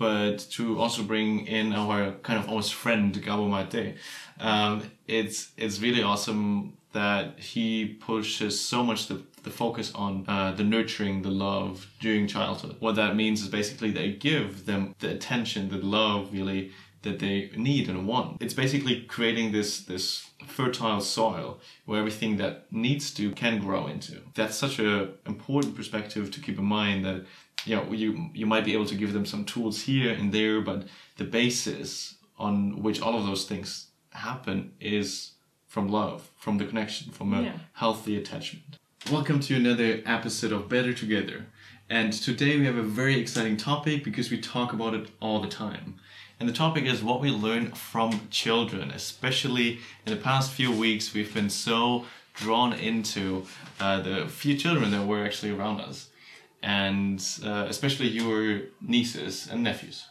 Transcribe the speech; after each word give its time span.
but 0.00 0.38
to 0.50 0.80
also 0.80 1.02
bring 1.02 1.46
in 1.46 1.74
our 1.74 2.12
kind 2.22 2.38
of 2.38 2.48
almost 2.48 2.72
friend 2.72 3.12
Gabor 3.22 3.50
Maté. 3.54 3.96
Um, 4.40 4.90
it's 5.06 5.52
it's 5.58 5.78
really 5.82 6.02
awesome 6.02 6.78
that 6.92 7.38
he 7.38 7.98
pushes 8.00 8.58
so 8.58 8.82
much 8.82 9.08
the, 9.08 9.22
the 9.42 9.50
focus 9.50 9.92
on 9.94 10.24
uh, 10.26 10.52
the 10.52 10.64
nurturing, 10.64 11.20
the 11.20 11.30
love 11.30 11.86
during 12.00 12.26
childhood. 12.26 12.76
What 12.80 12.96
that 12.96 13.14
means 13.14 13.42
is 13.42 13.48
basically 13.48 13.90
they 13.90 14.12
give 14.12 14.64
them 14.64 14.94
the 15.00 15.10
attention, 15.10 15.68
the 15.68 15.76
love, 15.76 16.32
really 16.32 16.72
that 17.02 17.18
they 17.18 17.50
need 17.56 17.88
and 17.88 18.06
want. 18.06 18.40
It's 18.42 18.54
basically 18.54 19.02
creating 19.02 19.52
this 19.52 19.80
this 19.84 20.28
fertile 20.46 21.00
soil 21.00 21.60
where 21.86 21.98
everything 21.98 22.36
that 22.38 22.70
needs 22.72 23.12
to 23.14 23.30
can 23.32 23.58
grow 23.60 23.86
into. 23.86 24.20
That's 24.34 24.56
such 24.56 24.78
a 24.78 25.10
important 25.26 25.74
perspective 25.76 26.30
to 26.30 26.40
keep 26.40 26.58
in 26.58 26.64
mind 26.64 27.04
that 27.04 27.24
you 27.64 27.76
know 27.76 27.90
you 27.92 28.30
you 28.34 28.46
might 28.46 28.64
be 28.64 28.72
able 28.74 28.86
to 28.86 28.94
give 28.94 29.12
them 29.12 29.26
some 29.26 29.44
tools 29.44 29.82
here 29.82 30.12
and 30.12 30.32
there, 30.32 30.60
but 30.60 30.86
the 31.16 31.24
basis 31.24 32.16
on 32.38 32.82
which 32.82 33.00
all 33.00 33.16
of 33.18 33.26
those 33.26 33.44
things 33.44 33.86
happen 34.12 34.72
is 34.80 35.32
from 35.66 35.88
love, 35.88 36.30
from 36.36 36.58
the 36.58 36.64
connection, 36.64 37.12
from 37.12 37.32
a 37.34 37.42
Yeah. 37.42 37.58
healthy 37.74 38.16
attachment. 38.16 38.76
Welcome 39.10 39.40
to 39.40 39.54
another 39.56 40.02
episode 40.04 40.52
of 40.52 40.68
Better 40.68 40.92
Together. 40.92 41.46
And 41.88 42.12
today 42.12 42.56
we 42.58 42.66
have 42.66 42.76
a 42.76 42.82
very 42.82 43.18
exciting 43.18 43.56
topic 43.56 44.04
because 44.04 44.30
we 44.30 44.38
talk 44.40 44.72
about 44.72 44.94
it 44.94 45.10
all 45.20 45.40
the 45.40 45.48
time. 45.48 45.96
And 46.40 46.48
the 46.48 46.54
topic 46.54 46.84
is 46.86 47.02
what 47.02 47.20
we 47.20 47.30
learn 47.30 47.72
from 47.72 48.28
children, 48.30 48.90
especially 48.90 49.80
in 50.06 50.14
the 50.14 50.16
past 50.16 50.50
few 50.52 50.72
weeks. 50.72 51.12
We've 51.12 51.32
been 51.34 51.50
so 51.50 52.06
drawn 52.34 52.72
into 52.72 53.44
uh, 53.78 54.00
the 54.00 54.26
few 54.26 54.56
children 54.56 54.90
that 54.92 55.06
were 55.06 55.22
actually 55.22 55.52
around 55.52 55.80
us, 55.82 56.08
and 56.62 57.22
uh, 57.44 57.66
especially 57.68 58.08
your 58.08 58.62
nieces 58.80 59.48
and 59.52 59.62
nephews. 59.62 60.06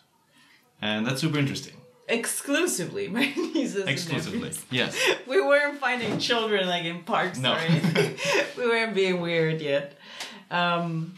And 0.81 1.05
that's 1.07 1.21
super 1.21 1.39
interesting. 1.39 1.73
Exclusively, 2.07 3.07
my 3.17 3.33
nieces. 3.35 3.87
Exclusively, 3.87 4.51
yes. 4.69 4.95
We 5.27 5.41
weren't 5.41 5.79
finding 5.79 6.19
children 6.19 6.67
like 6.67 6.83
in 6.83 7.03
parks 7.03 7.39
No. 7.39 7.53
or 7.53 7.57
anything. 7.57 8.17
we 8.57 8.67
weren't 8.67 8.93
being 8.93 9.19
weird 9.19 9.61
yet. 9.61 9.97
Um, 10.51 11.15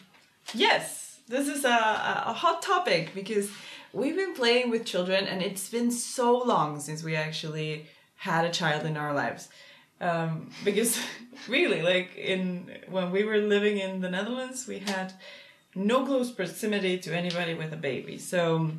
yes, 0.54 1.20
this 1.28 1.50
is 1.50 1.66
a 1.66 2.24
a 2.28 2.34
hot 2.34 2.62
topic 2.62 3.14
because 3.14 3.50
we've 3.94 4.16
been 4.16 4.34
playing 4.34 4.70
with 4.70 4.86
children 4.86 5.26
and 5.26 5.42
it's 5.42 5.70
been 5.70 5.92
so 5.92 6.38
long 6.38 6.80
since 6.80 7.04
we 7.04 7.16
actually 7.16 7.88
had 8.16 8.46
a 8.46 8.50
child 8.50 8.86
in 8.86 8.98
our 8.98 9.14
lives. 9.14 9.50
Um, 10.00 10.52
because 10.66 11.00
really, 11.48 11.82
like 11.82 12.16
in 12.16 12.70
when 12.90 13.12
we 13.12 13.24
were 13.24 13.38
living 13.38 13.78
in 13.78 14.02
the 14.02 14.10
Netherlands, 14.10 14.68
we 14.68 14.80
had 14.80 15.14
no 15.76 16.06
close 16.06 16.32
proximity 16.32 16.98
to 17.00 17.16
anybody 17.16 17.54
with 17.54 17.72
a 17.74 17.78
baby. 17.78 18.18
So 18.18 18.72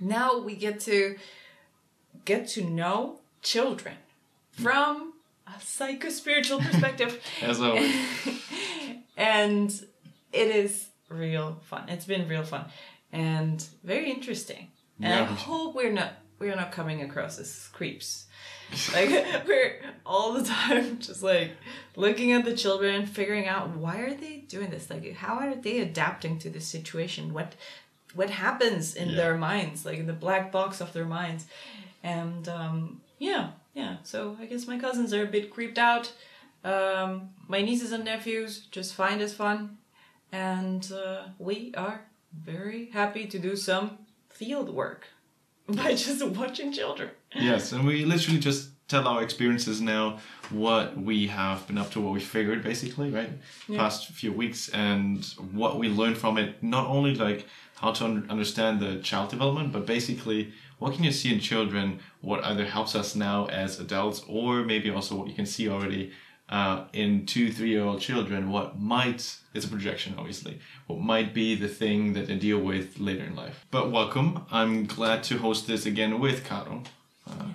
now 0.00 0.38
we 0.38 0.54
get 0.56 0.80
to 0.80 1.16
get 2.24 2.48
to 2.48 2.64
know 2.64 3.18
children 3.42 3.94
from 4.52 5.14
a 5.46 5.60
psycho-spiritual 5.60 6.60
perspective 6.60 7.22
As 7.42 7.60
always. 7.60 7.94
and 9.16 9.70
it 10.32 10.48
is 10.48 10.88
real 11.08 11.58
fun 11.62 11.88
it's 11.88 12.04
been 12.04 12.28
real 12.28 12.42
fun 12.42 12.66
and 13.12 13.64
very 13.84 14.10
interesting. 14.10 14.68
And 15.00 15.12
i 15.12 15.24
hope 15.24 15.74
we're 15.74 15.92
not 15.92 16.12
we're 16.38 16.54
not 16.56 16.72
coming 16.72 17.02
across 17.02 17.38
as 17.38 17.68
creeps. 17.72 18.26
Like 18.92 19.08
we're 19.46 19.80
all 20.04 20.32
the 20.32 20.44
time 20.44 20.98
just 21.08 21.22
like 21.22 21.52
looking 21.96 22.32
at 22.32 22.44
the 22.44 22.54
children 22.56 23.06
figuring 23.06 23.46
out 23.48 23.70
why 23.76 23.98
are 24.00 24.14
they 24.14 24.44
doing 24.48 24.70
this? 24.70 24.90
Like 24.90 25.14
how 25.14 25.34
are 25.34 25.54
they 25.54 25.80
adapting 25.80 26.38
to 26.40 26.50
this 26.50 26.66
situation? 26.66 27.32
What 27.32 27.54
what 28.14 28.30
happens 28.30 28.94
in 28.94 29.10
Yeah. 29.10 29.16
their 29.16 29.36
minds? 29.36 29.84
Like 29.86 29.98
in 29.98 30.06
the 30.06 30.12
black 30.26 30.50
box 30.52 30.80
of 30.80 30.92
their 30.92 31.06
minds. 31.06 31.46
And 32.02 32.48
um 32.48 33.00
yeah 33.18 33.50
yeah. 33.74 33.96
So 34.02 34.36
i 34.40 34.46
guess 34.46 34.66
my 34.66 34.78
cousins 34.78 35.12
are 35.14 35.22
a 35.24 35.26
bit 35.36 35.50
creeped 35.50 35.78
out. 35.78 36.12
Um 36.64 37.30
my 37.48 37.62
nieces 37.62 37.92
and 37.92 38.04
nephews 38.04 38.66
just 38.70 38.94
find 38.94 39.22
us 39.22 39.32
fun. 39.32 39.78
And 40.32 40.90
uh, 40.92 41.22
we 41.38 41.72
are 41.74 42.02
very 42.32 42.90
happy 42.90 43.26
to 43.26 43.38
do 43.38 43.56
some 43.56 43.98
field 44.28 44.70
work 44.74 45.08
by 45.68 45.94
just 45.94 46.24
watching 46.26 46.72
children 46.72 47.10
Yes, 47.34 47.72
and 47.72 47.84
we 47.86 48.04
literally 48.04 48.40
just 48.40 48.70
tell 48.88 49.06
our 49.06 49.22
experiences 49.22 49.80
now, 49.80 50.18
what 50.50 50.96
we 50.96 51.26
have 51.26 51.66
been 51.66 51.76
up 51.76 51.90
to, 51.90 52.00
what 52.00 52.14
we 52.14 52.20
figured 52.20 52.62
basically, 52.62 53.10
right? 53.10 53.30
Yeah. 53.68 53.78
Past 53.78 54.08
few 54.08 54.32
weeks 54.32 54.70
and 54.70 55.24
what 55.52 55.78
we 55.78 55.88
learned 55.88 56.16
from 56.16 56.38
it. 56.38 56.62
Not 56.62 56.86
only 56.86 57.14
like 57.14 57.46
how 57.76 57.92
to 57.92 58.04
un- 58.04 58.26
understand 58.30 58.80
the 58.80 58.96
child 59.00 59.28
development, 59.28 59.72
but 59.72 59.84
basically 59.84 60.52
what 60.78 60.94
can 60.94 61.04
you 61.04 61.12
see 61.12 61.32
in 61.32 61.38
children, 61.38 62.00
what 62.22 62.42
either 62.44 62.64
helps 62.64 62.94
us 62.94 63.14
now 63.14 63.46
as 63.46 63.78
adults, 63.78 64.22
or 64.26 64.64
maybe 64.64 64.90
also 64.90 65.16
what 65.16 65.28
you 65.28 65.34
can 65.34 65.46
see 65.46 65.68
already 65.68 66.12
uh, 66.48 66.84
in 66.92 67.26
two, 67.26 67.52
three 67.52 67.70
year 67.70 67.84
old 67.84 68.00
children, 68.00 68.50
what 68.50 68.80
might, 68.80 69.36
it's 69.54 69.66
a 69.66 69.68
projection 69.68 70.14
obviously, 70.16 70.60
what 70.86 70.98
might 71.00 71.34
be 71.34 71.54
the 71.54 71.68
thing 71.68 72.14
that 72.14 72.26
they 72.26 72.36
deal 72.36 72.58
with 72.58 72.98
later 72.98 73.24
in 73.24 73.36
life. 73.36 73.66
But 73.70 73.90
welcome, 73.90 74.46
I'm 74.50 74.86
glad 74.86 75.22
to 75.24 75.38
host 75.38 75.66
this 75.66 75.84
again 75.86 76.18
with 76.20 76.44
Caro. 76.44 76.82
Uh, 77.28 77.48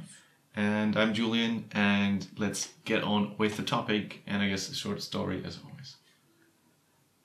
and 0.56 0.96
I'm 0.96 1.16
Julian, 1.16 1.66
and 1.72 2.28
let's 2.38 2.70
get 2.86 3.03
on 3.03 3.34
with 3.40 3.58
the 3.58 3.64
topic 3.64 4.22
and 4.28 4.44
I 4.44 4.50
guess 4.50 4.70
a 4.70 4.76
short 4.76 5.02
story 5.02 5.42
as 5.46 5.58
always. 5.66 5.96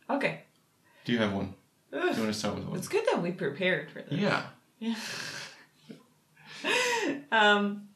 okay 0.09 0.43
Do 1.05 1.13
you 1.13 1.19
have 1.19 1.33
one? 1.33 1.55
Do 1.93 1.99
you 1.99 2.05
want 2.05 2.17
to 2.17 2.33
start 2.33 2.55
with 2.55 2.65
one? 2.65 2.79
it's 2.79 2.89
good 2.89 3.05
that 3.11 3.21
we 3.23 3.33
prepared 3.33 3.91
for 3.91 4.03
this 4.03 4.19
Yeah. 4.19 4.43
Yeah. 4.79 4.95
um, 7.33 7.89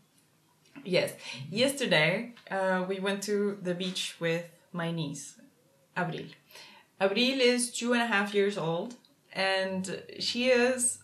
yes, 0.84 1.12
yesterday 1.50 2.31
uh, 2.50 2.84
we 2.88 3.00
went 3.00 3.22
to 3.25 3.58
the 3.62 3.75
beach 3.75 4.16
with 4.20 4.44
my 4.72 4.91
niece, 4.91 5.36
Abril. 5.97 6.30
Abril 7.00 7.38
is 7.38 7.70
two 7.70 7.92
and 7.92 8.03
a 8.03 8.06
half 8.06 8.34
years 8.34 8.56
old, 8.56 8.94
and 9.32 10.03
she 10.19 10.48
is 10.48 10.98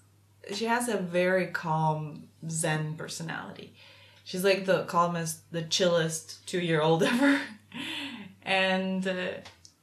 she 0.55 0.65
has 0.65 0.89
a 0.89 0.97
very 0.97 1.47
calm 1.49 2.29
Zen 2.49 2.95
personality. 2.95 3.75
She's 4.25 4.45
like 4.45 4.67
the 4.67 4.85
calmest, 4.85 5.51
the 5.53 5.63
chillest 5.63 6.47
two 6.47 6.61
year 6.61 6.81
old 6.81 7.03
ever, 7.13 7.41
and. 8.43 9.07
Uh, 9.07 9.29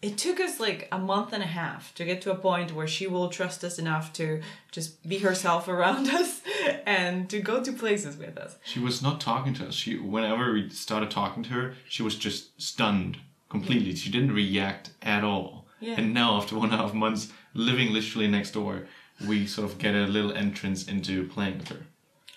it 0.02 0.20
took 0.20 0.40
us 0.40 0.60
like 0.60 0.88
a 0.92 1.00
month 1.00 1.34
and 1.34 1.42
a 1.42 1.48
half 1.48 1.96
to 1.96 2.06
get 2.06 2.22
to 2.22 2.32
a 2.32 2.36
point 2.36 2.76
where 2.76 2.86
she 2.86 3.08
will 3.08 3.30
trust 3.30 3.64
us 3.64 3.80
enough 3.80 4.14
to 4.14 4.40
just 4.72 5.08
be 5.10 5.18
herself 5.18 5.68
around 5.76 6.10
us 6.10 6.42
and 6.86 7.30
to 7.30 7.40
go 7.40 7.64
to 7.64 7.72
places 7.72 8.18
with 8.18 8.38
us. 8.38 8.58
She 8.64 8.80
was 8.80 9.02
not 9.02 9.22
talking 9.22 9.54
to 9.56 9.68
us. 9.68 9.74
She, 9.74 9.98
whenever 9.98 10.54
we 10.54 10.70
started 10.70 11.12
talking 11.12 11.44
to 11.44 11.50
her, 11.52 11.74
she 11.88 12.04
was 12.04 12.16
just 12.16 12.60
stunned 12.62 13.18
completely. 13.50 13.96
She 13.96 14.12
didn't 14.12 14.34
react 14.34 14.92
at 15.02 15.24
all. 15.24 15.66
Yeah. 15.80 15.96
And 15.98 16.14
now, 16.14 16.38
after 16.38 16.56
one 16.56 16.72
and 16.72 16.80
a 16.80 16.84
half 16.84 16.94
months 16.94 17.32
living 17.54 17.92
literally 17.92 18.28
next 18.28 18.52
door, 18.52 18.88
we 19.28 19.46
sort 19.46 19.70
of 19.70 19.78
get 19.78 19.96
a 19.96 20.08
little 20.08 20.34
entrance 20.34 20.88
into 20.88 21.28
playing 21.28 21.60
with 21.60 21.70
her. 21.70 21.86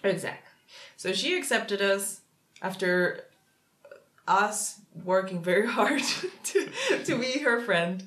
Exactly. 0.02 0.50
So 0.96 1.12
she 1.12 1.36
accepted 1.36 1.80
us 1.80 2.20
after 2.62 3.24
us 4.26 4.80
working 5.04 5.42
very 5.42 5.66
hard 5.78 6.02
to, 6.44 6.68
to 7.04 7.18
be 7.18 7.38
her 7.40 7.60
friend. 7.60 8.04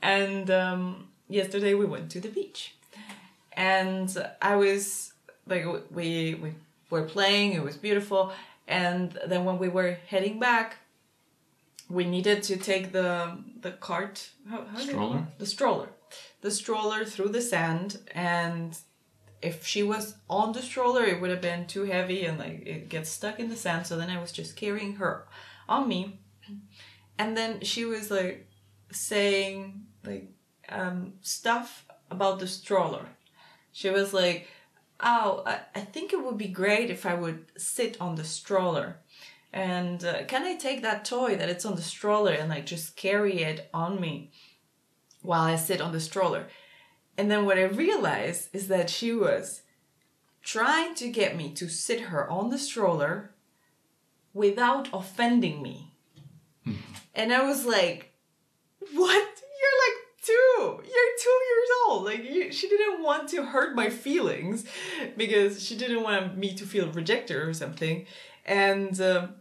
And 0.00 0.50
um, 0.50 1.08
yesterday 1.28 1.74
we 1.74 1.86
went 1.86 2.10
to 2.12 2.20
the 2.20 2.28
beach. 2.28 2.74
And 3.54 4.10
I 4.40 4.56
was 4.56 5.11
like, 5.52 5.66
we, 5.90 6.34
we 6.34 6.54
were 6.90 7.02
playing, 7.02 7.52
it 7.52 7.62
was 7.62 7.76
beautiful. 7.76 8.32
And 8.66 9.18
then 9.26 9.44
when 9.44 9.58
we 9.58 9.68
were 9.68 9.98
heading 10.06 10.38
back, 10.38 10.76
we 11.92 12.04
needed 12.04 12.42
to 12.42 12.56
take 12.56 12.92
the 12.92 13.36
the 13.60 13.72
cart 13.72 14.30
how, 14.48 14.64
how 14.64 14.78
Stroller? 14.78 15.26
the 15.38 15.46
stroller 15.46 15.88
the 16.40 16.50
stroller 16.50 17.04
through 17.04 17.28
the 17.28 17.42
sand 17.42 17.98
and 18.14 18.78
if 19.42 19.66
she 19.66 19.82
was 19.82 20.14
on 20.30 20.52
the 20.52 20.62
stroller 20.62 21.04
it 21.04 21.20
would 21.20 21.30
have 21.30 21.40
been 21.42 21.66
too 21.66 21.84
heavy 21.84 22.24
and 22.24 22.38
like 22.38 22.66
it 22.66 22.88
gets 22.88 23.10
stuck 23.10 23.38
in 23.38 23.48
the 23.50 23.56
sand 23.56 23.86
so 23.86 23.96
then 23.96 24.10
i 24.10 24.20
was 24.20 24.32
just 24.32 24.56
carrying 24.56 24.96
her 24.96 25.26
on 25.68 25.86
me 25.86 26.18
and 27.18 27.36
then 27.36 27.60
she 27.60 27.84
was 27.84 28.10
like 28.10 28.48
saying 28.90 29.84
like 30.04 30.30
um, 30.68 31.12
stuff 31.20 31.84
about 32.10 32.38
the 32.38 32.46
stroller 32.46 33.06
she 33.72 33.90
was 33.90 34.14
like 34.14 34.48
oh 35.02 35.42
I, 35.46 35.60
I 35.74 35.80
think 35.80 36.12
it 36.12 36.24
would 36.24 36.38
be 36.38 36.48
great 36.48 36.90
if 36.90 37.04
i 37.06 37.14
would 37.14 37.46
sit 37.56 38.00
on 38.00 38.14
the 38.14 38.24
stroller. 38.24 38.98
And 39.52 40.02
uh, 40.04 40.24
can 40.24 40.44
i 40.44 40.54
take 40.54 40.82
that 40.82 41.04
toy 41.04 41.36
that 41.36 41.48
it's 41.48 41.66
on 41.66 41.76
the 41.76 41.82
stroller 41.82 42.32
and 42.32 42.48
like 42.48 42.66
just 42.66 42.96
carry 42.96 43.42
it 43.42 43.68
on 43.74 44.00
me 44.00 44.30
while 45.20 45.42
i 45.42 45.56
sit 45.56 45.80
on 45.80 45.92
the 45.92 46.00
stroller? 46.00 46.46
And 47.18 47.30
then 47.30 47.44
what 47.44 47.58
i 47.58 47.64
realized 47.64 48.48
is 48.52 48.68
that 48.68 48.90
she 48.90 49.12
was 49.12 49.62
trying 50.42 50.94
to 50.96 51.08
get 51.08 51.36
me 51.36 51.52
to 51.54 51.68
sit 51.68 52.00
her 52.02 52.28
on 52.28 52.50
the 52.50 52.58
stroller 52.58 53.34
without 54.34 54.88
offending 54.92 55.62
me. 55.62 55.92
And 57.14 57.32
i 57.32 57.42
was 57.42 57.66
like 57.66 58.12
what 58.92 59.41
two. 60.22 60.58
You're 60.58 61.16
two 61.20 61.40
years 61.50 61.68
old. 61.86 62.04
Like 62.04 62.24
you, 62.24 62.52
she 62.52 62.68
didn't 62.68 63.02
want 63.02 63.28
to 63.30 63.44
hurt 63.44 63.74
my 63.74 63.90
feelings 63.90 64.64
because 65.16 65.62
she 65.62 65.76
didn't 65.76 66.02
want 66.02 66.36
me 66.36 66.54
to 66.54 66.64
feel 66.64 66.90
rejected 66.90 67.36
or 67.36 67.52
something, 67.52 68.06
and 68.44 69.00
um, 69.00 69.34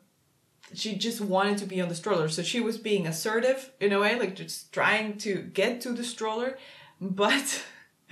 she 0.74 0.96
just 0.96 1.22
wanted 1.22 1.58
to 1.60 1.66
be 1.66 1.82
on 1.82 1.90
the 1.90 1.96
stroller. 1.96 2.30
So 2.30 2.44
she 2.44 2.60
was 2.60 2.78
being 2.78 3.08
assertive 3.08 3.72
in 3.80 3.92
a 3.92 4.00
way, 4.00 4.18
like 4.18 4.36
just 4.36 4.72
trying 4.72 5.18
to 5.20 5.42
get 5.42 5.82
to 5.82 5.92
the 5.92 6.04
stroller, 6.04 6.58
but 7.00 7.64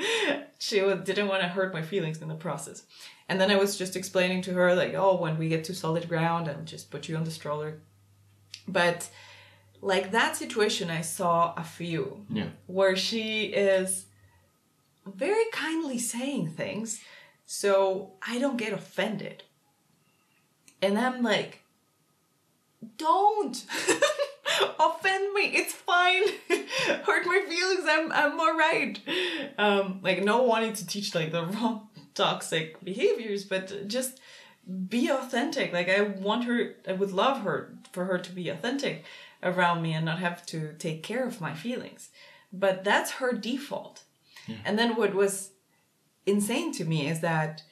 she 0.59 0.79
didn't 0.79 1.27
want 1.27 1.41
to 1.41 1.47
hurt 1.47 1.73
my 1.73 1.81
feelings 1.81 2.21
in 2.21 2.27
the 2.27 2.35
process. 2.35 2.83
And 3.27 3.39
then 3.39 3.51
I 3.51 3.57
was 3.57 3.77
just 3.77 3.95
explaining 3.95 4.41
to 4.43 4.53
her 4.53 4.75
like, 4.75 4.95
oh, 4.95 5.15
when 5.15 5.37
we 5.37 5.49
get 5.49 5.63
to 5.65 5.75
solid 5.75 6.09
ground, 6.09 6.49
I'll 6.49 6.63
just 6.63 6.89
put 6.89 7.07
you 7.07 7.15
on 7.15 7.23
the 7.23 7.31
stroller. 7.31 7.81
But 8.67 9.09
like 9.81 10.11
that 10.11 10.35
situation, 10.35 10.89
I 10.89 11.01
saw 11.01 11.53
a 11.55 11.63
few 11.63 12.25
Yeah. 12.29 12.49
where 12.67 12.95
she 12.95 13.45
is 13.45 14.05
very 15.05 15.45
kindly 15.51 15.97
saying 15.99 16.49
things 16.49 17.01
so 17.45 18.11
I 18.27 18.37
don't 18.39 18.57
get 18.57 18.73
offended. 18.73 19.43
And 20.81 20.97
I'm 20.99 21.23
like, 21.23 21.63
don't 22.97 23.65
offend 24.79 25.33
me. 25.33 25.41
It's 25.55 25.73
fine. 25.73 26.23
Hurt 27.05 27.25
my 27.25 27.43
feelings. 27.47 27.85
I'm 27.87 28.11
I'm 28.11 28.39
alright. 28.39 28.99
Um, 29.57 29.99
like 30.01 30.23
no 30.23 30.43
wanting 30.43 30.73
to 30.73 30.85
teach 30.85 31.13
like 31.15 31.31
the 31.31 31.45
wrong 31.53 31.89
toxic 32.13 32.83
behaviors, 32.83 33.43
but 33.43 33.87
just 33.87 34.19
be 34.87 35.09
authentic. 35.09 35.73
Like 35.73 35.89
I 35.89 36.01
want 36.01 36.45
her 36.45 36.75
I 36.87 36.93
would 36.93 37.11
love 37.11 37.41
her 37.41 37.73
for 37.91 38.05
her 38.05 38.17
to 38.19 38.31
be 38.31 38.49
authentic 38.49 39.03
around 39.43 39.81
me 39.81 39.93
and 39.93 40.05
not 40.05 40.19
have 40.19 40.45
to 40.47 40.73
take 40.79 41.03
care 41.03 41.25
of 41.25 41.41
my 41.41 41.53
feelings. 41.53 42.09
But 42.51 42.83
that's 42.83 43.11
her 43.13 43.33
default. 43.33 44.03
And 44.65 44.79
then 44.79 44.95
what 44.95 45.13
was 45.13 45.51
insane 46.25 46.71
to 46.73 46.85
me 46.85 47.07
is 47.07 47.19
that 47.21 47.63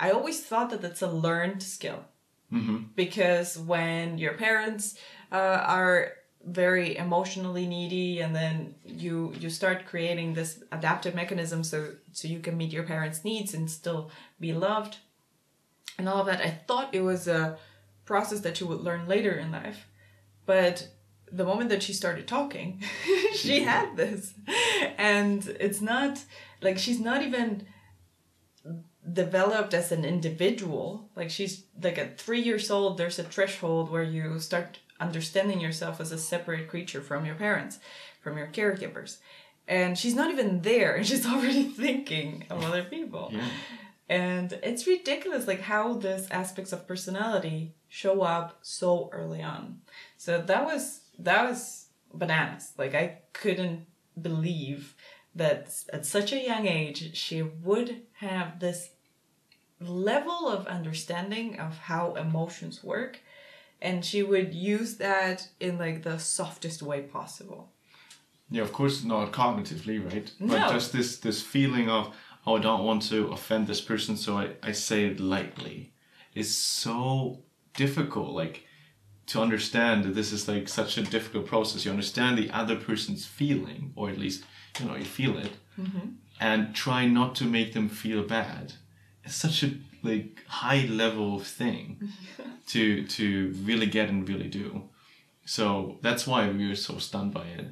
I 0.00 0.10
always 0.10 0.42
thought 0.42 0.70
that 0.70 0.82
that's 0.82 1.02
a 1.02 1.06
learned 1.08 1.62
skill. 1.62 2.04
Because 2.94 3.58
when 3.58 4.18
your 4.18 4.34
parents 4.34 4.96
uh, 5.32 5.36
are 5.66 6.12
very 6.46 6.96
emotionally 6.96 7.66
needy 7.66 8.20
and 8.20 8.34
then 8.36 8.74
you 8.84 9.32
you 9.40 9.48
start 9.48 9.86
creating 9.86 10.34
this 10.34 10.62
adaptive 10.72 11.14
mechanism 11.14 11.64
so 11.64 11.92
so 12.12 12.28
you 12.28 12.38
can 12.38 12.56
meet 12.56 12.70
your 12.72 12.82
parents 12.82 13.24
needs 13.24 13.54
and 13.54 13.70
still 13.70 14.10
be 14.38 14.52
loved 14.52 14.98
and 15.96 16.06
all 16.06 16.20
of 16.20 16.26
that 16.26 16.40
i 16.42 16.50
thought 16.50 16.94
it 16.94 17.00
was 17.00 17.26
a 17.26 17.56
process 18.04 18.40
that 18.40 18.60
you 18.60 18.66
would 18.66 18.80
learn 18.80 19.08
later 19.08 19.32
in 19.32 19.50
life 19.50 19.88
but 20.44 20.88
the 21.34 21.44
moment 21.44 21.68
that 21.70 21.82
she 21.82 21.92
started 21.92 22.26
talking 22.26 22.80
she 23.34 23.60
had 23.60 23.96
this. 23.96 24.34
And 24.96 25.46
it's 25.58 25.80
not 25.80 26.22
like 26.62 26.78
she's 26.78 27.00
not 27.00 27.22
even 27.22 27.66
developed 29.12 29.74
as 29.74 29.92
an 29.92 30.04
individual. 30.04 31.10
Like 31.16 31.30
she's 31.30 31.64
like 31.82 31.98
at 31.98 32.18
three 32.18 32.40
years 32.40 32.70
old 32.70 32.96
there's 32.98 33.18
a 33.18 33.24
threshold 33.24 33.90
where 33.90 34.02
you 34.02 34.38
start 34.38 34.78
understanding 35.00 35.60
yourself 35.60 36.00
as 36.00 36.12
a 36.12 36.18
separate 36.18 36.68
creature 36.68 37.00
from 37.00 37.26
your 37.26 37.34
parents 37.34 37.78
from 38.20 38.38
your 38.38 38.46
caregivers. 38.46 39.18
And 39.66 39.98
she's 39.98 40.14
not 40.14 40.30
even 40.30 40.62
there 40.62 40.94
and 40.94 41.06
she's 41.08 41.26
already 41.26 41.64
thinking 41.64 42.44
of 42.48 42.64
other 42.64 42.84
people. 42.84 43.30
Yeah. 43.32 43.48
and 44.08 44.52
it's 44.62 44.86
ridiculous 44.86 45.46
like 45.46 45.62
how 45.62 45.94
these 45.94 46.28
aspects 46.30 46.72
of 46.72 46.86
personality 46.86 47.74
show 47.88 48.22
up 48.22 48.58
so 48.62 49.10
early 49.12 49.42
on. 49.42 49.80
So 50.16 50.40
that 50.40 50.64
was 50.64 51.00
that 51.18 51.48
was 51.48 51.86
bananas 52.12 52.72
like 52.78 52.94
i 52.94 53.18
couldn't 53.32 53.86
believe 54.20 54.94
that 55.34 55.74
at 55.92 56.06
such 56.06 56.32
a 56.32 56.44
young 56.44 56.66
age 56.66 57.16
she 57.16 57.42
would 57.42 58.02
have 58.14 58.60
this 58.60 58.90
level 59.80 60.48
of 60.48 60.66
understanding 60.66 61.58
of 61.58 61.76
how 61.76 62.14
emotions 62.14 62.82
work 62.84 63.20
and 63.82 64.04
she 64.04 64.22
would 64.22 64.54
use 64.54 64.96
that 64.96 65.48
in 65.60 65.76
like 65.78 66.02
the 66.02 66.18
softest 66.18 66.82
way 66.82 67.02
possible 67.02 67.70
Yeah, 68.50 68.62
of 68.62 68.72
course 68.72 69.04
not 69.04 69.32
cognitively, 69.32 69.98
right? 70.10 70.30
No. 70.38 70.54
But 70.54 70.72
just 70.72 70.92
this 70.92 71.18
this 71.18 71.42
feeling 71.42 71.88
of 71.88 72.14
oh, 72.46 72.56
I 72.56 72.60
don't 72.60 72.84
want 72.84 73.02
to 73.08 73.28
offend 73.32 73.66
this 73.66 73.80
person, 73.80 74.16
so 74.16 74.38
I, 74.38 74.50
I 74.62 74.72
say 74.72 75.06
it 75.06 75.20
lightly 75.20 75.92
is 76.34 76.56
so 76.56 77.42
difficult. 77.74 78.30
Like 78.32 78.66
to 79.26 79.40
understand 79.40 80.04
that 80.04 80.14
this 80.14 80.32
is 80.32 80.48
like 80.48 80.68
such 80.68 80.98
a 80.98 81.02
difficult 81.02 81.46
process. 81.46 81.84
You 81.84 81.90
understand 81.90 82.36
the 82.38 82.50
other 82.50 82.76
person's 82.76 83.24
feeling, 83.26 83.92
or 83.96 84.10
at 84.10 84.18
least 84.18 84.44
you 84.78 84.86
know 84.86 84.96
you 84.96 85.04
feel 85.04 85.38
it, 85.38 85.52
and 86.40 86.74
try 86.74 87.06
not 87.06 87.34
to 87.36 87.44
make 87.44 87.72
them 87.72 87.88
feel 87.88 88.22
bad. 88.22 88.74
It's 89.24 89.34
such 89.36 89.62
a 89.62 89.70
like 90.02 90.42
high 90.46 90.86
level 90.86 91.38
thing 91.40 92.08
to 92.68 93.04
to 93.06 93.54
really 93.64 93.86
get 93.86 94.08
and 94.08 94.28
really 94.28 94.48
do. 94.48 94.82
So 95.46 95.98
that's 96.02 96.26
why 96.26 96.48
we 96.50 96.68
were 96.68 96.74
so 96.76 96.98
stunned 96.98 97.32
by 97.34 97.46
it. 97.58 97.66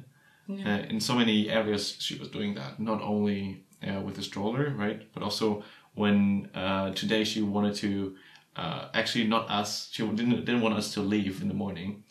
Uh, 0.67 0.83
in 0.89 0.99
so 0.99 1.15
many 1.15 1.49
areas, 1.49 1.95
she 1.99 2.15
was 2.19 2.27
doing 2.29 2.53
that. 2.55 2.79
Not 2.79 3.01
only 3.01 3.63
uh, 3.87 4.01
with 4.01 4.15
the 4.15 4.21
stroller, 4.23 4.69
right, 4.75 5.01
but 5.13 5.23
also 5.23 5.63
when 5.95 6.49
uh, 6.53 6.91
today 6.93 7.23
she 7.23 7.41
wanted 7.41 7.75
to. 7.75 8.15
Uh, 8.55 8.87
actually, 8.93 9.25
not 9.27 9.49
us. 9.49 9.89
She 9.91 10.03
didn't 10.05 10.45
didn't 10.45 10.61
want 10.61 10.75
us 10.75 10.93
to 10.93 11.01
leave 11.01 11.41
in 11.41 11.47
the 11.47 11.53
morning 11.65 12.03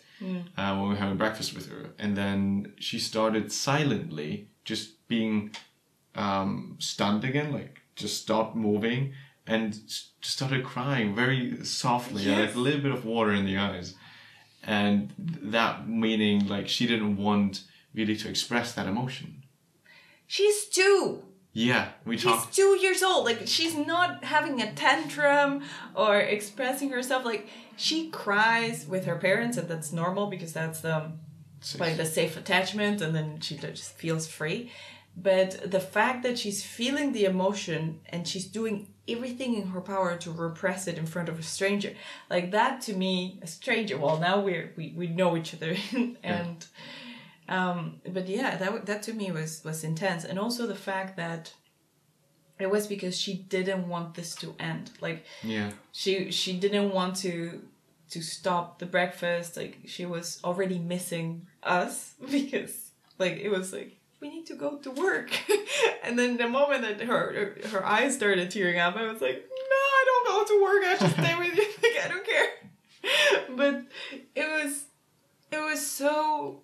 uh, 0.57 0.75
when 0.75 0.83
we 0.83 0.89
were 0.91 0.97
having 0.97 1.17
breakfast 1.17 1.55
with 1.55 1.69
her, 1.69 1.91
and 1.99 2.17
then 2.17 2.73
she 2.79 2.99
started 2.99 3.53
silently 3.53 4.49
just 4.65 5.07
being 5.09 5.51
um, 6.15 6.77
stunned 6.79 7.25
again, 7.25 7.53
like 7.53 7.81
just 7.97 8.23
stopped 8.23 8.57
moving 8.57 9.13
and 9.47 9.73
just 9.73 10.15
started 10.23 10.65
crying 10.65 11.15
very 11.15 11.65
softly, 11.65 12.23
Yes. 12.23 12.39
like 12.41 12.55
a 12.55 12.59
little 12.59 12.81
bit 12.81 12.93
of 12.93 13.05
water 13.05 13.33
in 13.33 13.45
the 13.45 13.57
eyes. 13.59 13.95
And 14.65 15.13
that 15.19 15.89
meaning 15.89 16.47
like 16.49 16.69
she 16.69 16.87
didn't 16.87 17.17
want 17.17 17.65
really 17.95 18.17
to 18.17 18.29
express 18.29 18.73
that 18.75 18.87
emotion. 18.87 19.43
she's 20.27 20.67
two 20.69 21.23
Yeah, 21.55 21.89
we 22.07 22.17
talked 22.17 22.47
She's 22.47 22.57
two 22.57 22.79
years 22.81 23.03
old. 23.03 23.27
Like 23.27 23.47
she's 23.47 23.77
not 23.77 24.25
having 24.25 24.63
a 24.63 24.73
tantrum 24.73 25.63
or 25.95 26.19
expressing 26.19 26.91
herself. 26.91 27.25
Like 27.25 27.49
she 27.77 28.09
cries 28.11 28.87
with 28.87 29.05
her 29.05 29.17
parents, 29.17 29.59
and 29.59 29.69
that's 29.69 29.93
normal 29.93 30.29
because 30.29 30.55
that's 30.55 30.83
um, 30.85 31.19
the 31.73 31.79
like 31.79 31.97
the 31.99 32.07
safe 32.07 32.39
attachment, 32.39 33.03
and 33.03 33.15
then 33.15 33.41
she 33.41 33.57
just 33.57 33.93
feels 33.99 34.27
free. 34.27 34.73
But 35.15 35.71
the 35.71 35.81
fact 35.81 36.23
that 36.23 36.39
she's 36.39 36.65
feeling 36.65 37.13
the 37.13 37.27
emotion 37.27 38.01
and 38.09 38.27
she's 38.27 38.47
doing 38.47 38.89
everything 39.07 39.57
in 39.57 39.67
her 39.69 39.81
power 39.83 40.17
to 40.17 40.31
repress 40.31 40.89
it 40.89 40.97
in 40.97 41.05
front 41.05 41.29
of 41.29 41.39
a 41.39 41.43
stranger, 41.43 41.93
like 42.31 42.51
that 42.53 42.81
to 42.83 42.95
me, 42.95 43.39
a 43.43 43.47
stranger. 43.47 43.99
Well, 43.99 44.19
now 44.19 44.41
we're 44.41 44.73
we, 44.75 44.95
we 44.97 45.09
know 45.09 45.37
each 45.37 45.53
other, 45.53 45.77
and 46.23 46.65
um, 47.49 48.01
but 48.09 48.29
yeah, 48.29 48.57
that 48.57 48.87
that 48.87 49.03
to 49.05 49.13
me 49.13 49.31
was 49.31 49.63
was 49.65 49.85
intense, 49.85 50.25
and 50.25 50.39
also 50.39 50.67
the 50.67 50.75
fact 50.75 51.17
that 51.17 51.53
it 52.59 52.71
was 52.71 52.87
because 52.87 53.19
she 53.19 53.35
didn't 53.35 53.89
want 53.89 54.15
this 54.15 54.35
to 54.37 54.55
end. 54.59 54.91
Like 55.01 55.25
Yeah, 55.43 55.73
she 55.93 56.31
she 56.31 56.59
didn't 56.59 56.93
want 56.93 57.17
to 57.17 57.63
to 58.11 58.23
stop 58.23 58.79
the 58.79 58.87
breakfast. 58.87 59.57
Like 59.57 59.79
she 59.87 60.07
was 60.07 60.41
already 60.45 60.79
missing 60.79 61.47
us 61.63 62.15
because 62.31 62.91
like 63.19 63.39
it 63.39 63.49
was 63.51 63.73
like 63.73 63.99
we 64.21 64.29
need 64.29 64.47
to 64.47 64.55
go 64.55 64.77
to 64.79 64.91
work, 64.93 65.31
and 66.05 66.17
then 66.19 66.37
the 66.37 66.49
moment 66.49 66.83
that 66.83 67.01
her 67.07 67.57
her 67.71 67.85
eyes 67.85 68.15
started 68.15 68.51
tearing 68.51 68.79
up, 68.79 68.97
I 68.97 69.11
was 69.11 69.21
like, 69.21 69.35
no, 69.35 69.77
I 69.77 70.05
don't 70.07 70.27
go 70.29 70.45
to 70.45 70.63
work. 70.63 70.83
I 70.85 70.97
just 71.01 71.15
stay 71.15 71.39
with 71.39 71.57
you. 71.57 71.67
Like 71.83 72.05
I 72.05 72.09
don't 72.09 72.25
care. 72.25 72.49
But 73.57 73.83
it 74.37 74.49
was 74.49 74.85
it 75.51 75.59
was 75.59 75.85
so 75.85 76.63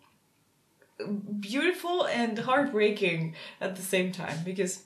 beautiful 1.41 2.05
and 2.07 2.39
heartbreaking 2.39 3.35
at 3.61 3.77
the 3.77 3.83
same 3.83 4.13
time 4.13 4.39
because 4.45 4.83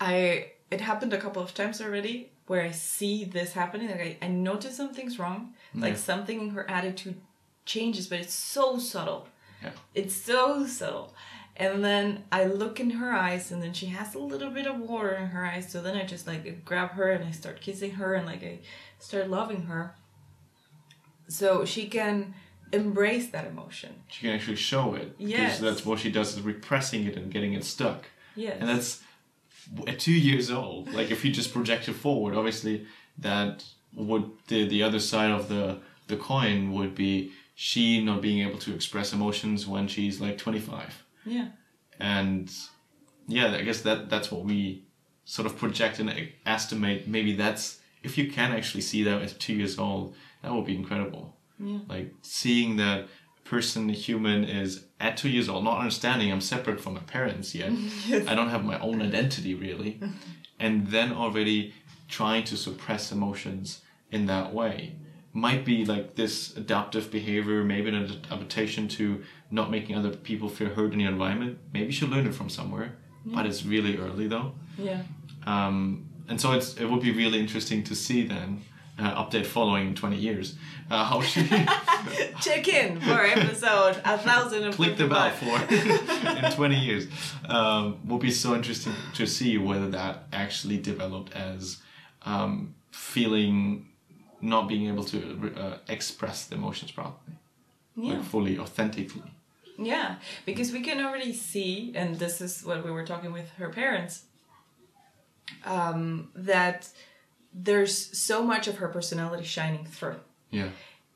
I 0.00 0.52
it 0.70 0.80
happened 0.80 1.12
a 1.12 1.18
couple 1.18 1.42
of 1.42 1.54
times 1.54 1.80
already 1.80 2.30
where 2.46 2.62
I 2.62 2.70
see 2.70 3.24
this 3.24 3.52
happening. 3.52 3.88
Like 3.88 4.00
I, 4.00 4.26
I 4.26 4.28
notice 4.28 4.76
something's 4.76 5.18
wrong. 5.18 5.54
Like 5.74 5.96
something 5.96 6.40
in 6.40 6.50
her 6.50 6.68
attitude 6.68 7.20
changes, 7.64 8.08
but 8.08 8.18
it's 8.18 8.34
so 8.34 8.78
subtle. 8.78 9.28
Yeah. 9.62 9.70
It's 9.94 10.14
so 10.14 10.66
subtle. 10.66 11.14
And 11.56 11.84
then 11.84 12.24
I 12.32 12.44
look 12.44 12.80
in 12.80 12.90
her 12.90 13.12
eyes 13.12 13.52
and 13.52 13.62
then 13.62 13.72
she 13.72 13.86
has 13.86 14.14
a 14.14 14.18
little 14.18 14.50
bit 14.50 14.66
of 14.66 14.80
water 14.80 15.14
in 15.14 15.26
her 15.26 15.44
eyes. 15.44 15.70
So 15.70 15.82
then 15.82 15.96
I 15.96 16.04
just 16.04 16.26
like 16.26 16.64
grab 16.64 16.90
her 16.92 17.10
and 17.10 17.24
I 17.24 17.32
start 17.32 17.60
kissing 17.60 17.92
her 17.92 18.14
and 18.14 18.26
like 18.26 18.42
I 18.42 18.60
start 18.98 19.28
loving 19.28 19.62
her. 19.62 19.94
So 21.28 21.64
she 21.64 21.86
can 21.86 22.34
embrace 22.72 23.28
that 23.30 23.46
emotion. 23.46 24.02
she 24.08 24.22
can 24.22 24.30
actually 24.30 24.56
show 24.56 24.94
it. 24.94 25.14
Yes. 25.18 25.58
Because 25.58 25.60
that's 25.60 25.86
what 25.86 25.98
she 25.98 26.10
does 26.10 26.36
is 26.36 26.42
repressing 26.42 27.04
it 27.06 27.16
and 27.16 27.30
getting 27.32 27.54
it 27.54 27.64
stuck. 27.64 28.06
Yes. 28.34 28.56
And 28.60 28.68
that's 28.68 29.02
at 29.86 29.98
two 29.98 30.12
years 30.12 30.50
old. 30.50 30.92
Like 30.92 31.10
if 31.10 31.24
you 31.24 31.30
just 31.32 31.52
project 31.52 31.88
it 31.88 31.94
forward, 31.94 32.34
obviously 32.34 32.86
that 33.18 33.64
would 33.94 34.30
the 34.48 34.66
the 34.68 34.82
other 34.82 34.98
side 35.00 35.30
of 35.30 35.48
the 35.48 35.78
the 36.06 36.16
coin 36.16 36.72
would 36.72 36.94
be 36.94 37.32
she 37.54 38.02
not 38.02 38.22
being 38.22 38.46
able 38.46 38.58
to 38.58 38.74
express 38.74 39.12
emotions 39.12 39.66
when 39.66 39.86
she's 39.88 40.20
like 40.20 40.38
twenty 40.38 40.60
five. 40.60 41.04
yeah. 41.24 41.48
and 41.98 42.50
yeah, 43.26 43.54
I 43.54 43.62
guess 43.62 43.82
that 43.82 44.10
that's 44.10 44.32
what 44.32 44.44
we 44.44 44.84
sort 45.24 45.46
of 45.46 45.56
project 45.56 45.98
and 46.00 46.32
estimate. 46.46 47.06
Maybe 47.06 47.34
that's 47.34 47.78
if 48.02 48.16
you 48.18 48.30
can 48.30 48.52
actually 48.52 48.80
see 48.80 49.02
that 49.04 49.22
at 49.22 49.38
two 49.38 49.54
years 49.54 49.78
old, 49.78 50.14
that 50.42 50.52
would 50.52 50.64
be 50.64 50.74
incredible. 50.74 51.36
Yeah. 51.60 51.78
Like 51.88 52.14
seeing 52.22 52.76
that 52.76 53.08
person, 53.44 53.88
human, 53.88 54.44
is 54.44 54.84
at 54.98 55.16
two 55.16 55.28
years 55.28 55.48
old, 55.48 55.64
not 55.64 55.78
understanding 55.78 56.32
I'm 56.32 56.40
separate 56.40 56.80
from 56.80 56.94
my 56.94 57.00
parents 57.00 57.54
yet. 57.54 57.72
I 58.28 58.34
don't 58.34 58.50
have 58.50 58.64
my 58.64 58.78
own 58.80 59.02
identity 59.02 59.54
really, 59.54 60.00
and 60.58 60.88
then 60.88 61.12
already 61.12 61.74
trying 62.08 62.44
to 62.44 62.56
suppress 62.56 63.12
emotions 63.12 63.82
in 64.10 64.26
that 64.26 64.52
way 64.52 64.96
might 65.32 65.64
be 65.64 65.84
like 65.84 66.16
this 66.16 66.56
adaptive 66.56 67.10
behavior, 67.10 67.62
maybe 67.62 67.88
an 67.88 68.20
adaptation 68.30 68.88
to 68.88 69.22
not 69.50 69.70
making 69.70 69.96
other 69.96 70.10
people 70.10 70.48
feel 70.48 70.68
hurt 70.70 70.92
in 70.92 70.98
the 70.98 71.04
environment. 71.04 71.58
Maybe 71.72 71.86
you 71.86 71.92
should 71.92 72.10
learn 72.10 72.26
it 72.26 72.34
from 72.34 72.48
somewhere, 72.48 72.96
but 73.24 73.46
it's 73.46 73.64
really 73.64 73.96
early 73.96 74.26
though. 74.26 74.54
Yeah. 74.76 75.02
Um, 75.46 76.08
and 76.28 76.40
so 76.40 76.52
it's, 76.52 76.76
it 76.76 76.86
would 76.86 77.00
be 77.00 77.12
really 77.12 77.38
interesting 77.38 77.82
to 77.84 77.94
see 77.94 78.26
then, 78.26 78.62
uh, 79.00 79.24
update 79.24 79.46
following 79.46 79.88
in 79.88 79.94
20 79.94 80.16
years, 80.16 80.54
uh, 80.90 81.04
how 81.04 81.20
she 81.30 81.42
Check 82.40 82.68
in 82.68 83.00
for 83.00 83.20
episode 83.24 84.00
a 84.04 84.18
thousand 84.18 84.64
and 84.64 84.74
click 84.74 84.96
the 84.96 85.06
bell 85.06 85.30
for 85.30 85.56
in 85.74 86.52
20 86.52 86.76
years. 86.76 87.06
Um, 87.48 87.98
would 88.06 88.20
be 88.20 88.30
so 88.30 88.54
interesting 88.54 88.92
to 89.14 89.26
see 89.26 89.58
whether 89.58 89.88
that 89.90 90.24
actually 90.32 90.78
developed 90.78 91.32
as 91.34 91.78
um, 92.22 92.74
feeling 92.90 93.86
not 94.40 94.68
being 94.68 94.88
able 94.88 95.04
to 95.04 95.52
uh, 95.56 95.76
express 95.88 96.46
the 96.46 96.54
emotions 96.56 96.90
properly, 96.90 97.36
Yeah. 97.96 98.14
like 98.14 98.22
fully, 98.24 98.58
authentically. 98.58 99.22
Yeah, 99.78 100.16
because 100.46 100.72
we 100.72 100.80
can 100.82 101.00
already 101.04 101.32
see, 101.32 101.92
and 101.94 102.18
this 102.18 102.40
is 102.40 102.62
what 102.64 102.84
we 102.84 102.90
were 102.90 103.04
talking 103.06 103.32
with 103.32 103.48
her 103.58 103.68
parents, 103.70 104.24
um, 105.64 106.28
that 106.34 106.88
there's 107.52 108.16
so 108.18 108.42
much 108.44 108.68
of 108.68 108.76
her 108.78 108.88
personality 108.88 109.44
shining 109.44 109.84
through, 109.84 110.16
Yeah. 110.50 110.68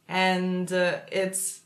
and 0.08 0.72
uh, 0.72 0.98
it's 1.10 1.60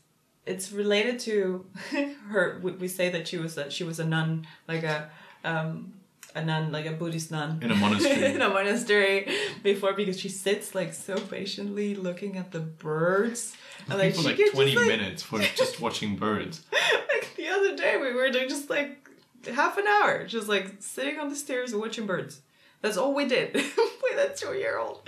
it's 0.45 0.71
related 0.71 1.19
to 1.19 1.65
her. 2.29 2.59
We, 2.61 2.87
say 2.87 3.09
that 3.09 3.27
she 3.27 3.37
was 3.37 3.57
a, 3.57 3.69
she 3.69 3.83
was 3.83 3.99
a 3.99 4.05
nun, 4.05 4.47
like 4.67 4.83
a 4.83 5.09
um, 5.43 5.93
a 6.35 6.43
nun, 6.43 6.71
like 6.71 6.85
a 6.85 6.91
Buddhist 6.91 7.31
nun 7.31 7.59
In 7.61 7.71
a 7.71 7.75
monastery. 7.75 8.25
in 8.35 8.41
a 8.41 8.49
monastery 8.49 9.27
before, 9.63 9.93
because 9.93 10.19
she 10.19 10.29
sits 10.29 10.75
like 10.75 10.93
so 10.93 11.17
patiently 11.19 11.95
looking 11.95 12.37
at 12.37 12.51
the 12.51 12.59
birds. 12.59 13.55
And, 13.89 13.99
think 13.99 14.15
for 14.15 14.21
she 14.21 14.27
like 14.27 14.35
can 14.37 14.45
just, 14.45 14.55
20 14.55 14.75
like, 14.75 14.87
minute 14.87 15.21
for 15.21 15.39
just 15.55 15.79
watching 15.81 16.15
birds. 16.15 16.63
like 17.11 17.35
the 17.35 17.47
other 17.47 17.75
day 17.75 17.97
we 17.97 18.13
were 18.13 18.31
there 18.31 18.47
just 18.47 18.69
like 18.69 19.09
half 19.55 19.77
an 19.77 19.87
hour 19.87 20.27
just 20.27 20.47
like 20.49 20.75
sitting 20.79 21.17
on 21.17 21.29
the 21.29 21.35
stairs 21.35 21.73
watching 21.73 22.05
birds 22.05 22.41
that's 22.81 22.97
all 22.97 23.13
we 23.13 23.25
did 23.27 23.53
with 23.53 24.17
a 24.17 24.33
two-year-old. 24.35 25.07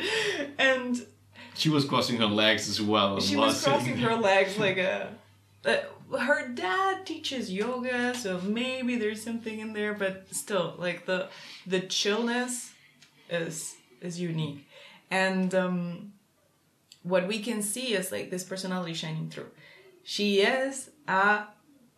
And 0.58 1.06
She 1.56 1.70
was 1.70 1.86
crossing 1.86 2.18
her 2.18 2.26
legs 2.26 2.70
as 2.70 2.82
well. 2.82 3.20
she 3.20 3.36
was 3.36 3.64
crossing 3.64 3.98
her 3.98 4.16
legs 4.30 4.58
like 4.58 4.78
a 4.78 5.10
uh, 5.66 6.18
her 6.18 6.48
dad 6.50 7.06
teaches 7.06 7.52
yoga 7.52 8.14
so 8.16 8.42
maybe 8.42 8.98
there's 8.98 9.24
something 9.24 9.60
in 9.60 9.74
there 9.74 9.94
but 9.94 10.26
still 10.34 10.74
like 10.78 11.06
the 11.06 11.30
the 11.68 11.80
chillness 11.80 12.72
is 13.30 13.76
is 14.02 14.20
unique. 14.20 14.68
And 15.10 15.54
um 15.56 16.14
what 17.04 17.28
we 17.28 17.40
can 17.40 17.62
see 17.62 17.94
is 17.94 18.12
like 18.12 18.30
this 18.30 18.44
personality 18.44 18.94
shining 18.94 19.30
through. 19.30 19.52
She 20.04 20.42
is 20.42 20.90
a 21.08 21.44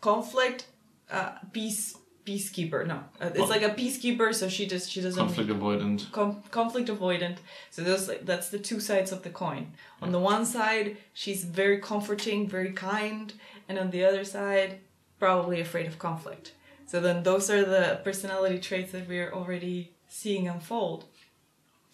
conflict 0.01 0.65
uh, 1.11 1.31
peace 1.51 1.95
peacekeeper 2.25 2.85
no 2.87 2.99
uh, 3.21 3.29
it's 3.39 3.49
like 3.55 3.63
a 3.63 3.73
peacekeeper 3.81 4.33
so 4.33 4.47
she 4.47 4.65
just 4.65 4.89
she 4.89 5.01
doesn't 5.01 5.19
Conflict 5.25 5.49
avoidant. 5.49 5.99
com- 6.11 6.41
conflict 6.51 6.89
avoidant. 6.89 7.37
So 7.71 7.81
those 7.83 8.07
like, 8.09 8.25
that's 8.25 8.49
the 8.49 8.59
two 8.69 8.79
sides 8.79 9.11
of 9.11 9.23
the 9.23 9.29
coin. 9.29 9.63
On 10.01 10.11
the 10.11 10.19
one 10.19 10.45
side, 10.45 10.97
she's 11.13 11.43
very 11.43 11.79
comforting, 11.79 12.47
very 12.57 12.71
kind, 12.71 13.33
and 13.67 13.77
on 13.79 13.89
the 13.91 14.03
other 14.09 14.23
side, 14.25 14.71
probably 15.19 15.59
afraid 15.61 15.87
of 15.87 15.97
conflict. 15.99 16.53
So 16.85 16.99
then 16.99 17.23
those 17.23 17.49
are 17.49 17.63
the 17.65 17.99
personality 18.03 18.59
traits 18.59 18.91
that 18.91 19.07
we're 19.07 19.31
already 19.31 19.91
seeing 20.07 20.47
unfold. 20.47 21.05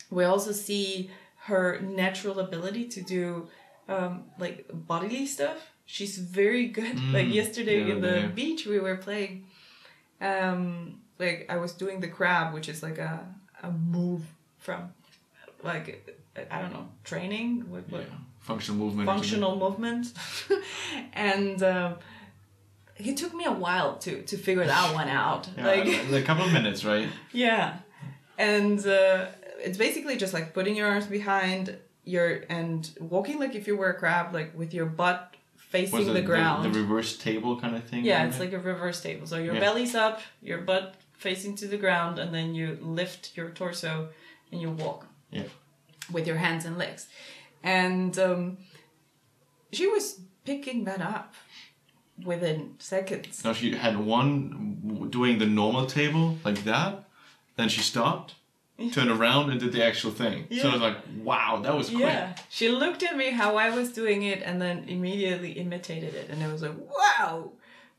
We 0.10 0.24
also 0.26 0.52
see 0.52 1.10
her 1.50 1.80
natural 1.82 2.40
ability 2.40 2.86
to 2.90 3.02
do 3.02 3.48
um, 3.88 4.24
like 4.38 4.66
bodily 4.74 5.26
stuff. 5.26 5.72
She's 5.86 6.18
very 6.18 6.68
good. 6.68 6.96
like 7.14 7.28
Mm, 7.28 7.34
yesterday 7.34 7.80
yeah, 7.86 7.94
in 7.94 8.02
the 8.02 8.20
yeah. 8.22 8.28
beach, 8.28 8.66
we 8.68 8.80
were 8.80 8.98
playing 8.98 9.46
um 10.22 11.00
like 11.18 11.46
i 11.50 11.58
was 11.58 11.74
doing 11.74 12.00
the 12.00 12.08
crab 12.08 12.54
which 12.54 12.70
is 12.70 12.82
like 12.84 12.98
a, 12.98 13.26
a 13.64 13.72
move 13.72 14.24
from 14.58 14.92
like 15.64 15.88
i 16.52 16.62
don't 16.62 16.72
know 16.74 16.88
training 17.04 17.64
what, 17.70 17.90
what 17.90 18.02
Yeah. 18.02 18.08
Functional 18.40 18.80
movement. 18.86 19.06
functional 19.06 19.58
movement 19.58 20.14
and 21.14 21.62
um 21.62 21.96
it 22.98 23.16
took 23.16 23.34
me 23.34 23.46
a 23.46 23.52
while 23.52 23.98
to 23.98 24.22
to 24.24 24.38
figure 24.38 24.66
that 24.66 24.94
one 25.02 25.08
out 25.10 25.48
Yeah, 25.58 25.68
like 25.68 25.88
a 26.12 26.22
couple 26.24 26.46
of 26.46 26.52
minutes, 26.54 26.84
right? 26.84 27.08
yeah 27.32 27.78
and 28.38 28.80
uh, 28.88 29.26
it's 29.62 29.78
basically 29.78 30.16
just 30.18 30.34
like 30.34 30.54
putting 30.54 30.76
your 30.76 30.88
arms 30.88 31.08
behind 31.08 31.78
your 32.06 32.44
and 32.50 32.90
walking 33.00 33.38
like 33.40 33.54
if 33.56 33.68
you 33.68 33.76
were 33.78 33.90
a 33.90 33.94
crab 34.00 34.34
like 34.34 34.58
with 34.58 34.74
your 34.74 34.86
butt 34.86 35.36
facing 35.70 36.08
it 36.10 36.14
the 36.14 36.22
ground 36.22 36.66
The, 36.66 36.70
reverse 36.80 37.18
table 37.18 37.60
kind 37.60 37.76
of 37.76 37.84
thing? 37.86 38.04
yeah, 38.06 38.26
it's 38.26 38.38
it? 38.38 38.42
like 38.46 38.54
a 38.54 38.60
reverse 38.60 39.02
table. 39.02 39.26
So 39.28 39.38
your 39.38 39.54
Yeah. 39.56 39.60
belly's 39.62 39.96
up, 39.96 40.22
your 40.42 40.60
butt 40.60 40.96
facing 41.18 41.56
to 41.58 41.68
the 41.68 41.78
ground, 41.78 42.20
and 42.20 42.34
then 42.34 42.54
you 42.56 42.78
lift 42.82 43.36
your 43.38 43.50
torso 43.52 44.10
and 44.52 44.62
you 44.62 44.72
walk. 44.72 45.06
Yeah. 45.32 45.44
With 46.12 46.26
your 46.28 46.38
hands 46.38 46.66
and 46.66 46.78
legs. 46.78 47.08
And 47.64 48.18
um, 48.18 48.58
she 49.72 49.86
was 49.88 50.20
picking 50.44 50.86
that 50.86 51.02
up 51.02 51.36
within 52.26 52.76
seconds. 52.80 53.44
Now 53.44 53.54
she 53.54 53.76
had 53.76 53.98
one 53.98 55.08
doing 55.12 55.38
the 55.40 55.46
normal 55.46 55.86
table 55.86 56.38
like 56.44 56.64
that, 56.64 57.04
then 57.58 57.70
she 57.70 57.82
stopped, 57.82 58.36
turned 58.94 59.12
around 59.12 59.50
and 59.52 59.60
did 59.60 59.74
the 59.74 59.84
actual 59.86 60.12
thing. 60.12 60.48
So 60.50 60.56
Yeah. 60.56 60.68
I 60.70 60.74
was 60.74 60.82
like, 60.82 60.98
wow, 61.24 61.60
that 61.64 61.76
was 61.76 61.90
quick. 61.90 62.02
Yeah. 62.02 62.36
She 62.50 62.70
looked 62.70 63.04
at 63.04 63.16
me 63.18 63.32
how 63.32 63.58
I 63.58 63.70
was 63.70 63.92
doing 63.92 64.24
it 64.24 64.42
and 64.44 64.62
then 64.62 64.86
immediately 64.88 65.52
imitated 65.54 66.14
it. 66.16 66.30
And 66.30 66.44
I 66.44 66.52
was 66.52 66.62
like, 66.62 66.76
wow, 66.78 67.52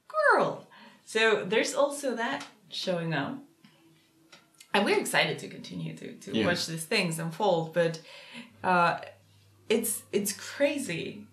girl. 0.08 0.66
So 1.04 1.44
there's 1.44 1.74
also 1.74 2.14
that 2.16 2.46
showing 2.70 3.12
up. 3.14 3.38
And 4.72 4.84
we're 4.84 4.98
excited 4.98 5.38
to 5.40 5.48
continue 5.48 5.94
to, 5.96 6.12
to 6.12 6.36
Yeah. 6.36 6.46
watch 6.46 6.66
these 6.66 6.84
things 6.84 7.18
unfold, 7.18 7.74
but 7.74 8.00
uh, 8.62 9.00
it's 9.68 10.02
it's 10.12 10.32
crazy 10.32 11.24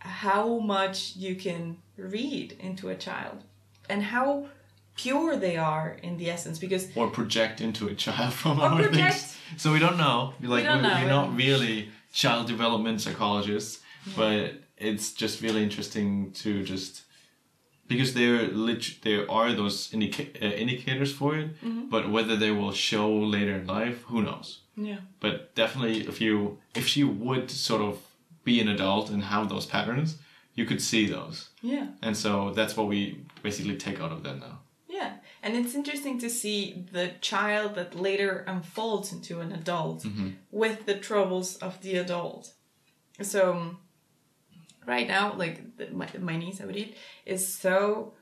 how 0.00 0.58
much 0.58 1.14
you 1.16 1.34
can 1.36 1.78
read 1.96 2.56
into 2.60 2.88
a 2.88 2.94
child 2.96 3.42
and 3.88 4.02
how 4.02 4.48
pure 4.96 5.36
they 5.36 5.56
are 5.56 5.96
in 6.02 6.16
the 6.16 6.30
essence 6.30 6.58
because 6.58 6.88
Or 6.94 7.08
project 7.10 7.60
into 7.60 7.88
a 7.88 7.94
child 7.94 8.32
from 8.42 8.60
our 8.60 8.76
project. 8.82 8.94
things. 8.94 9.36
So 9.56 9.72
we 9.72 9.78
don't 9.78 9.96
know. 9.98 10.34
Like 10.40 10.64
don't 10.64 10.78
we 10.78 10.82
know, 10.88 10.94
are 10.94 11.00
yeah. 11.02 11.08
not 11.08 11.36
really 11.36 11.90
child 12.12 12.46
development 12.46 13.00
psychologists, 13.00 13.80
but 14.16 14.54
it's 14.76 15.12
just 15.12 15.42
really 15.42 15.62
interesting 15.62 16.32
to 16.42 16.62
just 16.62 17.02
because 17.88 18.14
there 18.14 18.48
lit- 18.48 19.00
there 19.02 19.30
are 19.30 19.52
those 19.52 19.92
indica- 19.92 20.32
uh, 20.42 20.54
indicators 20.64 21.12
for 21.12 21.36
it, 21.38 21.48
Mm-hmm. 21.62 21.88
but 21.88 22.10
whether 22.10 22.36
they 22.36 22.50
will 22.50 22.72
show 22.72 23.08
later 23.36 23.56
in 23.60 23.66
life, 23.66 24.02
who 24.10 24.22
knows? 24.22 24.60
yeah 24.78 24.98
but 25.20 25.54
definitely 25.54 26.06
if 26.06 26.20
you 26.20 26.58
if 26.74 26.86
she 26.86 27.02
would 27.02 27.50
sort 27.50 27.80
of 27.80 27.94
be 28.44 28.60
an 28.60 28.68
adult 28.68 29.08
and 29.08 29.22
have 29.22 29.48
those 29.48 29.64
patterns 29.64 30.18
you 30.54 30.66
could 30.66 30.82
see 30.82 31.06
those 31.06 31.48
yeah 31.62 31.86
and 32.02 32.14
so 32.14 32.50
that's 32.58 32.76
what 32.76 32.86
we 32.86 32.98
basically 33.42 33.74
take 33.86 33.98
out 34.04 34.12
of 34.12 34.20
that 34.22 34.36
now 34.38 34.56
Yeah, 34.58 34.65
and 35.46 35.54
it's 35.54 35.76
interesting 35.76 36.18
to 36.18 36.28
see 36.28 36.86
the 36.90 37.12
child 37.20 37.76
that 37.76 37.94
later 37.94 38.44
unfolds 38.48 39.12
into 39.12 39.40
an 39.40 39.52
adult 39.52 40.04
with 40.50 40.86
the 40.86 40.96
troubles 40.96 41.54
of 41.58 41.80
the 41.82 41.98
adult. 41.98 42.52
So, 43.22 43.76
right 44.84 45.06
now, 45.06 45.34
like 45.34 45.76
the, 45.76 45.90
my, 45.92 46.08
my 46.18 46.36
niece 46.36 46.60
Audit 46.60 46.96
is 47.24 47.46
so 47.46 48.14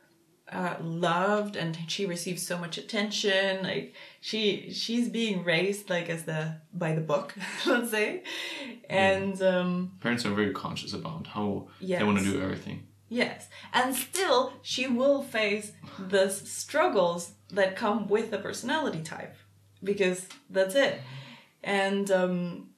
uh, 0.53 0.75
loved 0.83 1.57
and 1.57 1.79
she 1.89 2.05
receives 2.05 2.47
so 2.47 2.59
much 2.59 2.77
attention. 2.77 3.63
Like 3.63 3.95
she 4.21 4.71
she's 4.71 5.09
being 5.09 5.45
raised 5.45 5.89
like 5.89 6.11
as 6.11 6.25
the 6.25 6.57
by 6.75 6.95
the 6.95 7.01
book, 7.01 7.35
let's 7.67 7.91
say, 7.91 8.23
and 8.91 9.41
um, 9.41 9.93
parents 10.01 10.27
are 10.27 10.35
very 10.35 10.53
conscious 10.53 10.93
about 10.93 11.27
how 11.27 11.69
they 11.81 12.05
want 12.05 12.19
to 12.19 12.25
do 12.25 12.43
everything 12.43 12.87
Yes, 13.15 13.49
and 13.73 13.95
still 13.95 14.55
she 14.61 14.89
will 14.89 15.23
face 15.23 15.71
the 16.01 16.29
struggles 16.29 17.35
that 17.49 17.77
come 17.77 18.09
with 18.09 18.33
the 18.33 18.39
personality 18.39 19.03
type. 19.03 19.37
Because 19.85 20.27
that's 20.51 20.75
it. 20.75 21.01
And 21.63 22.11
um, 22.11 22.71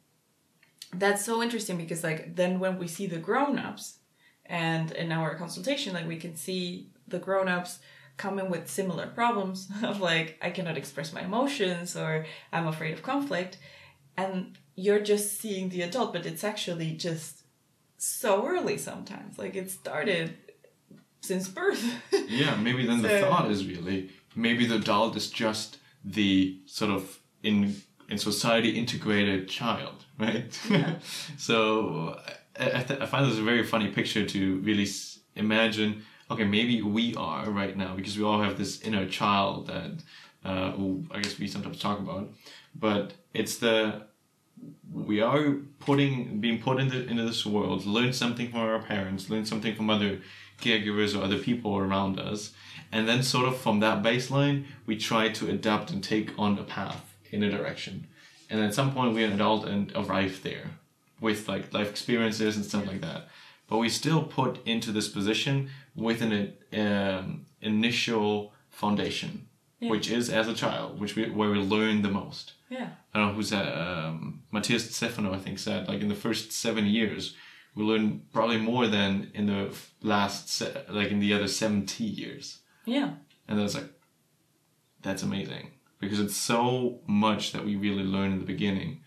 that's 0.93 1.25
so 1.25 1.43
interesting 1.43 1.79
because 1.79 2.05
like 2.05 2.37
then 2.37 2.61
when 2.61 2.79
we 2.79 2.87
see 2.87 3.07
the 3.07 3.17
grown-ups 3.17 3.97
and 4.45 4.93
in 4.93 5.11
our 5.11 5.37
consultation 5.37 5.95
like 5.95 6.07
we 6.07 6.19
can 6.19 6.37
see 6.37 6.91
the 7.09 7.19
grown-ups 7.19 7.79
coming 8.19 8.51
with 8.51 8.71
similar 8.71 9.07
problems 9.07 9.71
of 9.83 10.03
like 10.03 10.37
I 10.43 10.51
cannot 10.51 10.77
express 10.77 11.15
my 11.15 11.23
emotions 11.23 11.97
or 11.97 12.27
I'm 12.53 12.67
afraid 12.67 12.93
of 12.93 13.03
conflict, 13.03 13.57
and 14.19 14.59
you're 14.75 15.01
just 15.01 15.41
seeing 15.41 15.71
the 15.71 15.81
adult, 15.81 16.13
but 16.13 16.27
it's 16.27 16.45
actually 16.45 16.93
just 16.93 17.36
so 17.99 18.47
early 18.47 18.79
sometimes. 18.79 19.39
Like 19.39 19.55
it 19.55 19.71
started 19.71 20.37
since 21.21 21.49
birth. 21.49 21.83
yeah, 22.29 22.57
maybe 22.57 22.87
then 22.87 23.03
the 23.03 23.09
thought 23.21 23.51
is 23.51 23.67
really 23.67 24.11
maybe 24.35 24.67
the 24.67 24.77
adult 24.77 25.17
is 25.17 25.31
just 25.31 25.79
the 26.05 26.61
sort 26.67 26.91
of 26.91 27.19
in 27.43 27.75
in 28.09 28.19
society 28.19 28.71
integrated 28.79 29.49
child, 29.49 30.05
right? 30.19 30.57
Yeah. 30.71 30.95
so 31.39 32.19
I, 32.59 32.79
I, 32.79 32.83
th- 32.83 33.01
I 33.01 33.07
find 33.07 33.29
this 33.31 33.39
a 33.39 33.43
very 33.43 33.65
funny 33.65 33.89
picture 33.89 34.25
to 34.25 34.59
really 34.61 34.85
s- 34.85 35.19
imagine. 35.35 36.03
Okay, 36.31 36.45
maybe 36.45 36.83
we 36.83 37.15
are 37.17 37.51
right 37.51 37.77
now 37.77 37.95
because 37.97 38.17
we 38.19 38.25
all 38.25 38.41
have 38.41 38.59
this 38.59 38.81
inner 38.83 39.07
child 39.09 39.67
that 39.69 39.93
uh, 40.45 40.73
I 41.11 41.21
guess 41.21 41.39
we 41.39 41.49
sometimes 41.49 41.81
talk 41.81 41.99
about, 41.99 42.33
but 42.75 43.15
it's 43.35 43.59
the 43.59 44.07
we 44.93 45.21
are 45.21 45.57
putting 45.79 46.41
being 46.41 46.61
put 46.61 46.81
into 46.81 47.07
into 47.07 47.25
this 47.25 47.45
world, 47.45 47.85
learn 47.87 48.13
something 48.13 48.51
from 48.51 48.61
our 48.61 48.83
parents, 48.83 49.31
learn 49.31 49.45
something 49.45 49.75
from 49.75 49.91
other 49.91 50.21
caregivers 50.61 51.19
or 51.19 51.23
other 51.23 51.39
people 51.39 51.77
around 51.77 52.19
us, 52.19 52.53
and 52.91 53.07
then 53.09 53.23
sort 53.23 53.47
of 53.47 53.57
from 53.57 53.81
that 53.81 54.03
baseline 54.03 54.65
we 54.87 54.97
try 54.97 55.29
to 55.29 55.51
adapt 55.51 55.91
and 55.91 56.03
take 56.03 56.31
on 56.39 56.59
a 56.59 56.65
path 56.65 57.15
in 57.31 57.43
a 57.43 57.51
direction, 57.51 58.07
and 58.49 58.61
at 58.61 58.75
some 58.75 58.93
point 58.93 59.15
we're 59.15 59.27
an 59.27 59.35
adult 59.35 59.67
and 59.67 59.93
arrive 59.95 60.43
there 60.43 60.71
with 61.21 61.49
like 61.49 61.73
life 61.73 61.91
experiences 61.91 62.57
and 62.57 62.65
stuff 62.65 62.87
like 62.87 63.01
that, 63.01 63.29
but 63.69 63.79
we 63.79 63.89
still 63.89 64.23
put 64.23 64.67
into 64.67 64.93
this 64.93 65.09
position 65.09 65.71
with 65.95 66.23
an 66.23 66.53
um, 66.73 67.47
initial 67.61 68.53
foundation, 68.71 69.49
which 69.91 70.11
is 70.11 70.31
as 70.31 70.49
a 70.49 70.55
child, 70.55 71.01
which 71.01 71.17
we 71.17 71.29
where 71.31 71.51
we 71.51 71.59
learn 71.59 72.03
the 72.03 72.11
most. 72.11 72.53
yeah. 72.69 72.91
I 73.13 73.19
don't 73.19 73.29
know 73.29 73.35
who's 73.35 73.51
that. 73.51 73.69
Um, 73.73 74.43
Matthias 74.53 74.95
Stefano, 74.95 75.33
I 75.33 75.39
think, 75.39 75.59
said 75.59 75.89
like 75.89 76.01
in 76.01 76.09
the 76.09 76.15
first 76.27 76.53
seven 76.53 76.87
years, 76.87 77.35
we 77.75 77.83
learn 77.85 78.23
probably 78.33 78.59
more 78.59 78.87
than 78.87 79.31
in 79.35 79.47
the 79.47 79.75
last, 80.03 80.49
se- 80.49 80.85
like 80.89 81.11
in 81.11 81.21
the 81.21 81.33
other 81.35 81.49
seventy 81.49 82.05
years. 82.05 82.61
Yeah. 82.85 83.11
And 83.49 83.59
that's 83.59 83.75
like, 83.75 83.91
that's 85.03 85.23
amazing 85.23 85.71
because 86.01 86.21
it's 86.21 86.37
so 86.37 87.01
much 87.07 87.53
that 87.53 87.65
we 87.65 87.77
really 87.77 88.03
learn 88.05 88.33
in 88.33 88.39
the 88.39 88.45
beginning, 88.45 89.01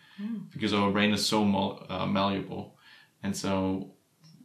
because 0.51 0.74
our 0.74 0.91
brain 0.91 1.13
is 1.13 1.25
so 1.25 1.43
mal- 1.45 1.86
uh, 1.89 2.05
malleable, 2.05 2.75
and 3.24 3.36
so 3.36 3.93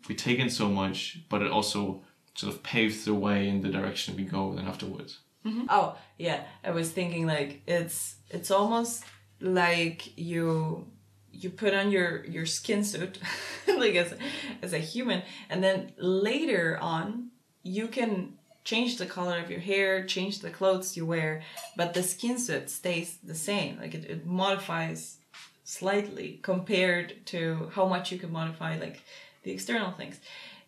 we 0.09 0.14
take 0.14 0.38
in 0.38 0.50
so 0.50 0.69
much, 0.69 1.21
but 1.31 1.43
it 1.43 1.50
also 1.50 2.05
sort 2.35 2.53
of 2.53 2.62
paves 2.62 3.05
the 3.05 3.14
way 3.14 3.49
in 3.49 3.61
the 3.62 3.71
direction 3.71 4.17
we 4.17 4.25
go 4.25 4.53
then 4.55 4.67
afterwards. 4.67 5.21
Mm-hmm. 5.45 5.67
Oh, 5.69 5.97
yeah. 6.19 6.45
I 6.63 6.71
was 6.71 6.91
thinking 6.91 7.27
like 7.27 7.63
it's 7.67 8.17
it's 8.31 8.51
almost 8.51 9.05
like 9.41 10.17
you 10.19 10.87
you 11.31 11.51
put 11.51 11.75
on 11.75 11.91
your 11.91 12.25
your 12.25 12.47
skin 12.47 12.85
suit 12.85 13.19
like 13.69 13.95
as 13.95 14.15
as 14.63 14.73
a 14.73 14.79
human 14.79 15.23
and 15.51 15.63
then 15.63 15.93
later 15.99 16.79
on 16.81 17.31
you 17.63 17.89
can 17.89 18.35
change 18.63 18.97
the 18.97 19.05
color 19.07 19.39
of 19.39 19.51
your 19.51 19.61
hair, 19.61 20.05
change 20.07 20.41
the 20.41 20.51
clothes 20.51 20.97
you 20.97 21.05
wear, 21.05 21.43
but 21.77 21.93
the 21.93 22.03
skin 22.03 22.39
suit 22.39 22.71
stays 22.71 23.19
the 23.23 23.35
same. 23.35 23.79
Like 23.79 23.95
it, 23.95 24.05
it 24.07 24.27
modifies 24.27 25.19
slightly 25.65 26.41
compared 26.43 27.27
to 27.27 27.71
how 27.75 27.87
much 27.87 28.11
you 28.11 28.19
can 28.19 28.33
modify 28.33 28.79
like 28.79 29.03
the 29.43 29.51
external 29.53 29.93
things. 29.93 30.19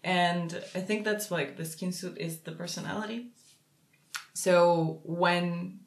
And 0.04 0.62
I 0.74 0.80
think 0.80 1.04
that's 1.04 1.30
like 1.30 1.56
the 1.56 1.64
skin 1.64 1.92
suit 1.92 2.18
is 2.18 2.38
the 2.40 2.52
personality. 2.52 3.28
So 4.36 5.00
when 5.04 5.80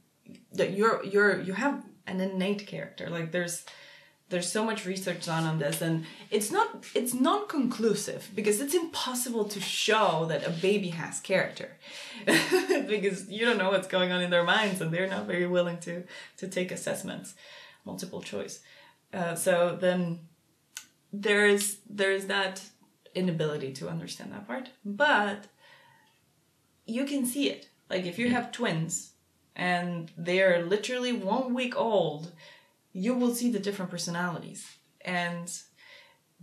you're 0.58 1.06
you're 1.06 1.40
you 1.40 1.54
have 1.54 1.84
an 2.08 2.20
innate 2.20 2.66
character, 2.66 3.08
like 3.08 3.32
there's 3.32 3.64
there's 4.30 4.52
so 4.52 4.66
much 4.66 4.88
research 4.88 5.28
done 5.28 5.44
on 5.44 5.60
this 5.60 5.82
and 5.84 6.06
it's 6.32 6.50
not 6.52 6.84
it's 6.96 7.14
non-conclusive 7.14 8.30
because 8.34 8.60
it's 8.60 8.74
impossible 8.74 9.46
to 9.46 9.62
show 9.62 10.26
that 10.30 10.48
a 10.48 10.50
baby 10.50 10.90
has 10.90 11.20
character. 11.20 11.78
Because 12.88 13.30
you 13.30 13.46
don't 13.46 13.60
know 13.60 13.70
what's 13.70 13.88
going 13.88 14.12
on 14.12 14.22
in 14.22 14.32
their 14.32 14.44
minds 14.44 14.82
and 14.82 14.92
they're 14.92 15.08
not 15.08 15.28
very 15.28 15.46
willing 15.46 15.78
to 15.82 16.04
to 16.38 16.48
take 16.48 16.72
assessments 16.72 17.36
multiple 17.86 18.22
choice. 18.22 18.62
Uh, 19.14 19.36
so 19.36 19.78
then 19.80 20.22
there 21.14 21.46
is 21.46 21.78
there 21.88 22.12
is 22.12 22.26
that 22.26 22.64
inability 23.14 23.72
to 23.74 23.90
understand 23.90 24.32
that 24.32 24.48
part 24.48 24.70
but 24.84 25.46
you 26.86 27.06
can 27.06 27.26
see 27.26 27.50
it 27.50 27.69
like 27.90 28.06
if 28.06 28.18
you 28.20 28.30
have 28.30 28.52
twins 28.52 29.12
and 29.56 30.12
they're 30.18 30.64
literally 30.66 31.12
one 31.14 31.54
week 31.54 31.76
old 31.78 32.32
you 32.94 33.14
will 33.14 33.34
see 33.36 33.52
the 33.52 33.60
different 33.60 33.92
personalities 33.92 34.66
and 35.02 35.52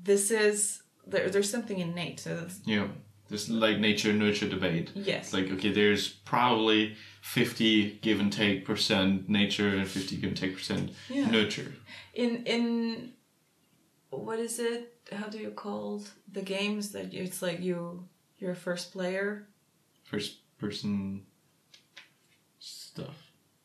this 0.03 0.31
is 0.31 0.83
there, 1.07 1.29
there's 1.31 1.51
something 1.51 1.79
innate 1.79 2.21
so 2.21 2.37
that's, 2.37 2.61
Yeah, 2.65 2.89
this 3.29 3.49
like 3.49 3.79
nature 3.79 4.13
nurture 4.13 4.49
debate. 4.49 4.91
yes 4.95 5.25
It's 5.27 5.33
like 5.35 5.51
okay, 5.51 5.73
there's 5.73 6.09
probably 6.09 6.97
fifty 7.23 7.99
give 8.03 8.21
and 8.21 8.33
take 8.33 8.65
percent 8.65 9.29
nature 9.29 9.69
and 9.77 9.87
fifty 9.89 10.17
give 10.17 10.29
and 10.31 10.37
take 10.37 10.55
percent 10.57 10.91
Yeah. 11.09 11.31
nurture. 11.31 11.73
in 12.15 12.45
in 12.45 13.13
what 14.11 14.39
is 14.39 14.59
it 14.59 14.93
how 15.13 15.27
do 15.29 15.39
you 15.39 15.51
call 15.51 16.03
the 16.33 16.43
games 16.43 16.93
that 16.93 17.13
it's 17.15 17.43
like 17.43 17.61
you 17.61 18.07
you're 18.39 18.53
a 18.53 18.57
first 18.57 18.93
player 18.93 19.49
First 20.05 20.39
person. 20.59 21.27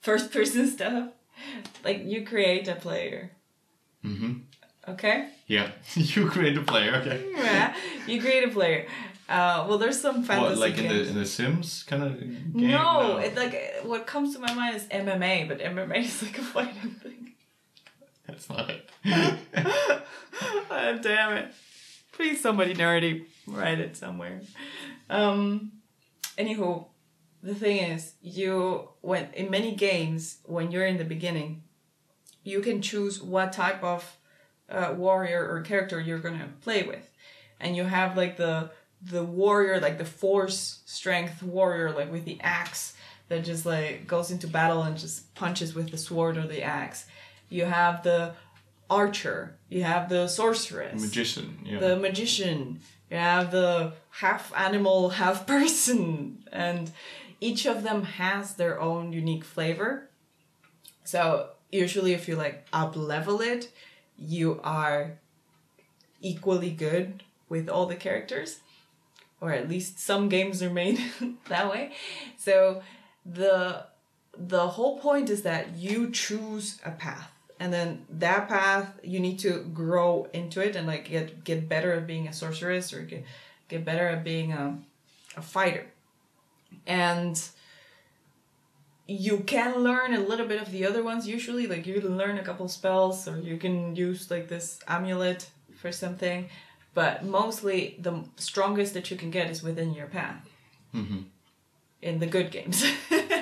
First 0.01 0.31
person 0.31 0.67
stuff 0.67 1.09
like 1.83 2.03
you 2.05 2.25
create 2.25 2.67
a 2.67 2.75
player 2.75 3.31
Mm-hmm. 4.03 4.33
okay 4.89 5.29
Yeah, 5.47 5.69
you 5.95 6.27
create 6.29 6.57
a 6.57 6.61
player. 6.61 6.95
Okay. 6.95 7.23
yeah 7.35 7.75
you 8.07 8.19
create 8.19 8.43
a 8.49 8.51
player 8.51 8.87
uh, 9.29 9.65
well 9.67 9.77
there's 9.77 9.99
some 10.01 10.23
fantasy 10.23 10.49
What 10.49 10.69
like 10.69 10.77
in 10.77 10.87
the 10.89 11.07
in 11.09 11.15
the 11.15 11.25
Sims 11.25 11.83
kind 11.83 12.03
of 12.03 12.19
game? 12.19 12.51
no, 12.53 13.17
it 13.17 13.35
like 13.35 13.53
what 13.83 14.05
comes 14.07 14.33
to 14.35 14.39
my 14.41 14.53
mind 14.53 14.75
is 14.75 14.83
MMA, 14.87 15.47
but 15.47 15.59
MMA 15.59 15.99
is 16.03 16.21
like 16.23 16.37
a 16.37 16.41
fighting 16.41 16.91
thing. 17.01 17.33
that's 18.27 18.49
not 18.49 18.69
it. 18.69 18.89
oh, 20.69 20.97
damn 21.01 21.37
it! 21.37 21.53
Please, 22.11 22.41
somebody 22.41 22.73
nerdy, 22.75 23.25
write 23.47 23.79
it 23.79 23.95
somewhere. 23.95 24.41
Um, 25.09 25.71
anywho, 26.37 26.87
the 27.43 27.55
thing 27.55 27.77
is, 27.77 28.13
you 28.21 28.89
when 29.01 29.27
in 29.33 29.49
many 29.49 29.75
games 29.75 30.37
when 30.45 30.71
you're 30.71 30.85
in 30.85 30.97
the 30.97 31.05
beginning, 31.05 31.63
you 32.43 32.61
can 32.61 32.81
choose 32.81 33.21
what 33.21 33.53
type 33.53 33.83
of 33.83 34.17
uh, 34.69 34.93
warrior 34.95 35.47
or 35.49 35.61
character 35.61 35.99
you're 35.99 36.19
gonna 36.19 36.49
play 36.61 36.83
with, 36.83 37.09
and 37.59 37.75
you 37.75 37.83
have 37.83 38.15
like 38.15 38.37
the 38.37 38.69
the 39.01 39.23
warrior, 39.23 39.79
like 39.79 39.97
the 39.97 40.05
force 40.05 40.81
strength 40.85 41.41
warrior, 41.41 41.91
like 41.91 42.11
with 42.11 42.25
the 42.25 42.39
axe 42.41 42.93
that 43.29 43.43
just 43.43 43.65
like 43.65 44.07
goes 44.07 44.29
into 44.29 44.47
battle 44.47 44.83
and 44.83 44.97
just 44.97 45.33
punches 45.35 45.73
with 45.73 45.89
the 45.89 45.97
sword 45.97 46.37
or 46.37 46.45
the 46.45 46.61
axe. 46.61 47.05
You 47.49 47.65
have 47.65 48.03
the 48.03 48.33
archer. 48.89 49.55
You 49.69 49.83
have 49.83 50.09
the 50.09 50.27
sorceress 50.27 51.01
Magician. 51.01 51.59
Yeah. 51.65 51.79
the 51.79 51.95
magician, 51.95 52.81
you 53.09 53.17
have 53.17 53.51
the 53.51 53.93
half 54.11 54.53
animal, 54.55 55.09
half 55.09 55.47
person, 55.47 56.43
and 56.51 56.91
each 57.41 57.65
of 57.65 57.83
them 57.83 58.03
has 58.03 58.55
their 58.55 58.79
own 58.79 59.11
unique 59.11 59.43
flavor. 59.43 60.07
So 61.03 61.49
usually, 61.71 62.13
if 62.13 62.27
you 62.27 62.35
like 62.35 62.67
up 62.71 62.95
level 62.95 63.41
it, 63.41 63.71
you 64.17 64.61
are 64.63 65.17
equally 66.21 66.69
good 66.69 67.23
with 67.49 67.67
all 67.67 67.87
the 67.87 67.95
characters, 67.95 68.59
or 69.41 69.51
at 69.51 69.67
least 69.67 69.99
some 69.99 70.29
games 70.29 70.61
are 70.61 70.69
made 70.69 71.01
that 71.49 71.69
way. 71.69 71.93
So 72.37 72.83
the 73.25 73.85
the 74.37 74.67
whole 74.67 74.99
point 74.99 75.29
is 75.29 75.41
that 75.41 75.75
you 75.75 76.09
choose 76.11 76.79
a 76.85 76.91
path 76.91 77.31
and 77.59 77.73
then 77.73 78.05
that 78.09 78.47
path 78.47 78.97
you 79.03 79.19
need 79.19 79.37
to 79.37 79.59
grow 79.73 80.27
into 80.33 80.61
it 80.61 80.75
and 80.75 80.87
like 80.87 81.09
get 81.09 81.43
get 81.43 81.67
better 81.67 81.93
at 81.93 82.07
being 82.07 82.27
a 82.27 82.33
sorceress 82.33 82.93
or 82.93 83.01
get 83.01 83.25
get 83.67 83.83
better 83.83 84.07
at 84.07 84.23
being 84.23 84.53
a, 84.53 84.77
a 85.35 85.41
fighter 85.41 85.85
and 86.85 87.49
you 89.07 89.39
can 89.39 89.79
learn 89.79 90.13
a 90.13 90.19
little 90.19 90.47
bit 90.47 90.61
of 90.61 90.71
the 90.71 90.85
other 90.85 91.03
ones 91.03 91.27
usually 91.27 91.67
like 91.67 91.85
you 91.85 91.99
can 91.99 92.17
learn 92.17 92.37
a 92.37 92.43
couple 92.43 92.67
spells 92.67 93.27
or 93.27 93.39
you 93.39 93.57
can 93.57 93.95
use 93.95 94.31
like 94.31 94.47
this 94.47 94.79
amulet 94.87 95.49
for 95.75 95.91
something 95.91 96.49
but 96.93 97.23
mostly 97.25 97.97
the 97.99 98.23
strongest 98.37 98.93
that 98.93 99.11
you 99.11 99.17
can 99.17 99.31
get 99.31 99.49
is 99.49 99.61
within 99.61 99.93
your 99.93 100.07
path 100.07 100.47
mm-hmm. 100.93 101.19
in 102.01 102.19
the 102.19 102.27
good 102.27 102.51
games 102.51 102.85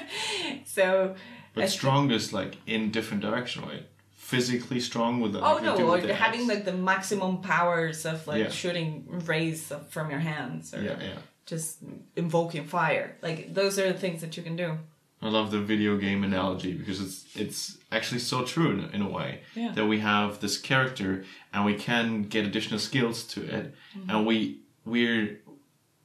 so 0.66 1.16
but 1.54 1.70
strongest 1.70 2.34
like 2.34 2.58
in 2.66 2.92
different 2.92 3.22
direction, 3.22 3.64
right? 3.64 3.86
Physically 4.16 4.80
strong 4.80 5.22
with 5.22 5.34
the. 5.34 5.42
Oh 5.42 5.58
no, 5.60 5.92
with 5.92 6.10
having 6.10 6.48
like 6.48 6.66
the 6.66 6.74
maximum 6.74 7.42
powers 7.42 8.06
of 8.06 8.28
like 8.28 8.44
Yeah. 8.44 8.50
shooting 8.50 9.06
rays 9.26 9.72
from 9.90 10.12
your 10.12 10.20
hands 10.20 10.74
or 10.74 10.82
Yeah, 10.82 10.98
yeah. 11.02 11.18
Just 11.50 11.80
invoking 12.16 12.64
fire. 12.66 13.16
Like 13.22 13.54
those 13.54 13.80
are 13.80 13.92
the 13.92 13.98
things 13.98 14.22
that 14.22 14.38
you 14.38 14.44
can 14.44 14.56
do. 14.56 14.78
I 15.22 15.28
love 15.28 15.52
the 15.52 15.60
video 15.60 15.98
game 15.98 16.24
analogy 16.24 16.74
because 16.74 17.02
it's 17.02 17.36
it's 17.36 17.78
actually 17.92 18.20
so 18.20 18.46
true 18.46 18.72
in, 18.72 18.80
in 18.94 19.02
a 19.02 19.10
way 19.10 19.42
Yeah. 19.56 19.72
that 19.74 19.86
we 19.86 20.00
have 20.00 20.40
this 20.40 20.58
character 20.58 21.26
and 21.52 21.66
we 21.66 21.76
can 21.76 22.24
get 22.24 22.46
additional 22.46 22.80
skills 22.80 23.26
to 23.34 23.42
it. 23.42 23.74
Mm-hmm. 23.98 24.10
And 24.10 24.26
we 24.26 24.60
we're 24.86 25.42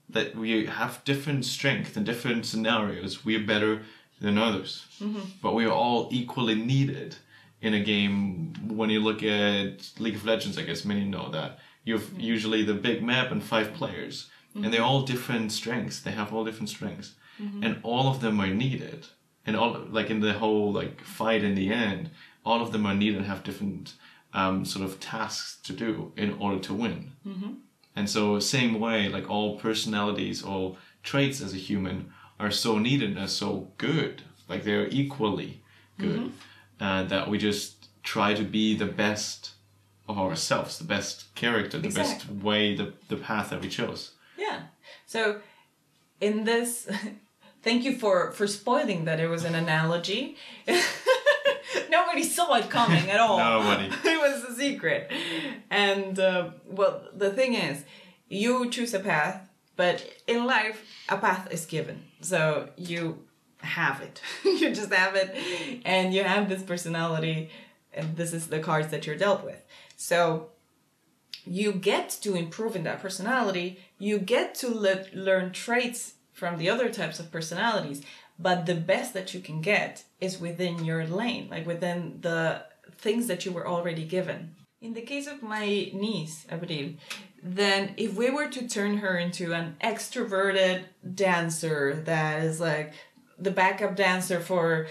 that 0.08 0.34
we 0.34 0.66
have 0.66 1.04
different 1.04 1.44
strength 1.44 1.96
in 1.96 2.04
different 2.04 2.46
scenarios. 2.46 3.24
We're 3.24 3.46
better 3.46 3.82
than 4.20 4.38
others. 4.38 4.86
Mm-hmm. 5.00 5.20
But 5.42 5.54
we 5.54 5.64
are 5.66 5.72
all 5.72 6.08
equally 6.10 6.54
needed 6.54 7.16
in 7.60 7.74
a 7.74 7.80
game. 7.80 8.52
When 8.66 8.90
you 8.90 9.00
look 9.00 9.22
at 9.22 9.90
League 9.98 10.16
of 10.16 10.24
Legends 10.24 10.58
I 10.58 10.62
guess 10.62 10.84
many 10.84 11.04
know 11.04 11.30
that. 11.30 11.58
You've 11.84 12.08
mm-hmm. 12.08 12.20
usually 12.34 12.64
the 12.64 12.74
big 12.74 13.02
map 13.02 13.30
and 13.30 13.42
five 13.42 13.74
players 13.74 14.30
and 14.54 14.72
they're 14.72 14.82
all 14.82 15.02
different 15.02 15.50
strengths. 15.52 16.00
They 16.00 16.12
have 16.12 16.32
all 16.32 16.44
different 16.44 16.68
strengths. 16.68 17.14
And 17.64 17.80
all 17.82 18.08
of 18.08 18.20
them 18.20 18.40
are 18.40 18.54
needed. 18.54 19.06
And 19.46 19.56
all 19.56 19.72
like 19.90 20.08
in 20.10 20.20
the 20.20 20.34
whole 20.34 20.72
like 20.72 21.00
fight 21.02 21.42
in 21.42 21.54
the 21.54 21.70
end 21.72 22.10
all 22.44 22.60
of 22.62 22.72
them 22.72 22.84
are 22.86 22.94
needed 22.94 23.16
and 23.16 23.26
have 23.26 23.42
different 23.42 23.94
um, 24.34 24.64
sort 24.64 24.84
of 24.84 25.00
tasks 25.00 25.58
to 25.64 25.72
do 25.72 26.12
in 26.16 26.34
order 26.34 26.58
to 26.60 26.74
win. 26.74 27.12
And 27.96 28.08
so 28.08 28.38
same 28.40 28.78
way 28.78 29.08
like 29.08 29.28
all 29.30 29.58
personalities 29.58 30.42
all 30.44 30.76
traits 31.02 31.40
as 31.40 31.52
a 31.54 31.56
human 31.58 32.12
are 32.38 32.50
so 32.50 32.78
needed 32.78 33.10
and 33.10 33.18
are 33.18 33.28
so 33.28 33.68
good. 33.78 34.22
Like 34.48 34.62
they're 34.64 34.88
equally 34.88 35.62
good 35.98 36.32
uh, 36.80 37.02
that 37.04 37.28
we 37.30 37.38
just 37.38 37.88
try 38.02 38.34
to 38.34 38.44
be 38.44 38.76
the 38.76 38.86
best 38.86 39.52
of 40.08 40.18
ourselves 40.18 40.78
the 40.78 40.84
best 40.84 41.34
character 41.34 41.78
the 41.78 41.88
best 42.02 42.28
way 42.42 42.74
the, 42.76 42.92
the 43.08 43.16
path 43.16 43.48
that 43.50 43.60
we 43.62 43.68
chose 43.68 44.10
Yeah. 44.36 44.62
So 45.06 45.40
in 46.20 46.44
this 46.44 46.88
thank 47.62 47.84
you 47.84 47.96
for 47.96 48.30
for 48.32 48.46
spoiling 48.46 49.06
that 49.06 49.18
it 49.20 49.28
was 49.28 49.44
an 49.44 49.54
analogy. 49.54 50.36
Nobody 51.90 52.22
saw 52.22 52.54
it 52.54 52.70
coming 52.70 53.10
at 53.10 53.20
all. 53.20 53.38
Nobody. 53.38 53.86
it 54.04 54.20
was 54.20 54.44
a 54.44 54.54
secret. 54.54 55.10
And 55.70 56.18
uh, 56.18 56.50
well, 56.66 57.02
the 57.14 57.30
thing 57.30 57.54
is, 57.54 57.84
you 58.28 58.70
choose 58.70 58.94
a 58.94 59.00
path, 59.00 59.48
but 59.76 60.04
in 60.26 60.44
life, 60.44 60.84
a 61.08 61.16
path 61.16 61.48
is 61.50 61.66
given. 61.66 62.02
So 62.20 62.68
you 62.76 63.24
have 63.58 64.00
it. 64.02 64.20
you 64.44 64.74
just 64.74 64.92
have 64.92 65.14
it, 65.16 65.36
and 65.84 66.12
you 66.14 66.22
have 66.22 66.48
this 66.48 66.62
personality, 66.62 67.50
and 67.92 68.16
this 68.16 68.32
is 68.32 68.48
the 68.48 68.60
cards 68.60 68.88
that 68.88 69.06
you're 69.06 69.16
dealt 69.16 69.44
with. 69.44 69.62
So 69.96 70.50
you 71.46 71.72
get 71.72 72.08
to 72.22 72.34
improve 72.34 72.76
in 72.76 72.84
that 72.84 73.00
personality 73.00 73.78
you 74.04 74.18
get 74.18 74.54
to 74.54 74.68
le- 74.68 75.06
learn 75.12 75.52
traits 75.52 76.14
from 76.32 76.58
the 76.58 76.68
other 76.68 76.88
types 76.90 77.18
of 77.18 77.32
personalities 77.32 78.02
but 78.38 78.66
the 78.66 78.74
best 78.74 79.14
that 79.14 79.32
you 79.32 79.40
can 79.40 79.60
get 79.60 80.04
is 80.20 80.40
within 80.40 80.84
your 80.84 81.06
lane 81.06 81.48
like 81.50 81.66
within 81.66 82.18
the 82.20 82.62
things 83.04 83.26
that 83.26 83.44
you 83.44 83.52
were 83.52 83.66
already 83.66 84.04
given 84.04 84.54
in 84.80 84.92
the 84.92 85.00
case 85.00 85.26
of 85.26 85.42
my 85.42 85.66
niece 85.94 86.44
Abril, 86.50 86.98
then 87.42 87.94
if 87.96 88.14
we 88.14 88.28
were 88.30 88.48
to 88.48 88.68
turn 88.68 88.98
her 88.98 89.16
into 89.16 89.54
an 89.54 89.76
extroverted 89.82 90.84
dancer 91.14 92.02
that 92.04 92.42
is 92.42 92.60
like 92.60 92.92
the 93.38 93.50
backup 93.50 93.96
dancer 93.96 94.40
for 94.40 94.86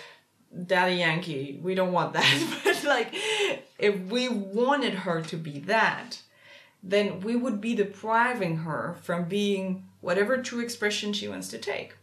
Daddy 0.66 0.96
Yankee. 0.96 1.60
We 1.62 1.76
don't 1.76 1.92
want 1.92 2.14
that. 2.14 2.62
but 2.64 2.84
like, 2.84 3.14
if 3.80 4.00
we 4.02 4.30
wanted 4.30 4.94
her 4.94 5.22
to 5.22 5.38
be 5.38 5.60
that, 5.62 6.22
then 6.84 7.22
we 7.22 7.36
would 7.36 7.62
be 7.62 7.74
depriving 7.74 8.58
her 8.58 8.98
from 9.02 9.26
being 9.26 9.88
whatever 10.02 10.38
true 10.38 10.60
expression 10.60 11.14
she 11.14 11.30
wants 11.30 11.48
to 11.48 11.58
take. 11.58 11.96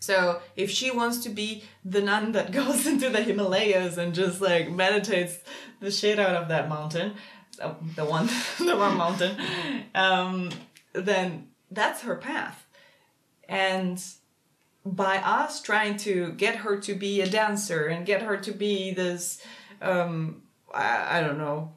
So 0.00 0.40
if 0.56 0.70
she 0.70 0.90
wants 0.90 1.18
to 1.24 1.28
be 1.28 1.64
the 1.84 2.00
nun 2.00 2.32
that 2.32 2.52
goes 2.60 2.86
into 2.86 3.10
the 3.10 3.22
Himalayas 3.22 3.98
and 3.98 4.14
just 4.14 4.40
like 4.40 4.70
meditates 4.70 5.38
the 5.80 5.90
shit 5.90 6.18
out 6.18 6.36
of 6.36 6.48
that 6.48 6.68
mountain, 6.68 7.14
uh, 7.60 7.74
the 7.94 8.04
one, 8.04 8.28
the 8.58 8.76
one 8.76 8.96
mountain, 8.96 9.36
um, 9.94 10.50
then 10.94 11.48
that's 11.70 12.02
her 12.02 12.16
path. 12.16 12.66
And 13.48 14.02
by 14.86 15.18
us 15.18 15.60
trying 15.60 15.96
to 15.96 16.32
get 16.32 16.56
her 16.56 16.78
to 16.78 16.94
be 16.94 17.20
a 17.20 17.28
dancer 17.28 17.86
and 17.86 18.06
get 18.06 18.22
her 18.22 18.36
to 18.36 18.52
be 18.52 18.92
this 18.92 19.42
um 19.82 20.42
I, 20.72 21.18
I 21.18 21.20
don't 21.20 21.38
know 21.38 21.72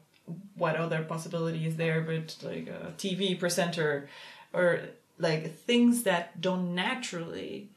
what 0.56 0.76
other 0.76 1.02
possibility 1.02 1.66
is 1.66 1.76
there 1.76 2.00
but 2.00 2.36
like 2.42 2.68
a 2.68 2.92
tv 2.96 3.38
presenter 3.38 4.08
or 4.52 4.80
like 5.18 5.54
things 5.54 6.02
that 6.04 6.40
don't 6.40 6.74
naturally 6.74 7.70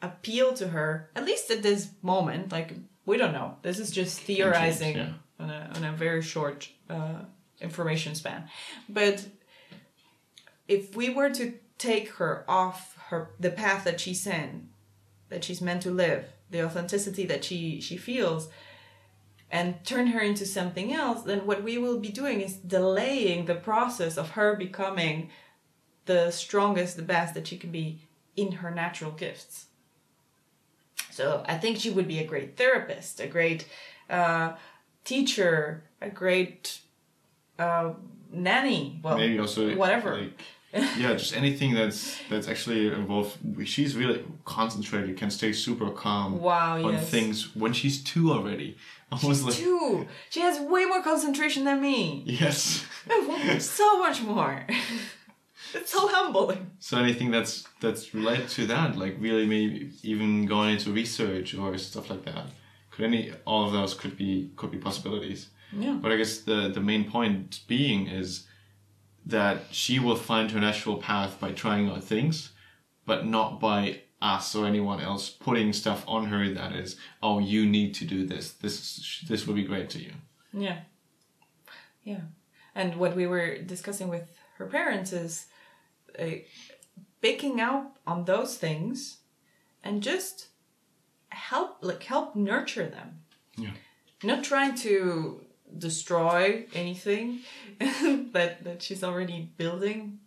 appeal 0.00 0.52
to 0.52 0.68
her 0.68 1.10
at 1.14 1.24
least 1.24 1.50
at 1.50 1.62
this 1.62 1.90
moment 2.02 2.50
like 2.50 2.74
we 3.04 3.16
don't 3.16 3.32
know. 3.32 3.56
This 3.62 3.78
is 3.78 3.90
just 3.90 4.20
theorizing 4.20 4.96
yeah. 4.96 5.12
on, 5.38 5.50
a, 5.50 5.72
on 5.74 5.84
a 5.84 5.92
very 5.92 6.22
short 6.22 6.68
uh, 6.88 7.22
information 7.60 8.14
span. 8.14 8.48
But 8.88 9.26
if 10.68 10.94
we 10.94 11.10
were 11.10 11.30
to 11.30 11.54
take 11.78 12.10
her 12.10 12.44
off 12.46 12.96
her 13.08 13.30
the 13.40 13.50
path 13.50 13.84
that 13.84 14.00
she's 14.00 14.24
in 14.26 14.68
that 15.28 15.42
she's 15.42 15.60
meant 15.60 15.82
to 15.82 15.90
live 15.90 16.26
the 16.50 16.64
authenticity 16.64 17.26
that 17.26 17.44
she 17.44 17.80
she 17.80 17.96
feels 17.96 18.48
and 19.52 19.84
turn 19.84 20.08
her 20.08 20.20
into 20.20 20.46
something 20.46 20.92
else 20.94 21.22
then 21.22 21.46
what 21.46 21.62
we 21.62 21.76
will 21.76 21.98
be 21.98 22.08
doing 22.08 22.40
is 22.40 22.54
delaying 22.54 23.44
the 23.44 23.54
process 23.54 24.16
of 24.16 24.30
her 24.30 24.56
becoming 24.56 25.30
the 26.06 26.30
strongest 26.30 26.96
the 26.96 27.02
best 27.02 27.34
that 27.34 27.46
she 27.46 27.58
can 27.58 27.70
be 27.70 28.00
in 28.34 28.50
her 28.52 28.70
natural 28.70 29.12
gifts. 29.12 29.66
So 31.10 31.44
i 31.46 31.56
think 31.58 31.76
she 31.78 31.90
would 31.90 32.08
be 32.08 32.18
a 32.18 32.26
great 32.26 32.56
therapist 32.56 33.20
a 33.20 33.26
great 33.26 33.68
uh, 34.08 34.54
teacher 35.04 35.84
a 36.00 36.08
great 36.08 36.80
uh, 37.58 37.92
nanny 38.32 38.98
well 39.04 39.18
maybe 39.18 39.38
also 39.38 39.76
whatever. 39.76 40.16
like 40.22 40.40
yeah 40.74 41.12
just 41.14 41.36
anything 41.36 41.74
that's 41.74 42.18
that's 42.30 42.48
actually 42.48 42.86
involved 42.88 43.36
she's 43.68 43.94
really 43.94 44.24
concentrated 44.44 45.16
can 45.16 45.30
stay 45.30 45.52
super 45.52 45.90
calm 45.90 46.40
Wow, 46.40 46.82
on 46.86 46.94
yes. 46.94 47.08
things 47.10 47.54
when 47.54 47.72
she's 47.72 48.02
two 48.02 48.32
already 48.32 48.76
almost 49.12 49.44
like 49.44 49.54
Two. 49.54 50.06
She 50.30 50.40
has 50.40 50.58
way 50.60 50.84
more 50.86 51.02
concentration 51.02 51.64
than 51.64 51.80
me. 51.82 52.22
yes 52.26 52.86
so 53.58 53.98
much 53.98 54.22
more. 54.22 54.64
it's 55.74 55.90
so 55.92 56.06
humbling. 56.08 56.70
so 56.78 56.98
anything 56.98 57.30
that's 57.30 57.66
that's 57.80 58.14
related 58.14 58.48
to 58.48 58.66
that 58.66 58.96
like 58.96 59.16
really 59.20 59.46
maybe 59.46 59.90
even 60.02 60.46
going 60.46 60.70
into 60.74 60.90
research 60.92 61.54
or 61.54 61.76
stuff 61.78 62.10
like 62.10 62.24
that 62.24 62.46
could 62.90 63.04
any 63.04 63.32
all 63.46 63.66
of 63.66 63.72
those 63.72 63.92
could 63.94 64.16
be 64.16 64.50
could 64.56 64.70
be 64.70 64.78
possibilities 64.78 65.48
Yeah. 65.72 65.98
but 66.02 66.12
i 66.12 66.16
guess 66.16 66.38
the 66.50 66.68
the 66.76 66.80
main 66.80 67.04
point 67.10 67.60
being 67.68 68.06
is 68.08 68.46
that 69.26 69.62
she 69.70 69.98
will 69.98 70.16
find 70.16 70.50
her 70.50 70.60
natural 70.60 70.96
path 70.96 71.38
by 71.40 71.52
trying 71.52 71.88
out 71.88 72.02
things 72.04 72.50
but 73.06 73.26
not 73.26 73.60
by 73.60 74.00
us 74.20 74.54
or 74.54 74.66
anyone 74.66 75.00
else 75.00 75.28
putting 75.30 75.72
stuff 75.72 76.04
on 76.06 76.26
her 76.26 76.48
that 76.52 76.72
is 76.72 76.96
oh 77.22 77.38
you 77.38 77.66
need 77.66 77.92
to 77.94 78.04
do 78.04 78.26
this 78.26 78.52
this 78.52 79.24
this 79.28 79.46
will 79.46 79.54
be 79.54 79.64
great 79.64 79.90
to 79.90 79.98
you 79.98 80.12
Yeah. 80.52 80.78
Yeah. 82.04 82.20
And 82.74 82.96
what 82.96 83.16
we 83.16 83.26
were 83.26 83.58
discussing 83.58 84.08
with 84.08 84.24
her 84.58 84.66
parents 84.66 85.12
is 85.12 85.46
uh, 86.18 86.26
picking 87.20 87.60
out 87.60 87.92
on 88.06 88.24
those 88.24 88.56
things 88.56 89.18
and 89.84 90.02
just 90.02 90.48
help 91.28 91.78
like 91.80 92.02
help 92.04 92.34
nurture 92.36 92.86
them. 92.86 93.20
Yeah. 93.56 93.74
Not 94.22 94.44
trying 94.44 94.74
to 94.76 95.44
destroy 95.78 96.66
anything 96.74 97.40
that 98.32 98.64
that 98.64 98.82
she's 98.82 99.02
already 99.04 99.50
building 99.56 100.18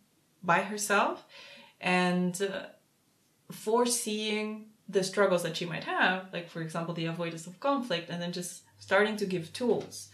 by 0.43 0.61
herself 0.61 1.25
and 1.81 2.41
uh, 2.41 2.67
foreseeing 3.51 4.65
the 4.87 5.03
struggles 5.03 5.43
that 5.43 5.57
she 5.57 5.65
might 5.65 5.83
have 5.83 6.25
like 6.33 6.49
for 6.49 6.61
example 6.61 6.93
the 6.93 7.05
avoidance 7.05 7.47
of 7.47 7.59
conflict 7.59 8.09
and 8.09 8.21
then 8.21 8.31
just 8.31 8.63
starting 8.79 9.15
to 9.17 9.25
give 9.25 9.51
tools 9.53 10.09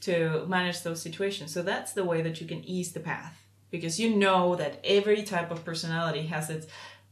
to 0.00 0.46
manage 0.46 0.82
those 0.82 1.02
situations. 1.02 1.52
So 1.52 1.62
that's 1.62 1.92
the 1.92 2.04
way 2.04 2.22
that 2.22 2.40
you 2.40 2.46
can 2.46 2.64
ease 2.64 2.92
the 2.92 3.00
path 3.00 3.44
because 3.70 3.98
you 3.98 4.14
know 4.14 4.54
that 4.54 4.80
every 4.84 5.22
type 5.22 5.50
of 5.50 5.64
personality 5.64 6.22
has 6.26 6.50
its 6.50 6.66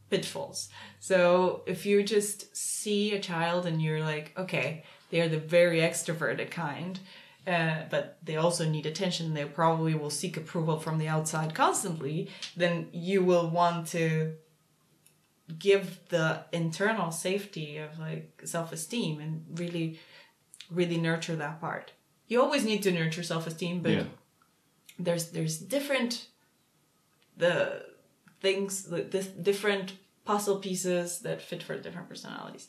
pitfalls. 0.09 0.69
So 1.01 1.63
if 1.67 1.85
you 1.85 2.03
just 2.03 2.57
see 2.57 3.13
a 3.13 3.21
child 3.21 3.67
and 3.67 3.83
you're 3.83 4.01
like 4.01 4.33
okay 4.39 4.85
they're 5.11 5.29
the 5.29 5.39
very 5.39 5.81
extroverted 5.81 6.51
kind 6.51 6.99
uh, 7.47 7.83
but 7.91 8.19
they 8.23 8.37
also 8.37 8.69
need 8.69 8.87
attention. 8.87 9.35
They 9.35 9.45
probably 9.45 9.95
will 9.95 10.11
seek 10.11 10.37
approval 10.37 10.79
from 10.79 10.99
the 10.99 11.09
outside 11.09 11.55
constantly. 11.55 12.31
Then 12.57 12.89
you 12.93 13.25
will 13.25 13.49
want 13.49 13.89
to 13.89 14.35
give 15.59 16.01
the 16.09 16.45
internal 16.53 17.13
safety 17.13 17.79
of 17.79 17.99
like 17.99 18.43
self-esteem 18.45 19.21
and 19.21 19.45
really 19.59 20.01
really 20.73 20.99
nurture 20.99 21.37
that 21.37 21.61
part. 21.61 21.93
You 22.27 22.43
always 22.43 22.65
need 22.65 22.83
to 22.83 22.91
nurture 22.91 23.23
self-esteem 23.23 23.81
but 23.81 23.93
yeah. 23.93 24.05
there's 24.99 25.31
there's 25.31 25.59
different 25.59 26.27
the 27.37 27.85
things, 28.41 28.85
the, 28.85 29.03
this 29.03 29.27
different 29.27 29.95
puzzle 30.25 30.57
pieces 30.57 31.21
that 31.21 31.43
fit 31.43 31.63
for 31.63 31.79
different 31.79 32.09
personalities. 32.09 32.69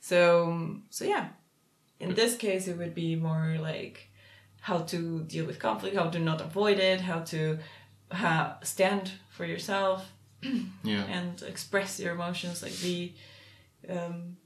So, 0.00 0.78
so 0.90 1.04
yeah, 1.04 1.28
in 1.98 2.14
this 2.14 2.36
case, 2.36 2.68
it 2.68 2.78
would 2.78 2.94
be 2.94 3.16
more 3.16 3.56
like 3.60 4.09
how 4.60 4.78
to 4.78 5.20
deal 5.24 5.46
with 5.46 5.58
conflict, 5.58 5.96
how 5.96 6.08
to 6.10 6.18
not 6.18 6.40
avoid 6.40 6.78
it, 6.78 7.00
how 7.00 7.20
to 7.20 7.58
ha- 8.12 8.58
stand 8.62 9.10
for 9.30 9.44
yourself 9.44 10.12
Yeah. 10.84 11.04
and 11.04 11.42
express 11.42 11.98
your 12.00 12.12
emotions, 12.14 12.62
like 12.62 12.80
be 12.82 13.14
um, 13.88 14.36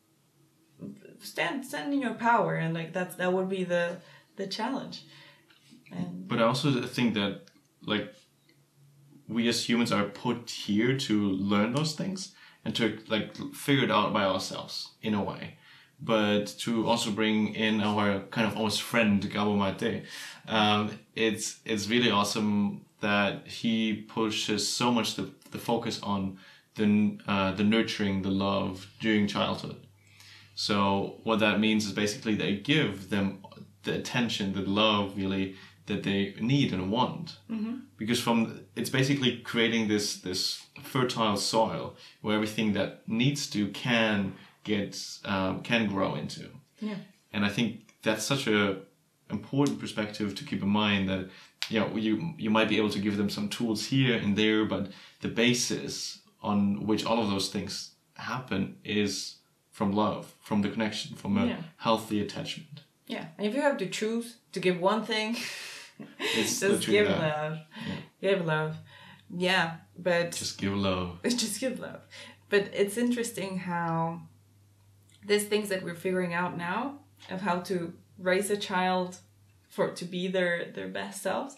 stand 1.20 1.64
stand 1.64 1.92
in 1.92 2.00
your 2.00 2.14
power, 2.14 2.55
and 2.55 2.74
like 2.74 2.92
that's 2.92 3.16
that 3.16 3.33
would 3.33 3.48
be 3.48 3.64
the 3.64 3.96
the 4.37 4.46
challenge. 4.46 5.05
And 5.92 6.27
But 6.29 6.38
I 6.40 6.42
also 6.44 6.83
think 6.83 7.14
that 7.14 7.42
like 7.87 8.14
we 9.29 9.48
as 9.48 9.68
humans 9.68 9.92
are 9.92 10.05
put 10.05 10.50
here 10.50 10.96
to 10.98 11.31
learn 11.31 11.74
those 11.74 11.94
things 11.94 12.35
and 12.64 12.74
to 12.77 12.98
like 13.09 13.37
figure 13.55 13.85
it 13.85 13.90
out 13.90 14.12
by 14.12 14.24
ourselves 14.24 14.90
in 15.03 15.14
a 15.14 15.22
way. 15.22 15.59
But 16.05 16.47
to 16.59 16.87
also 16.87 17.11
bring 17.11 17.55
in 17.55 17.81
our 17.81 18.21
kind 18.31 18.47
of 18.47 18.57
almost 18.57 18.83
friend 18.83 19.23
Gabor 19.23 19.57
Maté, 19.57 20.05
um, 20.47 20.90
it's 21.14 21.61
it's 21.64 21.88
really 21.88 22.11
awesome 22.11 22.85
that 23.01 23.47
he 23.47 23.95
pushes 24.17 24.69
so 24.69 24.90
much 24.90 25.14
the, 25.14 25.31
the 25.51 25.59
focus 25.59 26.01
on 26.03 26.38
the 26.75 27.19
uh, 27.27 27.53
the 27.53 27.64
nurturing, 27.64 28.23
the 28.23 28.31
love 28.31 28.87
during 29.01 29.27
childhood. 29.27 29.77
So 30.55 31.21
what 31.25 31.40
that 31.40 31.59
means 31.59 31.87
is 31.87 31.93
basically 31.93 32.35
they 32.35 32.57
give 32.57 33.11
them 33.11 33.45
the 33.85 33.95
attention, 33.95 34.53
the 34.53 34.62
love 34.62 35.17
really 35.17 35.57
that 35.87 36.03
they 36.03 36.35
need 36.40 36.73
and 36.73 36.90
want. 36.90 37.37
Mm-hmm. 37.51 37.77
Because 37.97 38.21
from 38.21 38.61
it's 38.77 38.90
basically 38.90 39.38
creating 39.38 39.88
this 39.88 40.17
this 40.17 40.67
fertile 40.83 41.37
soil 41.37 41.95
where 42.21 42.35
everything 42.35 42.73
that 42.75 43.07
needs 43.09 43.49
to 43.51 43.69
can 43.69 44.35
get 44.64 44.98
um, 45.24 45.62
can 45.62 45.87
grow 45.87 46.14
into. 46.14 46.44
yeah, 46.81 46.96
And 47.33 47.44
I 47.44 47.48
think 47.48 47.94
that's 48.03 48.24
such 48.24 48.46
a 48.46 48.81
important 49.31 49.79
perspective 49.81 50.35
to 50.35 50.44
keep 50.44 50.62
in 50.62 50.68
mind 50.68 51.09
that 51.09 51.29
you 51.70 51.81
know 51.81 51.88
you 51.96 52.35
you 52.38 52.50
might 52.50 52.68
be 52.68 52.77
able 52.77 52.90
to 52.90 52.98
give 52.98 53.16
them 53.16 53.31
some 53.31 53.48
tools 53.48 53.87
here 53.87 54.16
and 54.22 54.37
there, 54.37 54.64
but 54.64 54.90
the 55.20 55.29
basis 55.29 56.18
on 56.42 56.87
which 56.87 57.05
all 57.07 57.18
of 57.22 57.31
those 57.31 57.48
things 57.48 57.92
happen 58.16 58.77
is 58.85 59.37
from 59.70 59.92
love, 59.92 60.35
from 60.40 60.62
the 60.62 60.68
connection, 60.68 61.16
from 61.16 61.38
a 61.38 61.46
Yeah. 61.46 61.62
healthy 61.77 62.20
attachment. 62.20 62.83
yeah. 63.07 63.27
And 63.38 63.46
if 63.46 63.55
you 63.55 63.62
have 63.62 63.77
to 63.79 63.88
choose 63.88 64.37
to 64.53 64.61
give 64.61 64.79
one 64.81 65.05
thing, 65.05 65.37
It's 66.18 66.61
just 66.61 66.87
give 66.87 67.07
that. 67.09 67.20
love. 67.20 67.59
Give 68.20 68.44
love. 68.46 68.77
Yeah, 69.37 69.77
but 69.98 70.33
Just 70.33 70.59
give 70.59 70.74
love. 70.77 71.18
just 71.24 71.61
give 71.61 71.79
love. 71.81 72.00
But 72.50 72.62
it's 72.72 72.96
interesting 72.98 73.59
how 73.59 74.20
these 75.27 75.45
things 75.45 75.69
that 75.69 75.83
we're 75.83 75.95
figuring 75.95 76.35
out 76.35 76.57
now 76.57 76.99
of 77.31 77.41
how 77.41 77.61
to 77.61 77.95
raise 78.19 78.51
a 78.51 78.57
child 78.57 79.19
for 79.69 79.91
to 79.91 80.05
be 80.05 80.29
their 80.29 80.67
their 80.73 80.89
best 80.89 81.23
selves, 81.23 81.57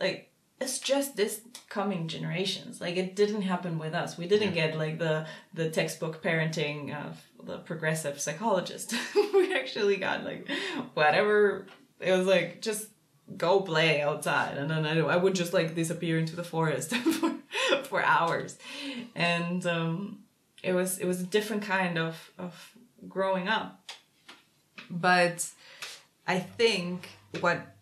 like 0.00 0.30
it's 0.60 0.78
just 0.78 1.16
this 1.16 1.42
coming 1.68 2.08
generations. 2.08 2.80
Like 2.80 2.96
it 2.96 3.14
didn't 3.14 3.42
happen 3.42 3.78
with 3.78 3.94
us. 3.94 4.16
We 4.16 4.26
didn't 4.26 4.54
get 4.54 4.76
like 4.76 4.98
the 4.98 5.26
the 5.52 5.70
textbook 5.70 6.22
parenting 6.22 6.94
of 6.94 7.20
the 7.42 7.58
progressive 7.58 8.20
psychologist. 8.20 8.94
we 9.34 9.54
actually 9.54 9.96
got 9.96 10.24
like 10.24 10.48
whatever. 10.94 11.66
It 12.00 12.12
was 12.12 12.26
like 12.26 12.62
just 12.62 12.88
go 13.36 13.60
play 13.60 14.02
outside 14.02 14.56
and 14.56 14.70
then 14.70 14.86
I, 14.86 14.98
I 15.00 15.16
would 15.16 15.34
just 15.34 15.52
like 15.52 15.74
disappear 15.74 16.16
into 16.16 16.36
the 16.36 16.44
forest 16.44 16.94
for, 16.96 17.34
for 17.82 18.02
hours 18.04 18.56
and 19.16 19.66
um, 19.66 20.20
it 20.62 20.72
was 20.72 20.98
it 20.98 21.06
was 21.06 21.20
a 21.20 21.24
different 21.24 21.62
kind 21.62 21.98
of 21.98 22.30
of 22.38 22.75
growing 23.08 23.48
up 23.48 23.90
but 24.90 25.48
I 26.26 26.38
think 26.38 27.08
what 27.40 27.76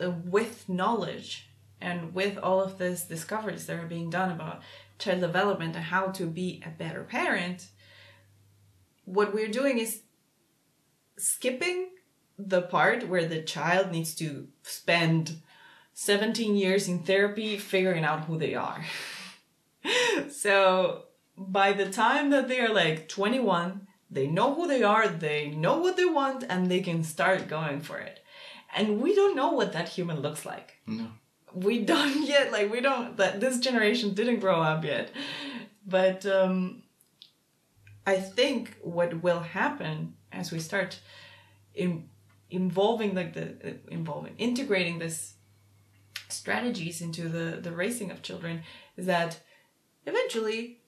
uh, 0.00 0.10
with 0.24 0.68
knowledge 0.68 1.48
and 1.80 2.14
with 2.14 2.38
all 2.38 2.60
of 2.60 2.78
these 2.78 3.04
discoveries 3.04 3.66
that 3.66 3.78
are 3.78 3.86
being 3.86 4.10
done 4.10 4.30
about 4.30 4.62
child 4.98 5.20
development 5.20 5.76
and 5.76 5.84
how 5.84 6.08
to 6.08 6.26
be 6.26 6.62
a 6.66 6.70
better 6.70 7.04
parent 7.04 7.68
what 9.04 9.32
we're 9.32 9.48
doing 9.48 9.78
is 9.78 10.02
skipping 11.16 11.88
the 12.38 12.62
part 12.62 13.08
where 13.08 13.26
the 13.26 13.42
child 13.42 13.90
needs 13.90 14.14
to 14.14 14.48
spend 14.62 15.40
17 15.94 16.54
years 16.54 16.86
in 16.86 17.00
therapy 17.00 17.56
figuring 17.56 18.04
out 18.04 18.26
who 18.26 18.38
they 18.38 18.54
are. 18.54 18.84
so 20.30 21.04
by 21.36 21.72
the 21.72 21.90
time 21.90 22.30
that 22.30 22.48
they 22.48 22.60
are 22.60 22.72
like 22.72 23.08
21, 23.08 23.87
they 24.10 24.26
know 24.26 24.54
who 24.54 24.66
they 24.66 24.82
are, 24.82 25.08
they 25.08 25.48
know 25.48 25.78
what 25.78 25.96
they 25.96 26.04
want, 26.04 26.44
and 26.48 26.70
they 26.70 26.80
can 26.80 27.04
start 27.04 27.48
going 27.48 27.80
for 27.80 27.98
it. 27.98 28.20
And 28.74 29.00
we 29.00 29.14
don't 29.14 29.36
know 29.36 29.52
what 29.52 29.72
that 29.72 29.88
human 29.88 30.20
looks 30.20 30.44
like. 30.44 30.76
No. 30.86 31.08
We 31.54 31.84
don't 31.84 32.22
yet, 32.26 32.52
like, 32.52 32.70
we 32.70 32.80
don't, 32.80 33.16
that 33.16 33.40
this 33.40 33.58
generation 33.58 34.14
didn't 34.14 34.40
grow 34.40 34.60
up 34.60 34.84
yet. 34.84 35.10
But 35.86 36.26
um, 36.26 36.82
I 38.06 38.16
think 38.16 38.76
what 38.82 39.22
will 39.22 39.40
happen 39.40 40.14
as 40.32 40.52
we 40.52 40.60
start 40.60 41.00
in 41.74 42.08
involving 42.50 43.14
like 43.14 43.34
the 43.34 43.46
uh, 43.62 43.72
involving 43.90 44.34
integrating 44.38 44.98
this 44.98 45.34
strategies 46.28 47.02
into 47.02 47.28
the 47.28 47.60
the 47.60 47.70
raising 47.70 48.10
of 48.10 48.22
children 48.22 48.62
is 48.96 49.06
that 49.06 49.40
eventually 50.06 50.80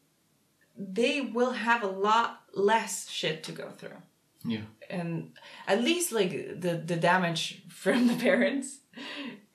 they 0.76 1.20
will 1.20 1.52
have 1.52 1.82
a 1.82 1.86
lot 1.86 2.39
less 2.54 3.08
shit 3.08 3.42
to 3.44 3.52
go 3.52 3.70
through. 3.70 4.00
Yeah. 4.42 4.62
and 4.88 5.32
at 5.68 5.84
least 5.84 6.12
like 6.12 6.30
the 6.30 6.82
the 6.86 6.96
damage 6.96 7.62
from 7.68 8.06
the 8.06 8.14
parents. 8.28 8.78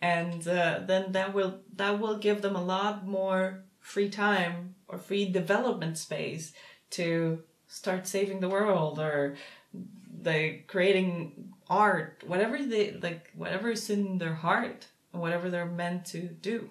And 0.02 0.48
uh, 0.48 0.82
then 0.86 1.12
that 1.14 1.34
will 1.34 1.60
that 1.76 2.00
will 2.00 2.18
give 2.20 2.42
them 2.42 2.56
a 2.56 2.64
lot 2.64 3.08
more 3.08 3.64
free 3.80 4.10
time 4.10 4.76
or 4.88 4.98
free 5.00 5.26
development 5.32 5.98
space 5.98 6.54
to 6.92 7.42
start 7.68 8.08
saving 8.08 8.40
the 8.42 8.50
world 8.50 9.00
or 9.00 9.36
the 10.22 10.60
creating 10.68 11.54
art 11.70 12.24
whatever 12.28 12.58
they 12.60 12.92
like 13.02 13.32
whatever 13.36 13.72
is 13.72 13.90
in 13.90 14.18
their 14.20 14.36
heart 14.36 14.88
and 15.12 15.22
whatever 15.22 15.50
they're 15.50 15.66
meant 15.66 16.06
to 16.06 16.22
do 16.22 16.70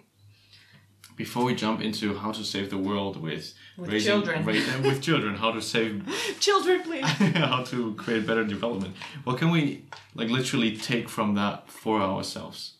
Before 1.17 1.45
we 1.45 1.55
jump 1.55 1.81
into 1.81 2.15
how 2.17 2.33
to 2.33 2.43
save 2.45 2.71
the 2.71 2.79
world 2.79 3.21
with, 3.23 3.55
With 3.77 3.91
raising 3.93 4.11
children. 4.13 4.45
ra- 4.45 4.53
uh, 4.55 4.83
with 4.83 5.01
children, 5.01 5.37
how 5.37 5.53
to 5.53 5.63
save 5.63 6.03
children 6.41 6.83
please 6.83 7.05
how 7.51 7.63
to 7.65 7.95
create 7.95 8.27
better 8.27 8.45
development. 8.45 8.97
What 9.23 9.39
can 9.39 9.51
we 9.51 9.85
like 10.15 10.29
literally 10.29 10.77
take 10.77 11.09
from 11.09 11.35
that 11.37 11.71
for 11.71 12.01
ourselves? 12.01 12.73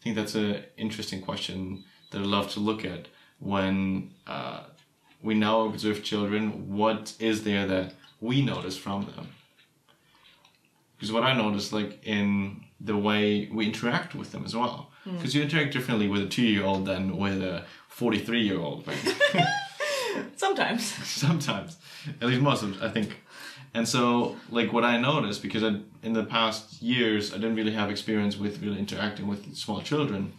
I 0.00 0.04
think 0.04 0.16
that's 0.16 0.34
an 0.34 0.64
interesting 0.76 1.22
question 1.22 1.84
that 2.10 2.18
I'd 2.20 2.26
love 2.26 2.50
to 2.52 2.60
look 2.60 2.84
at 2.84 3.08
when 3.38 4.10
uh, 4.26 4.64
we 5.22 5.34
now 5.34 5.62
observe 5.62 6.02
children. 6.02 6.76
What 6.76 7.14
is 7.18 7.44
there 7.44 7.66
that 7.66 7.94
we 8.20 8.42
notice 8.44 8.76
from 8.76 9.06
them? 9.16 9.28
Because 10.96 11.12
what 11.12 11.22
I 11.22 11.32
notice, 11.32 11.72
like 11.72 12.04
in 12.04 12.64
the 12.80 12.96
way 12.96 13.48
we 13.52 13.66
interact 13.66 14.14
with 14.14 14.32
them 14.32 14.44
as 14.44 14.54
well, 14.54 14.90
Mm. 15.08 15.16
because 15.16 15.34
you 15.34 15.42
interact 15.42 15.72
differently 15.72 16.08
with 16.08 16.22
a 16.22 16.26
two-year-old 16.26 16.84
than 16.84 17.16
with 17.16 17.42
a 17.42 17.64
forty-three-year-old. 17.88 18.86
Right? 18.86 19.16
sometimes. 20.36 20.84
Sometimes. 21.04 21.76
At 22.20 22.28
least 22.28 22.40
most 22.40 22.62
of 22.62 22.82
i 22.82 22.88
think. 22.88 23.20
And 23.74 23.86
so 23.88 24.36
like 24.50 24.72
what 24.72 24.84
i 24.84 24.96
noticed 24.98 25.42
because 25.42 25.62
I, 25.62 25.80
in 26.02 26.12
the 26.12 26.24
past 26.24 26.82
years 26.82 27.32
i 27.32 27.36
didn't 27.36 27.56
really 27.56 27.72
have 27.72 27.90
experience 27.90 28.36
with 28.36 28.62
really 28.62 28.78
interacting 28.78 29.26
with 29.26 29.54
small 29.56 29.80
children. 29.82 30.32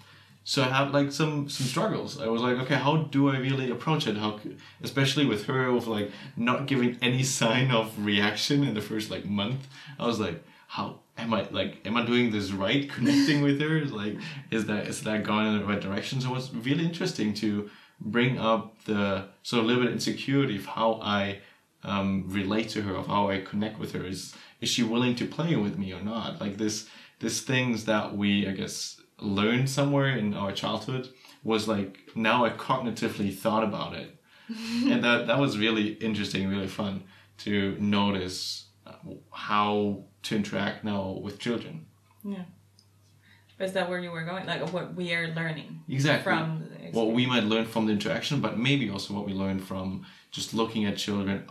So 0.43 0.63
i 0.63 0.67
had 0.67 0.91
like 0.91 1.11
some 1.11 1.49
some 1.49 1.67
struggles. 1.67 2.19
I 2.19 2.27
was 2.27 2.41
like 2.41 2.57
okay 2.63 2.75
how 2.75 2.97
do 3.15 3.29
i 3.29 3.37
really 3.37 3.69
approach 3.71 4.07
it? 4.07 4.17
How 4.17 4.39
especially 4.83 5.25
with 5.25 5.45
her 5.45 5.67
of 5.67 5.87
like 5.87 6.11
not 6.35 6.67
giving 6.67 6.97
any 7.01 7.23
sign 7.39 7.71
of 7.71 7.85
reaction 8.05 8.63
in 8.63 8.73
the 8.73 8.81
first 8.81 9.09
like 9.09 9.25
month. 9.25 9.67
I 9.99 10.05
was 10.05 10.19
like 10.19 10.43
how 10.67 10.99
am 11.19 11.33
i 11.33 11.47
like 11.51 11.85
am 11.85 11.97
i 11.97 12.05
doing 12.05 12.31
this 12.31 12.51
right 12.51 12.89
connecting 12.89 13.41
with 13.41 13.59
her 13.61 13.85
like 13.85 14.15
is 14.51 14.65
that 14.65 14.87
is 14.87 15.03
that 15.03 15.23
going 15.23 15.47
in 15.47 15.59
the 15.59 15.65
right 15.65 15.81
direction 15.81 16.19
so 16.19 16.29
it 16.29 16.33
was 16.33 16.53
really 16.53 16.85
interesting 16.85 17.33
to 17.33 17.69
bring 17.99 18.37
up 18.37 18.83
the 18.85 19.25
sort 19.43 19.61
of 19.61 19.67
little 19.67 19.83
bit 19.83 19.91
insecurity 19.91 20.57
of 20.57 20.65
how 20.65 20.99
I 21.01 21.39
um, 21.83 22.25
relate 22.27 22.69
to 22.69 22.81
her, 22.83 22.95
of 22.95 23.07
how 23.07 23.29
I 23.29 23.41
connect 23.41 23.79
with 23.79 23.93
her. 23.93 24.05
Is 24.05 24.35
is 24.61 24.69
she 24.69 24.83
willing 24.83 25.15
to 25.15 25.25
play 25.25 25.55
with 25.55 25.77
me 25.77 25.93
or 25.93 26.01
not? 26.01 26.41
Like 26.41 26.57
this, 26.57 26.87
this 27.19 27.41
things 27.41 27.85
that 27.85 28.15
we 28.15 28.47
I 28.47 28.51
guess 28.51 29.01
learned 29.19 29.69
somewhere 29.69 30.09
in 30.17 30.33
our 30.33 30.51
childhood 30.51 31.09
was 31.43 31.67
like 31.67 31.99
now 32.15 32.45
I 32.45 32.49
cognitively 32.51 33.35
thought 33.35 33.63
about 33.63 33.93
it, 33.93 34.15
and 34.85 35.03
that 35.03 35.27
that 35.27 35.39
was 35.39 35.57
really 35.57 35.93
interesting, 35.93 36.47
really 36.47 36.67
fun 36.67 37.03
to 37.39 37.77
notice 37.79 38.65
uh, 38.85 38.93
how 39.31 40.03
to 40.23 40.35
interact 40.35 40.83
now 40.83 41.11
with 41.23 41.39
children. 41.39 41.85
yeah 42.23 42.43
is 43.59 43.73
that 43.73 43.89
where 43.89 43.99
you 43.99 44.09
were 44.11 44.23
going 44.23 44.45
like 44.45 44.71
what 44.71 44.95
we 44.95 45.13
are 45.13 45.27
learning 45.35 45.83
Exactly. 45.89 46.23
from 46.23 46.63
what 46.93 47.11
we 47.11 47.25
might 47.25 47.43
learn 47.43 47.65
from 47.65 47.85
the 47.85 47.91
interaction, 47.91 48.41
but 48.41 48.57
maybe 48.57 48.89
also 48.89 49.13
what 49.13 49.25
we 49.25 49.33
learn 49.33 49.59
from 49.59 50.05
just 50.31 50.53
looking 50.53 50.85
at 50.85 50.97
children, 50.97 51.43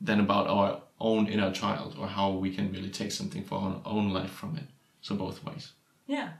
then 0.00 0.20
about 0.20 0.46
our 0.48 0.82
own 1.00 1.26
inner 1.26 1.52
child 1.52 1.96
or 1.98 2.06
how 2.08 2.30
we 2.30 2.54
can 2.54 2.72
really 2.72 2.88
take 2.90 3.12
something 3.12 3.44
for 3.44 3.56
our 3.58 3.80
own 3.84 4.10
life 4.10 4.30
from 4.30 4.56
it. 4.56 4.64
So 5.00 5.14
both 5.14 5.44
ways. 5.44 5.72
Yeah. 6.06 6.30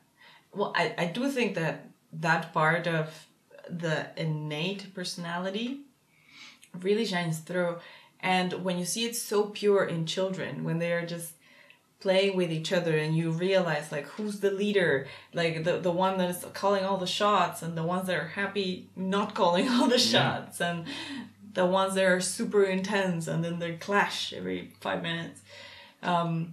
Well, 0.52 0.72
I, 0.74 0.94
I 0.98 1.06
do 1.06 1.28
think 1.28 1.54
that 1.54 1.88
that 2.12 2.52
part 2.52 2.86
of 2.86 3.26
the 3.68 4.08
innate 4.16 4.94
personality 4.94 5.80
really 6.80 7.04
shines 7.04 7.38
through. 7.40 7.76
And 8.20 8.64
when 8.64 8.78
you 8.78 8.84
see 8.84 9.04
it 9.04 9.16
so 9.16 9.44
pure 9.46 9.84
in 9.84 10.06
children, 10.06 10.64
when 10.64 10.78
they 10.78 10.92
are 10.92 11.04
just 11.06 11.34
playing 12.04 12.36
with 12.36 12.52
each 12.52 12.70
other 12.70 12.98
and 12.98 13.16
you 13.16 13.30
realize 13.30 13.90
like 13.90 14.04
who's 14.04 14.40
the 14.40 14.50
leader? 14.50 15.06
Like 15.32 15.64
the, 15.64 15.78
the 15.78 15.90
one 15.90 16.18
that 16.18 16.28
is 16.28 16.44
calling 16.52 16.84
all 16.84 16.98
the 16.98 17.06
shots 17.06 17.62
and 17.62 17.78
the 17.78 17.82
ones 17.82 18.08
that 18.08 18.16
are 18.16 18.28
happy 18.28 18.90
not 18.94 19.34
calling 19.34 19.66
all 19.74 19.88
the 19.88 19.98
shots 19.98 20.60
yeah. 20.60 20.70
and 20.70 20.84
the 21.54 21.64
ones 21.64 21.94
that 21.94 22.04
are 22.04 22.20
super 22.20 22.62
intense 22.64 23.26
and 23.26 23.42
then 23.42 23.58
they 23.58 23.76
clash 23.76 24.34
every 24.34 24.70
five 24.80 25.02
minutes 25.02 25.40
um, 26.02 26.52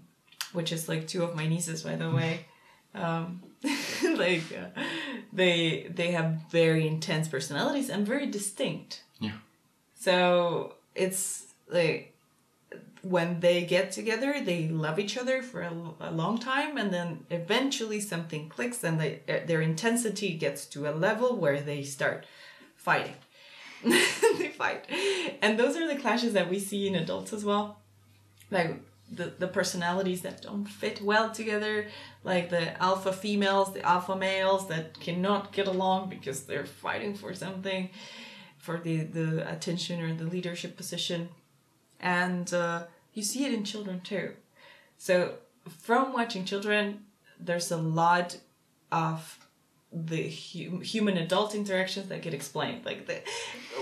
which 0.53 0.71
is 0.71 0.87
like 0.87 1.05
two 1.05 1.21
of 1.21 1.35
my 1.35 1.45
nieces 1.45 1.83
by 1.83 1.95
the 1.95 2.09
way. 2.09 2.45
Um, 2.93 3.41
like 4.17 4.43
uh, 4.51 4.81
they 5.31 5.87
they 5.89 6.11
have 6.11 6.39
very 6.51 6.85
intense 6.85 7.29
personalities 7.29 7.89
and 7.89 8.05
very 8.05 8.27
distinct. 8.27 9.03
Yeah. 9.17 9.37
So 9.97 10.75
it's 10.93 11.53
like 11.69 12.10
when 13.03 13.39
they 13.39 13.63
get 13.63 13.91
together, 13.91 14.41
they 14.43 14.67
love 14.67 14.99
each 14.99 15.17
other 15.17 15.41
for 15.41 15.61
a, 15.61 15.73
a 15.99 16.11
long 16.11 16.37
time, 16.37 16.77
and 16.77 16.93
then 16.93 17.25
eventually 17.29 17.99
something 17.99 18.47
clicks, 18.47 18.83
and 18.83 18.99
they, 18.99 19.21
uh, 19.27 19.45
their 19.45 19.61
intensity 19.61 20.33
gets 20.35 20.65
to 20.67 20.87
a 20.87 20.93
level 20.93 21.35
where 21.35 21.61
they 21.61 21.83
start 21.83 22.25
fighting. 22.75 23.15
they 23.83 24.53
fight, 24.55 24.85
and 25.41 25.59
those 25.59 25.75
are 25.75 25.87
the 25.87 25.99
clashes 25.99 26.33
that 26.33 26.49
we 26.49 26.59
see 26.59 26.87
in 26.87 26.93
adults 26.93 27.33
as 27.33 27.43
well, 27.43 27.79
like 28.51 28.79
the 29.11 29.33
the 29.39 29.47
personalities 29.47 30.21
that 30.21 30.43
don't 30.43 30.65
fit 30.65 31.01
well 31.01 31.31
together, 31.31 31.87
like 32.23 32.51
the 32.51 32.79
alpha 32.81 33.11
females, 33.11 33.73
the 33.73 33.81
alpha 33.81 34.15
males 34.15 34.67
that 34.67 34.99
cannot 34.99 35.51
get 35.51 35.67
along 35.67 36.09
because 36.09 36.43
they're 36.43 36.65
fighting 36.65 37.15
for 37.15 37.33
something, 37.33 37.89
for 38.59 38.79
the 38.79 39.01
the 39.01 39.51
attention 39.51 39.99
or 39.99 40.13
the 40.13 40.25
leadership 40.25 40.77
position 40.77 41.29
and 42.01 42.53
uh, 42.53 42.83
you 43.13 43.23
see 43.23 43.45
it 43.45 43.53
in 43.53 43.63
children 43.63 44.01
too. 44.01 44.33
So 44.97 45.35
from 45.69 46.13
watching 46.13 46.45
children, 46.45 47.05
there's 47.39 47.71
a 47.71 47.77
lot 47.77 48.37
of 48.91 49.37
the 49.93 50.29
hum- 50.29 50.81
human 50.81 51.17
adult 51.17 51.53
interactions 51.53 52.07
that 52.07 52.21
get 52.21 52.33
explained 52.33 52.85
like 52.85 53.07
the 53.07 53.21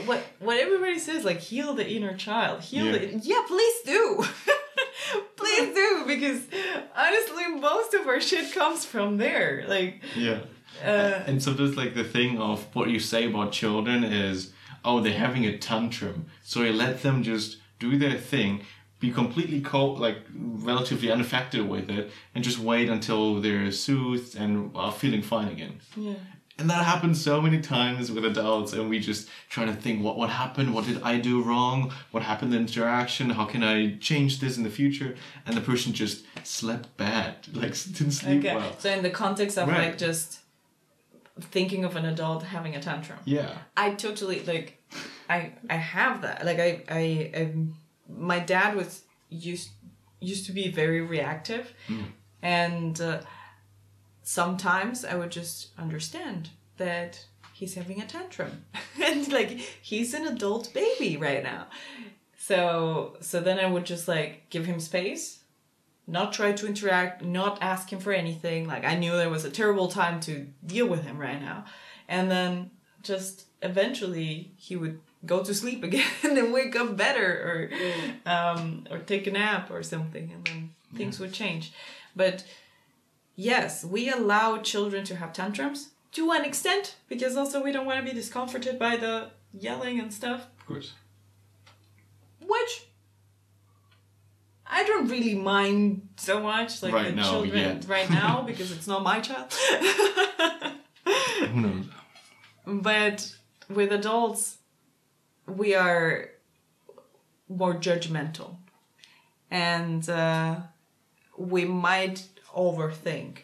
what 0.06 0.24
what 0.40 0.58
everybody 0.60 0.98
says 0.98 1.24
like 1.24 1.40
heal 1.40 1.76
the 1.76 1.88
inner 1.88 2.18
child 2.18 2.62
heal 2.62 2.86
yeah. 2.86 2.92
the 2.94 3.20
yeah 3.20 3.44
please 3.48 3.76
do 3.86 4.24
please 5.36 5.76
do 5.76 6.04
because 6.08 6.42
honestly 6.96 7.48
most 7.60 7.94
of 7.94 8.08
our 8.08 8.20
shit 8.20 8.52
comes 8.54 8.86
from 8.86 9.18
there 9.18 9.64
like 9.68 10.02
yeah 10.16 10.40
uh, 10.84 11.22
and 11.28 11.44
so 11.44 11.54
there's 11.54 11.78
like 11.78 11.94
the 11.94 12.04
thing 12.04 12.40
of 12.40 12.64
what 12.76 12.90
you 12.90 13.00
say 13.00 13.26
about 13.28 13.52
children 13.52 14.04
is 14.04 14.52
oh 14.84 15.00
they're 15.02 15.14
having 15.14 15.46
a 15.46 15.60
tantrum 15.60 16.26
so 16.44 16.64
you 16.64 16.74
let 16.74 17.04
them 17.04 17.22
just 17.22 17.58
do 17.80 17.98
their 17.98 18.18
thing, 18.18 18.62
be 19.00 19.12
completely 19.12 19.62
cold, 19.62 20.00
like 20.00 20.18
relatively 20.36 21.10
unaffected 21.10 21.68
with 21.68 21.90
it, 21.90 22.12
and 22.36 22.44
just 22.44 22.60
wait 22.60 22.90
until 22.90 23.40
they're 23.42 23.72
soothed 23.72 24.36
and 24.36 24.72
are 24.76 24.92
feeling 24.92 25.22
fine 25.22 25.48
again. 25.48 25.80
Yeah. 25.96 26.16
And 26.58 26.70
that 26.70 26.84
happens 26.84 27.24
so 27.24 27.40
many 27.40 27.62
times 27.62 28.12
with 28.12 28.26
adults, 28.26 28.74
and 28.74 28.90
we 28.90 29.00
just 29.00 29.30
try 29.50 29.64
to 29.64 29.74
think 29.74 30.04
what 30.04 30.18
what 30.18 30.30
happened, 30.30 30.74
what 30.74 30.86
did 30.86 31.02
I 31.02 31.18
do 31.18 31.42
wrong, 31.42 31.94
what 32.12 32.24
happened 32.24 32.54
in 32.54 32.66
the 32.66 32.68
interaction, 32.68 33.30
how 33.30 33.46
can 33.46 33.64
I 33.64 33.96
change 34.02 34.42
this 34.42 34.58
in 34.58 34.64
the 34.64 34.70
future, 34.70 35.16
and 35.46 35.56
the 35.56 35.62
person 35.62 35.94
just 35.94 36.26
slept 36.44 36.98
bad, 36.98 37.36
like 37.54 37.72
didn't 37.94 38.12
sleep 38.12 38.40
okay. 38.40 38.56
well. 38.56 38.78
So 38.78 38.92
in 38.92 39.04
the 39.04 39.10
context 39.10 39.58
of 39.58 39.70
right. 39.70 39.88
like 39.88 39.98
just 39.98 40.39
thinking 41.42 41.86
of 41.86 41.96
an 41.96 42.06
adult 42.06 42.44
having 42.44 42.76
a 42.76 42.82
tantrum. 42.82 43.20
Yeah. 43.26 43.54
I 43.76 43.92
totally 43.92 44.42
like 44.46 44.82
I 45.30 45.54
I 45.70 45.76
have 45.76 46.22
that. 46.22 46.46
Like 46.46 46.60
I 46.60 46.84
I, 46.90 47.32
I 47.36 47.54
my 48.08 48.40
dad 48.40 48.76
was 48.76 49.04
used 49.30 49.70
used 50.20 50.46
to 50.48 50.52
be 50.52 50.70
very 50.70 51.02
reactive, 51.02 51.74
mm. 51.88 52.06
and 52.42 53.00
uh, 53.00 53.22
sometimes 54.24 55.06
I 55.06 55.16
would 55.16 55.32
just 55.32 55.70
understand 55.78 56.50
that 56.78 57.26
he's 57.54 57.76
having 57.76 58.02
a 58.02 58.06
tantrum, 58.06 58.66
and 59.04 59.32
like 59.32 59.50
he's 59.82 60.14
an 60.14 60.28
adult 60.28 60.74
baby 60.74 61.18
right 61.18 61.44
now. 61.44 61.68
So 62.38 63.18
so 63.22 63.40
then 63.40 63.60
I 63.60 63.68
would 63.68 63.86
just 63.86 64.08
like 64.08 64.50
give 64.50 64.66
him 64.66 64.80
space, 64.80 65.39
not 66.10 66.34
try 66.34 66.52
to 66.52 66.68
interact, 66.68 67.24
not 67.24 67.60
ask 67.62 67.92
him 67.92 68.00
for 68.00 68.12
anything. 68.12 68.68
Like 68.68 68.84
I 68.84 68.96
knew 68.96 69.12
there 69.12 69.30
was 69.30 69.46
a 69.46 69.52
terrible 69.52 69.88
time 69.88 70.20
to 70.22 70.48
deal 70.66 70.88
with 70.88 71.04
him 71.04 71.18
right 71.18 71.40
now, 71.40 71.66
and 72.08 72.30
then 72.30 72.72
just 73.04 73.46
eventually 73.62 74.52
he 74.58 74.76
would 74.76 75.00
go 75.26 75.44
to 75.44 75.54
sleep 75.54 75.84
again 75.90 76.04
and 76.24 76.54
wake 76.54 76.76
up 76.76 76.98
better 76.98 77.70
or 78.26 78.32
um, 78.32 78.88
or 78.90 79.00
take 79.00 79.28
a 79.28 79.32
nap 79.32 79.70
or 79.72 79.84
something 79.84 80.32
and 80.34 80.46
then 80.46 80.70
things 80.96 81.20
yeah. 81.20 81.26
would 81.26 81.34
change. 81.34 81.72
But 82.16 82.44
yes 83.36 83.86
we 83.86 84.10
allow 84.10 84.58
children 84.58 85.06
to 85.06 85.16
have 85.16 85.32
tantrums 85.32 85.92
to 86.12 86.32
an 86.32 86.44
extent 86.44 86.98
because 87.08 87.38
also 87.38 87.64
we 87.64 87.72
don't 87.72 87.86
want 87.86 88.00
to 88.00 88.12
be 88.12 88.18
discomforted 88.18 88.78
by 88.78 88.98
the 88.98 89.30
yelling 89.54 90.00
and 90.00 90.14
stuff. 90.14 90.48
Of 90.60 90.66
course. 90.66 90.94
Which 92.42 92.89
I 94.70 94.84
don't 94.84 95.08
really 95.08 95.36
mind 95.36 96.10
so 96.18 96.40
much 96.40 96.84
like 96.84 96.94
right 96.94 97.10
the 97.10 97.16
now, 97.16 97.32
children 97.32 97.82
right 97.88 98.10
now 98.10 98.42
because 98.48 98.72
it's 98.72 98.88
not 98.88 99.04
my 99.04 99.20
child. 99.20 99.54
Who 101.52 101.62
knows? 101.62 101.86
But 102.66 103.36
with 103.68 103.92
adults, 103.92 104.58
we 105.48 105.74
are 105.74 106.30
more 107.48 107.74
judgmental 107.74 108.58
and 109.50 110.08
uh, 110.08 110.58
we 111.36 111.66
might 111.66 112.28
overthink 112.56 113.40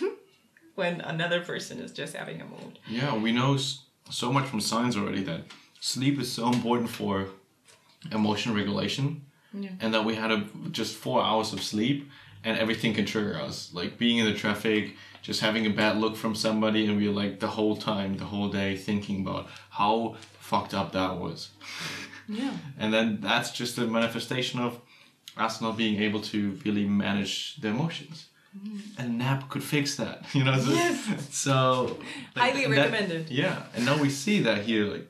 when 0.76 1.00
another 1.00 1.40
person 1.40 1.80
is 1.80 1.90
just 1.90 2.14
having 2.14 2.40
a 2.40 2.44
mood. 2.44 2.78
Yeah, 2.88 3.16
we 3.16 3.32
know 3.32 3.58
so 4.10 4.32
much 4.32 4.46
from 4.46 4.60
science 4.60 4.96
already 4.96 5.24
that 5.24 5.42
sleep 5.80 6.20
is 6.20 6.30
so 6.30 6.46
important 6.52 6.88
for 6.88 7.26
emotion 8.12 8.54
regulation 8.54 9.22
yeah. 9.64 9.70
and 9.80 9.94
that 9.94 10.04
we 10.04 10.14
had 10.14 10.30
a, 10.30 10.46
just 10.70 10.96
four 10.96 11.22
hours 11.22 11.52
of 11.52 11.62
sleep 11.62 12.10
and 12.44 12.58
everything 12.58 12.94
can 12.94 13.04
trigger 13.04 13.36
us 13.36 13.70
like 13.72 13.98
being 13.98 14.18
in 14.18 14.24
the 14.26 14.34
traffic 14.34 14.94
just 15.22 15.40
having 15.40 15.66
a 15.66 15.70
bad 15.70 15.98
look 15.98 16.16
from 16.16 16.34
somebody 16.34 16.86
and 16.86 16.96
we're 16.96 17.10
like 17.10 17.40
the 17.40 17.48
whole 17.48 17.76
time 17.76 18.16
the 18.16 18.24
whole 18.24 18.48
day 18.48 18.76
thinking 18.76 19.20
about 19.20 19.48
how 19.70 20.16
fucked 20.38 20.72
up 20.72 20.92
that 20.92 21.16
was. 21.18 21.50
Yeah. 22.28 22.52
and 22.78 22.92
then 22.92 23.18
that's 23.20 23.50
just 23.50 23.76
a 23.78 23.86
manifestation 23.86 24.60
of 24.60 24.80
us 25.36 25.60
not 25.60 25.76
being 25.76 26.02
able 26.02 26.20
to 26.20 26.58
really 26.64 26.86
manage 26.86 27.56
the 27.56 27.68
emotions. 27.68 28.28
Mm. 28.56 28.80
And 28.98 29.18
nap 29.18 29.50
could 29.50 29.62
fix 29.62 29.96
that, 29.96 30.24
you 30.32 30.44
know. 30.44 30.58
So, 30.58 30.72
yes. 30.72 31.28
so 31.30 31.98
highly 32.34 32.66
recommended. 32.66 33.26
That, 33.26 33.32
yeah, 33.32 33.62
and 33.74 33.84
now 33.84 34.00
we 34.00 34.08
see 34.08 34.40
that 34.42 34.62
here, 34.62 34.84
like 34.84 35.06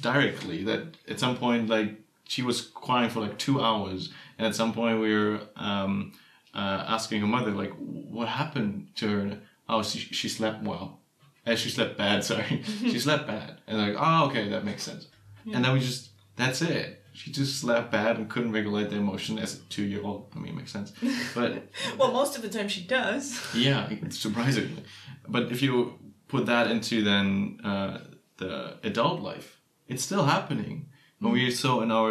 directly. 0.00 0.64
That 0.64 0.96
at 1.06 1.20
some 1.20 1.36
point, 1.36 1.68
like 1.68 2.01
she 2.32 2.40
was 2.40 2.62
crying 2.62 3.10
for 3.10 3.20
like 3.20 3.36
two 3.36 3.60
hours, 3.60 4.10
and 4.38 4.46
at 4.46 4.54
some 4.54 4.72
point 4.72 4.98
we 5.00 5.12
were 5.14 5.40
um, 5.54 6.12
uh, 6.54 6.82
asking 6.88 7.20
her 7.20 7.26
mother, 7.26 7.50
like, 7.50 7.72
what 7.76 8.26
happened 8.26 8.88
to 8.96 9.08
her? 9.08 9.38
Oh, 9.68 9.82
she 9.82 9.98
she 9.98 10.30
slept 10.30 10.62
well. 10.62 11.00
And 11.44 11.58
she 11.58 11.68
slept 11.68 11.98
bad, 11.98 12.24
sorry. 12.30 12.62
she 12.80 12.98
slept 12.98 13.26
bad. 13.26 13.58
And 13.66 13.76
like, 13.78 13.96
oh, 13.98 14.28
okay, 14.28 14.48
that 14.48 14.64
makes 14.64 14.82
sense. 14.82 15.08
Yeah. 15.44 15.56
And 15.56 15.64
then 15.64 15.72
we 15.74 15.80
just, 15.80 16.10
that's 16.36 16.62
it. 16.62 17.04
She 17.12 17.30
just 17.32 17.60
slept 17.60 17.90
bad 17.90 18.16
and 18.16 18.30
couldn't 18.30 18.52
regulate 18.52 18.88
the 18.88 18.96
emotion 18.96 19.38
as 19.38 19.56
a 19.56 19.58
two 19.68 19.82
year 19.82 20.02
old. 20.02 20.32
I 20.34 20.38
mean, 20.38 20.54
it 20.54 20.56
makes 20.56 20.72
sense. 20.72 20.92
But. 21.34 21.68
well, 21.98 22.12
most 22.12 22.36
of 22.36 22.42
the 22.42 22.48
time 22.48 22.68
she 22.68 22.82
does. 22.84 23.38
yeah, 23.54 23.90
surprisingly. 24.08 24.84
But 25.28 25.52
if 25.52 25.60
you 25.60 25.98
put 26.28 26.46
that 26.46 26.70
into 26.70 27.02
then 27.02 27.60
uh, 27.62 27.98
the 28.38 28.78
adult 28.84 29.20
life, 29.20 29.60
it's 29.86 30.02
still 30.02 30.24
happening. 30.24 30.86
When 31.22 31.32
we're 31.32 31.50
so 31.50 31.80
in 31.82 31.90
our, 31.90 32.10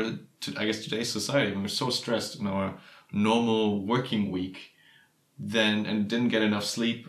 I 0.57 0.65
guess, 0.65 0.83
today's 0.83 1.11
society, 1.11 1.51
when 1.51 1.61
we're 1.61 1.67
so 1.67 1.89
stressed 1.89 2.39
in 2.39 2.47
our 2.47 2.77
normal 3.11 3.85
working 3.85 4.31
week, 4.31 4.71
then 5.37 5.85
and 5.85 6.07
didn't 6.07 6.29
get 6.29 6.41
enough 6.41 6.63
sleep 6.65 7.07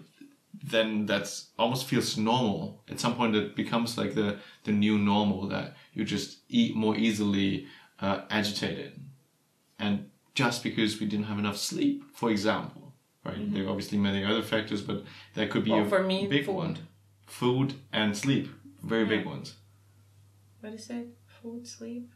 then 0.62 1.07
that's 1.07 1.50
almost 1.59 1.86
feels 1.86 2.16
normal. 2.16 2.82
At 2.88 3.00
some 3.00 3.16
point, 3.16 3.34
it 3.34 3.57
becomes 3.57 3.98
like 3.98 4.14
the 4.14 4.38
the 4.64 4.72
new 4.72 4.98
normal 4.98 5.48
that 5.48 5.74
you 5.92 6.05
just 6.05 6.38
eat 6.48 6.76
more 6.76 6.96
easily 6.96 7.66
uh, 8.00 8.22
agitated, 8.30 9.00
and 9.78 10.11
just 10.34 10.62
because 10.62 11.00
we 11.00 11.07
didn't 11.07 11.26
have 11.26 11.38
enough 11.38 11.57
sleep, 11.57 12.05
for 12.14 12.30
example, 12.30 12.94
right? 13.24 13.36
Mm-hmm. 13.36 13.55
There 13.55 13.66
are 13.66 13.70
obviously 13.70 13.98
many 13.98 14.24
other 14.24 14.42
factors, 14.42 14.82
but 14.82 15.05
that 15.34 15.50
could 15.50 15.64
be 15.64 15.72
well, 15.72 15.86
a 15.86 15.88
for 15.88 16.03
me, 16.03 16.26
big 16.26 16.46
food. 16.46 16.55
one. 16.55 16.78
Food 17.26 17.74
and 17.92 18.16
sleep. 18.16 18.48
very 18.82 19.07
big 19.07 19.24
ones. 19.24 19.55
What 20.61 20.70
do 20.70 20.76
you 20.76 20.82
Food, 21.43 21.66
sleep. 21.66 22.11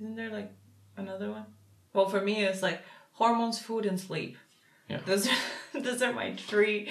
Isn't 0.00 0.16
there 0.16 0.30
like 0.30 0.52
another 0.96 1.30
one? 1.30 1.46
Well, 1.92 2.08
for 2.08 2.20
me, 2.20 2.44
it's 2.44 2.62
like 2.62 2.80
hormones, 3.12 3.58
food, 3.58 3.84
and 3.86 3.98
sleep. 3.98 4.36
Yeah. 4.88 5.00
Those 5.04 5.28
are, 5.28 5.36
those 5.80 6.00
are 6.02 6.12
my 6.12 6.34
three 6.36 6.88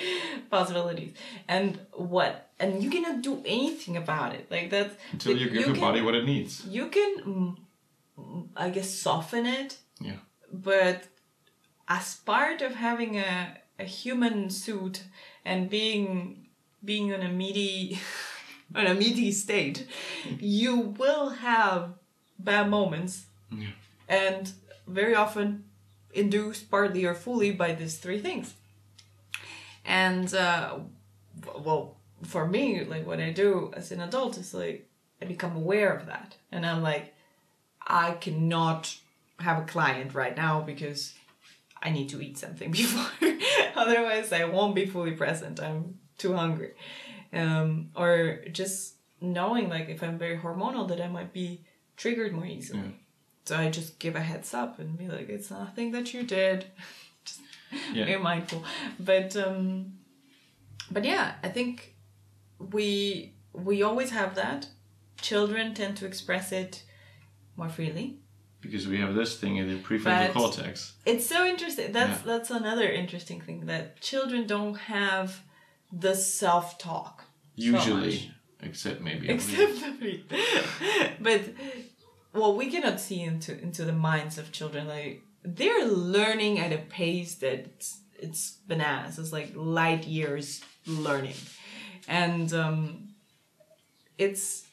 possibilities. 0.50 1.14
And 1.47 1.80
what? 1.93 2.50
And 2.60 2.84
you 2.84 2.89
cannot 2.89 3.22
do 3.22 3.41
anything 3.45 3.97
about 3.97 4.36
it. 4.36 4.50
Like 4.52 4.70
that's 4.70 4.95
Until 5.12 5.38
you 5.38 5.45
give 5.50 5.66
your 5.68 5.72
can- 5.72 5.82
body 5.82 6.02
what 6.02 6.16
it 6.16 6.26
needs. 6.26 6.66
You 6.66 6.88
can, 6.88 7.56
mm, 8.18 8.47
I 8.56 8.70
guess, 8.70 8.89
soften 8.93 9.45
it. 9.45 9.78
Yeah. 10.02 10.18
But 10.52 11.04
as 11.88 12.16
part 12.26 12.62
of 12.62 12.76
having 12.76 13.18
a, 13.18 13.58
a 13.80 13.86
human 13.86 14.50
suit 14.50 15.04
and 15.45 15.70
being 15.70 16.47
being 16.84 17.14
on 17.14 17.22
a 17.22 17.30
meaty 17.30 18.00
in 18.76 18.88
a 18.88 18.93
meaty 18.93 19.32
state, 19.32 19.88
you 20.39 20.78
will 20.78 21.30
have 21.30 21.93
bad 22.38 22.70
moments. 22.70 23.26
Yeah. 23.51 23.67
And 24.07 24.51
very 24.88 25.15
often 25.15 25.65
induced 26.13 26.70
partly 26.72 27.05
or 27.05 27.13
fully 27.13 27.51
by 27.51 27.74
these 27.74 27.97
three 27.97 28.20
things. 28.20 28.55
And 29.86 30.34
uh, 30.34 30.80
well, 31.59 31.97
for 32.24 32.47
me, 32.47 32.84
like 32.84 33.05
what 33.05 33.20
I 33.20 33.32
do 33.32 33.72
as 33.76 33.91
an 33.91 34.01
adult 34.01 34.38
is 34.38 34.53
like 34.53 34.88
I 35.22 35.26
become 35.26 35.55
aware 35.55 35.93
of 35.93 36.05
that, 36.07 36.36
and 36.51 36.65
I'm 36.65 36.82
like, 36.82 37.13
I 37.86 38.11
cannot 38.13 38.95
have 39.39 39.59
a 39.59 39.65
client 39.65 40.13
right 40.13 40.36
now 40.36 40.61
because 40.61 41.13
I 41.82 41.91
need 41.91 42.09
to 42.09 42.22
eat 42.22 42.38
something 42.38 42.72
before, 42.84 43.30
otherwise 43.76 44.32
I 44.34 44.45
won't 44.45 44.76
be 44.76 44.86
fully 44.86 45.11
present. 45.11 45.61
I'm 45.61 45.99
too 46.17 46.34
hungry, 46.34 46.74
um, 47.34 47.89
or 47.95 48.39
just 48.51 48.95
knowing 49.21 49.69
like 49.69 49.89
if 49.89 50.01
I'm 50.03 50.17
very 50.17 50.38
hormonal 50.38 50.88
that 50.89 51.01
I 51.01 51.07
might 51.07 51.34
be 51.34 51.65
triggered 51.97 52.34
more 52.34 52.45
easily. 52.45 52.80
Yeah. 52.80 52.91
So 53.45 53.57
I 53.57 53.69
just 53.69 53.99
give 53.99 54.15
a 54.15 54.21
heads 54.21 54.53
up 54.53 54.80
and 54.80 54.97
be 54.97 55.07
like, 55.07 55.27
it's 55.30 55.49
nothing 55.51 55.91
that 55.91 56.13
you 56.13 56.23
did. 56.23 56.65
just 57.25 57.41
Yeah. 57.93 58.05
be 58.05 58.15
mindful. 58.17 58.63
But 58.99 59.36
um 59.36 59.93
but 60.91 61.03
yeah, 61.05 61.36
I 61.43 61.49
think 61.49 61.95
we 62.57 63.34
we 63.53 63.84
always 63.84 64.11
have 64.11 64.36
that. 64.36 64.67
Children 65.21 65.73
tend 65.73 65.97
to 65.97 66.05
express 66.05 66.51
it 66.51 66.84
more 67.55 67.69
freely. 67.69 68.19
Because 68.61 68.88
we 68.88 68.99
have 68.99 69.15
this 69.15 69.38
thing 69.39 69.57
in 69.57 69.67
the 69.67 69.80
prefrontal 69.80 70.27
But- 70.27 70.34
cortex. 70.34 70.93
It's 71.05 71.25
so 71.25 71.45
interesting. 71.45 71.91
That's 71.91 72.19
Yeah. 72.21 72.25
that's 72.32 72.51
another 72.51 72.89
interesting 72.89 73.41
thing 73.41 73.65
that 73.65 73.99
children 74.01 74.47
don't 74.47 74.75
have 74.75 75.41
the 75.91 76.15
self 76.15 76.77
talk. 76.77 77.25
Usually. 77.55 78.31
Except 78.61 79.01
maybe. 79.01 79.29
Except 79.29 79.73
maybe. 79.81 80.25
but 81.19 81.41
well, 82.33 82.55
we 82.55 82.69
cannot 82.69 82.99
see 82.99 83.21
into 83.21 83.59
into 83.59 83.85
the 83.85 83.93
minds 83.93 84.37
of 84.37 84.51
children. 84.51 84.87
Like 84.87 85.23
they're 85.43 85.85
learning 85.85 86.59
at 86.59 86.73
a 86.73 86.77
pace 86.77 87.35
that 87.35 87.53
it's, 87.53 87.99
it's 88.17 88.51
bananas. 88.67 89.17
It's 89.17 89.31
like 89.31 89.51
light 89.55 90.05
years 90.05 90.61
learning, 90.85 91.35
and 92.07 92.51
um, 92.53 93.09
it's 94.17 94.65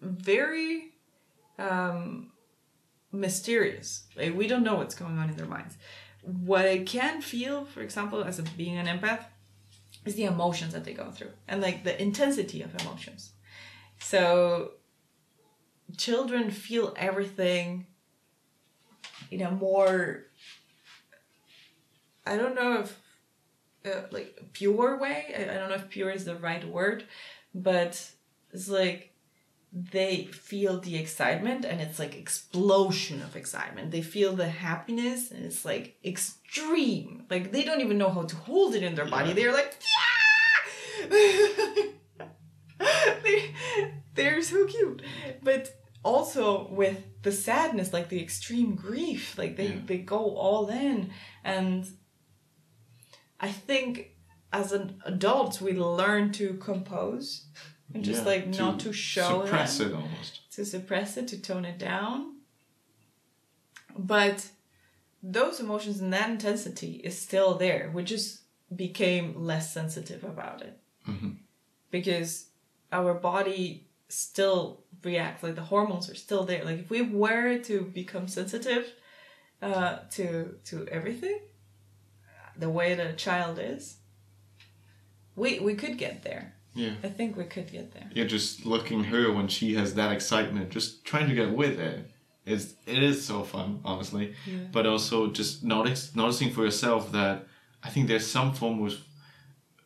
very 0.00 0.92
um, 1.58 2.32
mysterious. 3.12 4.04
Like 4.16 4.34
we 4.34 4.46
don't 4.46 4.64
know 4.64 4.76
what's 4.76 4.94
going 4.94 5.18
on 5.18 5.28
in 5.28 5.36
their 5.36 5.46
minds. 5.46 5.76
What 6.22 6.64
I 6.64 6.78
can 6.78 7.20
feel, 7.20 7.66
for 7.66 7.82
example, 7.82 8.24
as 8.24 8.38
a, 8.38 8.42
being 8.42 8.78
an 8.78 8.86
empath, 8.86 9.26
is 10.04 10.14
the 10.14 10.24
emotions 10.24 10.72
that 10.72 10.84
they 10.84 10.92
go 10.92 11.10
through 11.10 11.30
and 11.48 11.62
like 11.62 11.84
the 11.84 12.00
intensity 12.00 12.62
of 12.62 12.74
emotions. 12.80 13.32
So 13.98 14.72
children 15.96 16.50
feel 16.50 16.94
everything 16.96 17.86
in 19.30 19.40
a 19.40 19.50
more 19.50 20.26
I 22.26 22.36
don't 22.36 22.54
know 22.54 22.80
if 22.80 22.98
uh, 23.86 24.06
like 24.10 24.38
pure 24.52 24.98
way. 24.98 25.34
I, 25.36 25.42
I 25.42 25.58
don't 25.58 25.68
know 25.68 25.76
if 25.76 25.90
pure 25.90 26.10
is 26.10 26.24
the 26.24 26.36
right 26.36 26.66
word, 26.66 27.04
but 27.54 28.10
it's 28.52 28.68
like 28.68 29.13
they 29.76 30.26
feel 30.26 30.78
the 30.80 30.96
excitement 30.96 31.64
and 31.64 31.80
it's 31.80 31.98
like 31.98 32.14
explosion 32.14 33.20
of 33.22 33.34
excitement. 33.34 33.90
They 33.90 34.02
feel 34.02 34.32
the 34.34 34.48
happiness 34.48 35.32
and 35.32 35.44
it's 35.44 35.64
like 35.64 35.96
extreme. 36.04 37.24
Like 37.28 37.50
they 37.50 37.64
don't 37.64 37.80
even 37.80 37.98
know 37.98 38.10
how 38.10 38.22
to 38.22 38.36
hold 38.36 38.76
it 38.76 38.84
in 38.84 38.94
their 38.94 39.06
body. 39.06 39.30
Yeah. 39.30 39.34
They're 39.34 39.52
like 39.52 39.76
yeah! 41.10 42.26
they, 43.24 43.54
they're 44.14 44.42
so 44.42 44.64
cute. 44.66 45.02
But 45.42 45.70
also 46.04 46.68
with 46.68 47.02
the 47.22 47.32
sadness, 47.32 47.92
like 47.92 48.08
the 48.10 48.22
extreme 48.22 48.76
grief, 48.76 49.36
like 49.36 49.56
they, 49.56 49.66
Yeah. 49.68 49.80
they 49.86 49.98
go 49.98 50.36
all 50.36 50.68
in. 50.68 51.10
And 51.42 51.84
I 53.40 53.50
think 53.50 54.10
as 54.52 54.70
an 54.70 55.00
adult, 55.04 55.60
we 55.60 55.72
learn 55.72 56.30
to 56.32 56.54
compose 56.54 57.46
and 57.92 58.04
just 58.04 58.20
Yeah, 58.22 58.26
like 58.32 58.46
not 58.48 58.80
to 58.80 58.92
show 58.92 59.44
suppress 59.44 59.78
them, 59.78 59.88
it 59.90 59.94
almost. 59.94 60.50
to 60.52 60.64
suppress 60.64 61.16
it, 61.16 61.28
to 61.28 61.40
tone 61.40 61.64
it 61.64 61.78
down. 61.78 62.36
But 63.96 64.48
those 65.22 65.60
emotions 65.60 66.00
and 66.00 66.12
that 66.12 66.30
intensity 66.30 66.96
is 67.04 67.18
still 67.18 67.54
there. 67.54 67.90
We 67.94 68.02
just 68.04 68.40
became 68.74 69.44
less 69.44 69.72
sensitive 69.72 70.24
about 70.24 70.62
it 70.62 70.80
Mhm. 71.06 71.38
because 71.90 72.46
our 72.90 73.14
body 73.14 73.88
still 74.08 74.84
reacts 75.02 75.42
like 75.42 75.54
the 75.54 75.62
hormones 75.62 76.08
are 76.10 76.14
still 76.14 76.44
there 76.44 76.64
like 76.64 76.78
if 76.78 76.90
we 76.90 77.02
were 77.02 77.58
to 77.58 77.82
become 77.82 78.26
sensitive 78.28 78.92
uh, 79.62 79.98
to 80.10 80.58
to 80.64 80.86
everything 80.88 81.38
the 82.56 82.68
way 82.70 82.94
that 82.94 83.06
a 83.06 83.12
child 83.14 83.58
is 83.58 83.96
we 85.36 85.58
we 85.60 85.74
could 85.74 85.98
get 85.98 86.22
there 86.22 86.53
Yeah. 86.74 86.94
i 87.04 87.08
think 87.08 87.36
we 87.36 87.44
could 87.44 87.70
get 87.70 87.92
there 87.94 88.08
Yeah, 88.12 88.24
just 88.24 88.66
looking 88.66 89.04
her 89.04 89.32
when 89.32 89.48
she 89.48 89.74
has 89.74 89.94
that 89.94 90.10
excitement, 90.12 90.70
just 90.70 91.04
trying 91.04 91.28
to 91.28 91.34
get 91.34 91.50
with 91.54 91.78
it. 91.78 92.10
It's, 92.46 92.74
it 92.86 93.02
is 93.02 93.24
so 93.24 93.42
fun, 93.42 93.80
honestly. 93.84 94.34
Yeah. 94.46 94.58
But 94.72 94.84
also 94.86 95.30
just 95.30 95.64
notice, 95.64 96.14
noticing 96.14 96.50
for 96.52 96.62
yourself 96.64 97.10
that 97.12 97.46
I 97.82 97.88
think 97.90 98.06
there's 98.08 98.26
some 98.26 98.52
form 98.52 98.84
of 98.84 98.92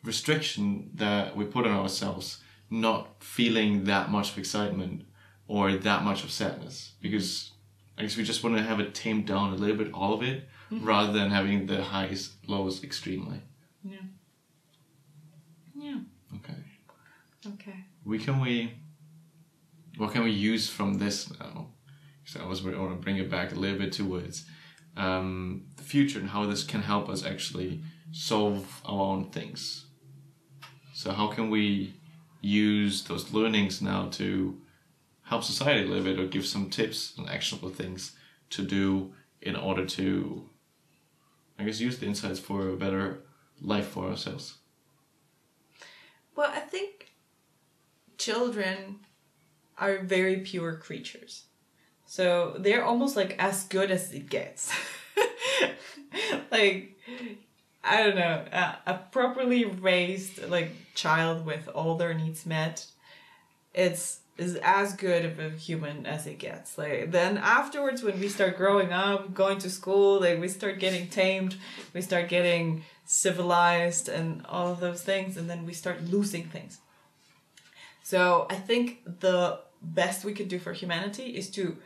restriction 0.02 0.90
that 0.94 1.36
we 1.36 1.44
put 1.44 1.66
on 1.66 1.72
ourselves, 1.72 2.38
not 2.70 3.22
feeling 3.22 3.84
that 3.84 4.10
much 4.10 4.32
of 4.32 4.38
excitement 4.38 5.02
or 5.46 5.72
that 5.72 6.02
much 6.04 6.24
of 6.24 6.30
sadness. 6.30 6.92
Because 7.00 7.52
I 7.96 8.02
guess 8.02 8.16
we 8.16 8.24
just 8.24 8.42
want 8.42 8.56
to 8.56 8.62
have 8.62 8.80
it 8.80 8.94
tamed 8.94 9.26
down 9.26 9.52
a 9.52 9.56
little 9.56 9.76
bit, 9.76 9.92
all 9.92 10.14
of 10.14 10.22
it, 10.22 10.48
mm-hmm. 10.70 10.84
rather 10.84 11.12
than 11.12 11.30
having 11.30 11.66
the 11.66 11.82
highs, 11.82 12.30
lows 12.46 12.82
extremely. 12.82 13.40
yeah 13.84 13.96
yeah 15.74 15.98
Okay. 16.36 16.54
Okay. 17.54 17.84
We 18.04 18.18
can 18.18 18.40
we 18.40 18.74
what 19.96 20.12
can 20.12 20.22
we 20.24 20.30
use 20.30 20.68
from 20.68 20.94
this 20.94 21.30
now? 21.38 21.68
So 22.24 22.40
i 22.40 22.46
was 22.46 22.64
I 22.64 22.70
want 22.70 22.90
to 22.90 23.02
bring 23.02 23.16
it 23.16 23.30
back 23.30 23.52
a 23.52 23.54
little 23.54 23.78
bit 23.78 23.92
towards 23.92 24.44
um, 24.96 25.66
the 25.76 25.82
future 25.82 26.18
and 26.18 26.28
how 26.28 26.46
this 26.46 26.64
can 26.64 26.82
help 26.82 27.08
us 27.08 27.24
actually 27.24 27.82
solve 28.12 28.82
our 28.84 29.00
own 29.00 29.30
things. 29.30 29.86
So 30.94 31.12
how 31.12 31.28
can 31.28 31.50
we 31.50 31.94
use 32.40 33.04
those 33.04 33.32
learnings 33.32 33.80
now 33.80 34.08
to 34.12 34.60
help 35.22 35.44
society 35.44 35.84
a 35.84 35.86
little 35.88 36.04
bit 36.04 36.18
or 36.18 36.26
give 36.26 36.46
some 36.46 36.70
tips 36.70 37.14
and 37.16 37.28
actionable 37.28 37.70
things 37.70 38.16
to 38.50 38.62
do 38.62 39.12
in 39.42 39.54
order 39.54 39.84
to 39.84 40.48
i 41.58 41.64
guess 41.64 41.80
use 41.80 41.98
the 41.98 42.06
insights 42.06 42.40
for 42.40 42.70
a 42.70 42.76
better 42.76 43.20
life 43.60 43.88
for 43.88 44.08
ourselves? 44.08 44.58
Well, 46.36 46.50
I 46.54 46.60
think 46.60 46.97
children 48.18 49.00
are 49.78 49.98
very 49.98 50.36
pure 50.40 50.74
creatures. 50.76 51.44
So 52.06 52.56
they're 52.58 52.84
almost 52.84 53.16
like 53.16 53.36
as 53.38 53.64
good 53.64 53.90
as 53.90 54.12
it 54.12 54.28
gets. 54.28 54.72
like, 56.50 56.98
I 57.84 58.02
don't 58.02 58.16
know, 58.16 58.44
a, 58.52 58.78
a 58.86 58.94
properly 59.12 59.64
raised 59.64 60.48
like 60.48 60.72
child 60.94 61.46
with 61.46 61.68
all 61.68 61.96
their 61.96 62.14
needs 62.14 62.44
met, 62.44 62.86
it's 63.74 64.20
is 64.38 64.54
as 64.62 64.94
good 64.94 65.24
of 65.24 65.38
a 65.40 65.50
human 65.50 66.06
as 66.06 66.26
it 66.26 66.38
gets. 66.38 66.78
Like 66.78 67.10
then 67.10 67.38
afterwards 67.38 68.02
when 68.02 68.18
we 68.20 68.28
start 68.28 68.56
growing 68.56 68.92
up, 68.92 69.34
going 69.34 69.58
to 69.58 69.68
school, 69.68 70.20
like 70.20 70.40
we 70.40 70.48
start 70.48 70.78
getting 70.78 71.08
tamed, 71.08 71.56
we 71.92 72.00
start 72.00 72.28
getting 72.28 72.84
civilized 73.04 74.08
and 74.08 74.46
all 74.46 74.70
of 74.70 74.80
those 74.80 75.02
things 75.02 75.36
and 75.36 75.50
then 75.50 75.66
we 75.66 75.72
start 75.72 76.04
losing 76.04 76.44
things. 76.44 76.78
So 78.08 78.46
I 78.48 78.54
think 78.54 79.20
the 79.20 79.60
best 79.82 80.24
we 80.24 80.32
could 80.32 80.48
do 80.48 80.58
for 80.58 80.72
humanity 80.72 81.36
is 81.36 81.50
to 81.50 81.76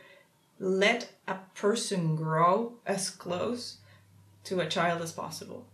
let 0.57 1.11
a 1.27 1.39
person 1.53 2.15
grow 2.15 2.75
as 2.85 3.09
close 3.09 3.79
to 4.45 4.61
a 4.61 4.69
child 4.69 5.01
as 5.01 5.11
possible. 5.11 5.67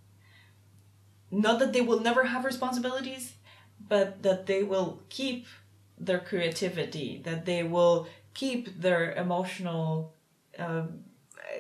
Not 1.29 1.59
that 1.59 1.71
they 1.71 1.81
will 1.81 1.99
never 1.99 2.23
have 2.23 2.45
responsibilities, 2.45 3.33
but 3.87 4.23
that 4.23 4.47
they 4.47 4.63
will 4.63 5.03
keep 5.09 5.45
their 5.99 6.19
creativity, 6.19 7.21
that 7.25 7.45
they 7.45 7.61
will 7.61 8.07
keep 8.33 8.81
their 8.81 9.13
emotional 9.13 10.15
um, 10.57 11.03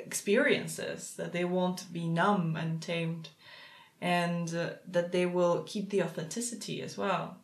experiences, 0.03 1.13
that 1.13 1.31
they 1.31 1.45
won't 1.45 1.93
be 1.93 2.07
numb 2.07 2.55
and 2.55 2.81
tamed, 2.81 3.29
and 4.01 4.51
uh, 4.55 4.69
that 4.87 5.11
they 5.11 5.27
will 5.27 5.61
keep 5.67 5.91
the 5.91 6.01
authenticity 6.01 6.81
as 6.81 6.97
well. 6.97 7.38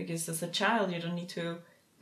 Because 0.00 0.28
as 0.28 0.42
a 0.42 0.48
child, 0.48 0.92
you 0.92 1.00
don't 1.00 1.14
need 1.14 1.28
to 1.30 1.58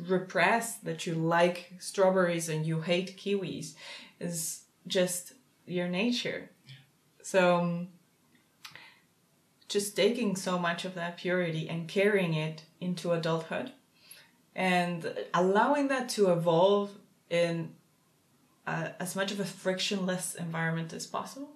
repress 0.07 0.76
that 0.76 1.07
you 1.07 1.14
like 1.14 1.72
strawberries 1.78 2.49
and 2.49 2.64
you 2.64 2.80
hate 2.80 3.16
kiwis. 3.16 3.74
Is 4.20 4.62
just 4.86 5.32
your 5.66 5.88
nature. 5.88 6.51
So, 7.22 7.57
um, 7.57 7.88
just 9.68 9.94
taking 9.94 10.34
so 10.34 10.59
much 10.59 10.84
of 10.84 10.94
that 10.94 11.18
purity 11.18 11.68
and 11.68 11.86
carrying 11.86 12.34
it 12.34 12.62
into 12.80 13.12
adulthood 13.12 13.72
and 14.55 15.14
allowing 15.34 15.88
that 15.88 16.09
to 16.09 16.32
evolve 16.32 16.90
in 17.30 17.74
as 18.66 19.16
much 19.16 19.32
of 19.32 19.40
a 19.40 19.44
frictionless 19.44 20.34
environment 20.34 20.92
as 20.92 21.07
possible. 21.07 21.51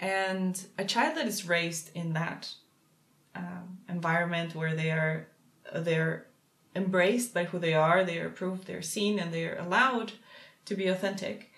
And 0.00 0.60
a 0.78 0.84
child 0.84 1.16
that 1.16 1.26
is 1.26 1.46
raised 1.46 1.90
in 1.94 2.12
that 2.14 2.52
um, 3.34 3.78
environment 3.88 4.54
where 4.54 4.74
they 4.74 4.90
are 4.90 5.28
they're 5.74 6.26
embraced 6.74 7.34
by 7.34 7.44
who 7.44 7.58
they 7.58 7.74
are, 7.74 8.04
they 8.04 8.18
are 8.18 8.26
approved, 8.26 8.66
they're 8.66 8.82
seen, 8.82 9.18
and 9.18 9.32
they're 9.32 9.58
allowed 9.58 10.12
to 10.64 10.74
be 10.74 10.86
authentic. 10.86 11.50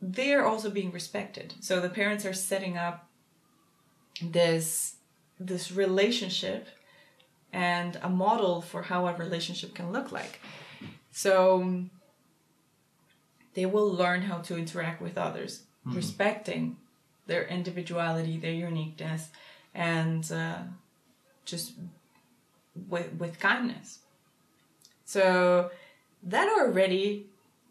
They're 0.00 0.46
also 0.46 0.70
being 0.70 0.92
respected. 0.92 1.54
So 1.60 1.80
the 1.80 1.88
parents 1.88 2.24
are 2.24 2.32
setting 2.32 2.76
up 2.76 3.08
this 4.22 4.96
this 5.40 5.70
relationship 5.70 6.66
and 7.52 7.96
a 8.02 8.08
model 8.08 8.60
for 8.60 8.82
how 8.82 9.06
a 9.06 9.14
relationship 9.14 9.74
can 9.74 9.92
look 9.92 10.10
like. 10.10 10.40
So 11.12 11.84
they 13.54 13.66
will 13.66 13.90
learn 13.90 14.22
how 14.22 14.38
to 14.38 14.56
interact 14.56 15.00
with 15.00 15.16
others, 15.16 15.62
mm-hmm. 15.86 15.96
respecting 15.96 16.76
their 17.26 17.46
individuality, 17.46 18.36
their 18.36 18.52
uniqueness, 18.52 19.28
and 19.78 20.30
uh, 20.32 20.58
just 21.46 21.72
with 22.88 23.12
with 23.14 23.38
kindness. 23.38 24.00
So 25.04 25.70
that 26.24 26.48
already 26.58 27.26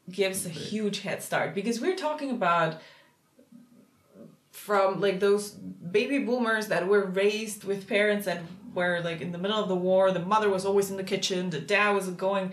gives 0.09 0.45
a 0.45 0.49
huge 0.49 1.01
head 1.01 1.21
start 1.21 1.53
because 1.53 1.81
we're 1.81 1.97
talking 1.97 2.31
about 2.31 2.81
from 4.51 5.01
like 5.01 5.19
those 5.19 5.51
baby 5.51 6.19
boomers 6.19 6.67
that 6.67 6.87
were 6.87 7.05
raised 7.05 7.65
with 7.65 7.87
parents 7.87 8.25
that 8.25 8.41
were 8.73 9.01
like 9.03 9.19
in 9.19 9.33
the 9.33 9.37
middle 9.37 9.61
of 9.61 9.67
the 9.67 9.75
war 9.75 10.11
the 10.11 10.19
mother 10.19 10.49
was 10.49 10.65
always 10.65 10.89
in 10.89 10.95
the 10.95 11.03
kitchen 11.03 11.49
the 11.49 11.59
dad 11.59 11.91
was 11.91 12.07
going 12.11 12.51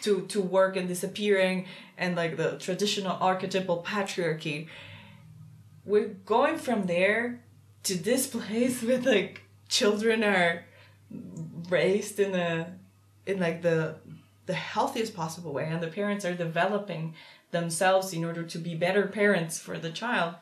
to 0.00 0.22
to 0.28 0.40
work 0.40 0.76
and 0.76 0.86
disappearing 0.86 1.66
and 1.98 2.14
like 2.14 2.36
the 2.36 2.56
traditional 2.58 3.16
archetypal 3.20 3.82
patriarchy 3.84 4.68
we're 5.84 6.14
going 6.24 6.56
from 6.56 6.86
there 6.86 7.40
to 7.84 7.94
this 7.94 8.26
place 8.26 8.82
with 8.88 9.06
like 9.06 9.42
children 9.68 10.22
are 10.24 10.64
raised 11.68 12.18
in 12.18 12.34
a 12.34 12.74
in 13.26 13.38
like 13.38 13.62
the 13.62 13.96
the 14.46 14.54
healthiest 14.54 15.14
possible 15.14 15.52
way 15.52 15.66
and 15.66 15.82
the 15.82 15.88
parents 15.88 16.24
are 16.24 16.34
developing 16.34 17.14
themselves 17.52 18.12
in 18.12 18.24
order 18.24 18.42
to 18.42 18.58
be 18.58 18.74
better 18.74 19.06
parents 19.06 19.58
for 19.58 19.78
the 19.78 19.90
child 19.90 20.34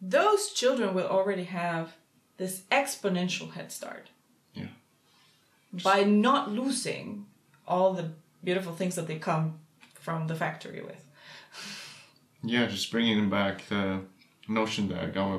those 0.00 0.50
children 0.50 0.94
will 0.94 1.06
already 1.06 1.44
have 1.44 1.94
this 2.36 2.62
exponential 2.72 3.52
head 3.52 3.70
start. 3.70 4.08
Yeah. 4.54 4.68
By 5.84 6.04
not 6.04 6.50
losing 6.50 7.26
all 7.68 7.92
the 7.92 8.12
beautiful 8.42 8.72
things 8.72 8.94
that 8.94 9.06
they 9.06 9.18
come 9.18 9.60
from 9.94 10.26
the 10.26 10.34
factory 10.34 10.80
with. 10.80 11.04
Yeah, 12.42 12.66
just 12.66 12.90
bringing 12.90 13.18
them 13.18 13.28
back 13.28 13.68
the 13.68 14.00
notion 14.50 14.88
that 14.88 15.14
Gabor 15.14 15.38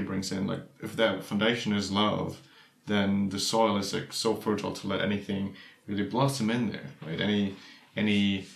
brings 0.00 0.32
in, 0.32 0.46
like 0.46 0.62
if 0.82 0.96
that 0.96 1.22
foundation 1.22 1.72
is 1.72 1.92
love, 1.92 2.40
then 2.86 3.28
the 3.28 3.38
soil 3.38 3.76
is 3.76 3.92
like 3.92 4.12
so 4.12 4.34
fertile 4.34 4.72
to 4.72 4.86
let 4.86 5.00
anything 5.00 5.54
really 5.86 6.04
blossom 6.04 6.50
in 6.50 6.72
there, 6.72 6.86
right? 7.06 7.20
Any 7.20 7.54
any 7.96 8.46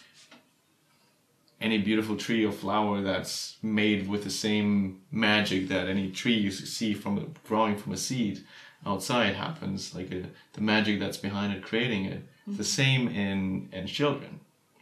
any 1.60 1.78
beautiful 1.78 2.16
tree 2.16 2.44
or 2.44 2.52
flower 2.52 3.00
that's 3.02 3.56
made 3.62 4.08
with 4.08 4.24
the 4.24 4.30
same 4.30 5.00
magic 5.12 5.68
that 5.68 5.88
any 5.88 6.10
tree 6.10 6.34
you 6.34 6.50
see 6.50 6.92
from 6.92 7.34
growing 7.46 7.76
from 7.76 7.92
a 7.92 7.96
seed 7.96 8.42
outside 8.84 9.36
happens 9.36 9.94
like 9.94 10.10
a, 10.10 10.24
the 10.54 10.60
magic 10.60 10.98
that's 10.98 11.16
behind 11.16 11.52
it 11.52 11.62
creating 11.62 12.04
it 12.04 12.18
mm-hmm. 12.18 12.56
the 12.56 12.64
same 12.64 13.06
in 13.06 13.68
in 13.72 13.86
children 13.86 14.40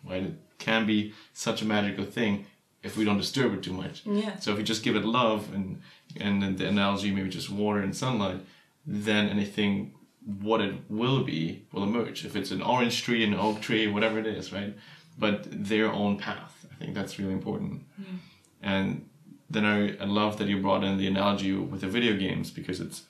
right 0.09 0.23
it 0.23 0.35
can 0.59 0.87
be 0.87 1.13
such 1.35 1.61
a 1.61 1.67
magical 1.67 2.05
thing 2.05 2.47
if 2.83 2.97
we 2.97 3.05
don't 3.05 3.19
disturb 3.19 3.55
it 3.55 3.63
too 3.63 3.73
much. 3.73 4.03
Yeah. 4.07 4.39
So 4.39 4.53
if 4.53 4.59
you 4.59 4.65
just 4.65 4.83
give 4.83 4.97
it 4.97 5.05
love 5.05 5.53
and 5.55 5.81
and 6.19 6.59
the 6.59 6.67
analogy 6.67 7.11
maybe 7.11 7.29
just 7.29 7.51
water 7.51 7.81
and 7.81 7.97
sunlight 7.97 8.41
then 8.87 9.29
anything 9.29 9.95
what 10.43 10.61
it 10.61 10.75
will 10.89 11.23
be 11.23 11.65
will 11.73 11.83
emerge. 11.83 12.25
If 12.25 12.37
it's 12.37 12.51
an 12.51 12.63
orange 12.63 13.03
tree 13.03 13.25
an 13.25 13.35
oak 13.35 13.61
tree 13.61 13.87
whatever 13.87 14.19
it 14.19 14.27
is 14.27 14.53
right? 14.53 14.75
But 15.19 15.47
their 15.51 15.93
own 15.93 16.19
path. 16.19 16.67
I 16.73 16.75
think 16.77 16.95
that's 16.95 17.19
really 17.19 17.33
important. 17.33 17.83
Mm. 18.01 18.19
And 18.63 19.09
then 19.51 19.65
I, 19.65 19.97
I 19.99 20.07
love 20.07 20.39
that 20.39 20.49
you 20.49 20.59
brought 20.61 20.85
in 20.85 20.97
the 20.97 21.07
analogy 21.07 21.53
with 21.53 21.83
the 21.83 21.89
video 21.89 22.17
games 22.17 22.51
because 22.51 22.81
it's 22.81 23.03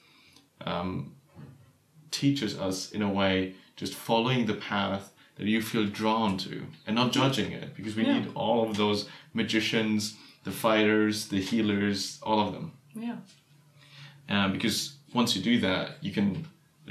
um, 0.63 1.15
teaches 2.11 2.59
us 2.59 2.91
in 2.91 3.03
a 3.03 3.09
way 3.09 3.55
just 3.77 3.95
following 3.95 4.47
the 4.47 4.55
path 4.55 5.13
that 5.41 5.49
you 5.49 5.63
feel 5.63 5.87
drawn 5.87 6.37
to 6.37 6.67
and 6.87 6.95
not 6.95 7.13
judging 7.13 7.51
it 7.51 7.75
because 7.75 7.97
we 7.97 8.05
yeah. 8.05 8.19
need 8.19 8.31
all 8.35 8.69
of 8.69 8.77
those 8.77 9.09
magicians, 9.33 10.15
the 10.45 10.51
fighters, 10.51 11.29
the 11.29 11.41
healers, 11.41 12.21
all 12.23 12.47
of 12.47 12.53
them. 12.53 12.73
Yeah. 12.95 13.17
Um, 14.29 14.53
because 14.53 14.97
once 15.15 15.35
you 15.35 15.41
do 15.41 15.59
that, 15.61 15.93
you 16.03 16.13
can, 16.13 16.47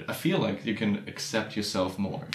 I 0.07 0.13
feel 0.13 0.39
like 0.39 0.65
you 0.65 0.73
can 0.73 1.03
accept 1.07 1.55
yourself 1.55 1.99
more 1.99 2.27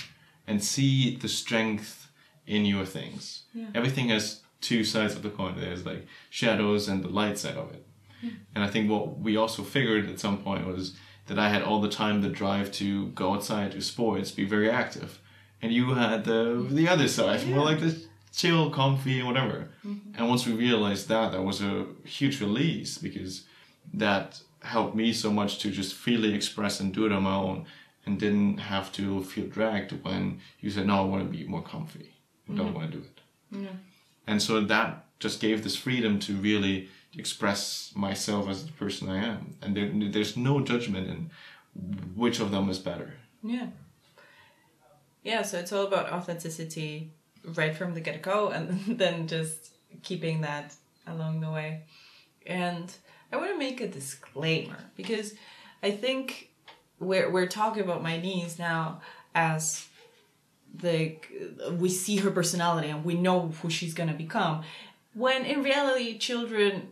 and 0.46 0.62
see 0.62 1.16
the 1.16 1.28
strength 1.28 2.08
in 2.46 2.64
your 2.64 2.84
things. 2.84 3.42
Yeah. 3.52 3.66
Everything 3.74 4.10
has 4.10 4.42
two 4.60 4.84
sides 4.84 5.16
of 5.16 5.22
the 5.22 5.30
coin. 5.30 5.56
There's 5.58 5.84
like 5.84 6.06
shadows 6.30 6.86
and 6.86 7.02
the 7.02 7.08
light 7.08 7.38
side 7.38 7.56
of 7.56 7.72
it. 7.72 7.84
Yeah. 8.22 8.30
And 8.54 8.62
I 8.62 8.68
think 8.68 8.88
what 8.88 9.18
we 9.18 9.36
also 9.36 9.64
figured 9.64 10.08
at 10.08 10.20
some 10.20 10.38
point 10.38 10.64
was 10.64 10.96
that 11.26 11.40
I 11.40 11.48
had 11.48 11.62
all 11.62 11.80
the 11.80 11.88
time 11.88 12.22
the 12.22 12.28
drive 12.28 12.70
to 12.72 13.08
go 13.08 13.34
outside, 13.34 13.72
do 13.72 13.80
sports, 13.80 14.30
be 14.30 14.44
very 14.44 14.70
active. 14.70 15.18
And 15.64 15.72
you 15.72 15.94
had 15.94 16.24
the 16.24 16.66
the 16.70 16.88
other 16.88 17.08
side, 17.08 17.40
yeah. 17.42 17.54
more 17.54 17.64
like 17.64 17.80
this 17.80 18.06
chill, 18.32 18.70
comfy, 18.70 19.22
whatever. 19.22 19.70
Mm-hmm. 19.86 20.14
And 20.16 20.28
once 20.28 20.46
we 20.46 20.52
realized 20.52 21.08
that, 21.08 21.32
that 21.32 21.42
was 21.42 21.62
a 21.62 21.86
huge 22.04 22.40
release 22.40 22.98
because 22.98 23.44
that 23.92 24.40
helped 24.60 24.94
me 24.96 25.12
so 25.12 25.30
much 25.30 25.58
to 25.60 25.70
just 25.70 25.94
freely 25.94 26.34
express 26.34 26.80
and 26.80 26.92
do 26.92 27.06
it 27.06 27.12
on 27.12 27.22
my 27.22 27.34
own 27.34 27.66
and 28.06 28.18
didn't 28.18 28.58
have 28.58 28.90
to 28.92 29.22
feel 29.22 29.46
dragged 29.46 29.92
when 30.04 30.40
you 30.60 30.70
said, 30.70 30.86
no, 30.86 31.02
I 31.02 31.04
want 31.04 31.22
to 31.24 31.38
be 31.38 31.46
more 31.46 31.62
comfy 31.62 32.14
I 32.50 32.56
don't 32.56 32.72
mm. 32.72 32.74
want 32.74 32.92
to 32.92 32.98
do 32.98 33.04
it. 33.04 33.20
Yeah. 33.50 33.76
And 34.26 34.42
so 34.42 34.60
that 34.60 35.06
just 35.18 35.40
gave 35.40 35.64
this 35.64 35.76
freedom 35.76 36.18
to 36.20 36.34
really 36.34 36.88
express 37.16 37.92
myself 37.94 38.48
as 38.48 38.66
the 38.66 38.72
person 38.72 39.08
I 39.08 39.24
am. 39.24 39.56
And 39.62 39.76
there, 39.76 39.90
there's 40.10 40.36
no 40.36 40.60
judgment 40.60 41.08
in 41.08 41.30
which 42.14 42.40
of 42.40 42.50
them 42.50 42.68
is 42.68 42.78
better. 42.78 43.14
Yeah. 43.42 43.68
Yeah, 45.24 45.42
so 45.42 45.58
it's 45.58 45.72
all 45.72 45.86
about 45.86 46.12
authenticity 46.12 47.10
right 47.44 47.74
from 47.74 47.94
the 47.94 48.00
get 48.00 48.22
go 48.22 48.50
and 48.50 48.80
then 48.98 49.26
just 49.26 49.72
keeping 50.02 50.42
that 50.42 50.74
along 51.06 51.40
the 51.40 51.50
way. 51.50 51.82
And 52.46 52.92
I 53.32 53.36
want 53.36 53.50
to 53.50 53.58
make 53.58 53.80
a 53.80 53.88
disclaimer 53.88 54.78
because 54.96 55.34
I 55.82 55.90
think 55.90 56.50
we're, 57.00 57.30
we're 57.30 57.46
talking 57.46 57.82
about 57.82 58.02
my 58.02 58.18
niece 58.20 58.58
now 58.58 59.00
as 59.34 59.86
the 60.74 61.16
we 61.78 61.88
see 61.88 62.16
her 62.16 62.30
personality 62.30 62.88
and 62.88 63.04
we 63.04 63.14
know 63.14 63.52
who 63.62 63.70
she's 63.70 63.94
gonna 63.94 64.12
become 64.14 64.62
when 65.14 65.44
in 65.44 65.62
reality 65.62 66.18
children 66.18 66.88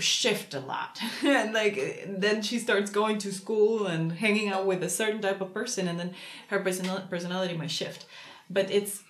shift 0.00 0.54
a 0.54 0.60
lot 0.60 0.98
and 1.24 1.52
like 1.52 2.04
then 2.06 2.42
she 2.42 2.58
starts 2.58 2.90
going 2.90 3.18
to 3.18 3.32
school 3.32 3.86
and 3.86 4.12
hanging 4.12 4.48
out 4.48 4.66
with 4.66 4.82
a 4.82 4.90
certain 4.90 5.20
type 5.20 5.40
of 5.40 5.52
person 5.52 5.88
and 5.88 5.98
then 5.98 6.14
her 6.48 6.60
personal 6.60 7.00
personality 7.08 7.56
might 7.56 7.70
shift 7.70 8.06
but 8.48 8.70
it's 8.70 9.02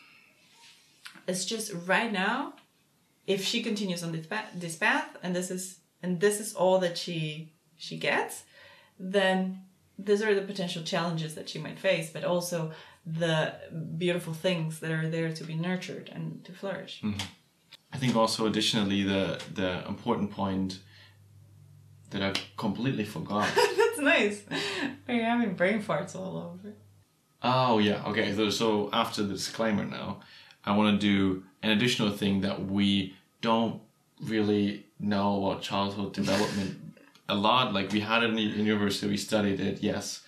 it's 1.27 1.45
just 1.45 1.73
right 1.87 2.13
now 2.13 2.55
if 3.27 3.45
she 3.45 3.63
continues 3.63 4.03
on 4.03 4.13
this 4.13 4.27
path 4.27 4.47
this 4.55 4.77
path 4.77 5.17
and 5.23 5.35
this 5.35 5.51
is 5.51 5.79
and 6.03 6.21
this 6.21 6.41
is 6.41 6.55
all 6.55 6.79
that 6.79 6.99
she 6.99 7.53
she 7.77 7.97
gets 7.97 8.45
then 8.99 9.63
these 9.99 10.23
are 10.23 10.35
the 10.35 10.43
potential 10.43 10.83
challenges 10.83 11.35
that 11.35 11.49
she 11.49 11.59
might 11.59 11.79
face 11.79 12.11
but 12.11 12.25
also 12.25 12.73
the 13.07 13.55
beautiful 13.97 14.35
things 14.35 14.81
that 14.81 14.91
are 14.91 15.09
there 15.09 15.33
to 15.33 15.45
be 15.45 15.55
nurtured 15.55 16.11
and 16.13 16.45
to 16.45 16.53
flourish. 16.53 17.01
Mm-hmm. 17.03 17.19
I 17.93 17.97
think 17.97 18.17
also 18.17 18.47
additionally 18.47 19.03
the 19.03 19.41
the 19.55 19.87
important 19.87 20.31
point 20.31 20.81
that 22.11 22.23
I 22.23 22.33
completely 22.57 23.05
forgot. 23.05 23.49
That's 23.55 23.99
nice. 23.99 24.45
We're 25.09 25.25
having 25.25 25.55
brain 25.55 25.83
farts 25.83 26.15
all 26.15 26.37
over. 26.37 26.75
Oh 27.43 27.79
yeah, 27.79 28.05
okay. 28.07 28.35
So, 28.35 28.51
so 28.51 28.91
after 28.93 29.23
the 29.23 29.35
disclaimer 29.35 29.85
now, 29.85 30.21
I 30.65 30.77
want 30.77 31.01
to 31.01 31.07
do 31.07 31.45
an 31.63 31.71
additional 31.71 32.11
thing 32.11 32.43
that 32.43 32.67
we 32.67 33.15
don't 33.41 33.81
really 34.23 34.87
know 34.99 35.47
about 35.47 35.63
childhood 35.63 36.13
development 36.13 36.95
a 37.29 37.35
lot. 37.35 37.73
Like 37.73 37.93
we 37.93 38.01
had 38.01 38.23
it 38.23 38.31
in, 38.31 38.39
in 38.39 38.67
university, 38.67 39.09
we 39.09 39.17
studied 39.17 39.61
it, 39.61 39.83
yes, 39.83 40.23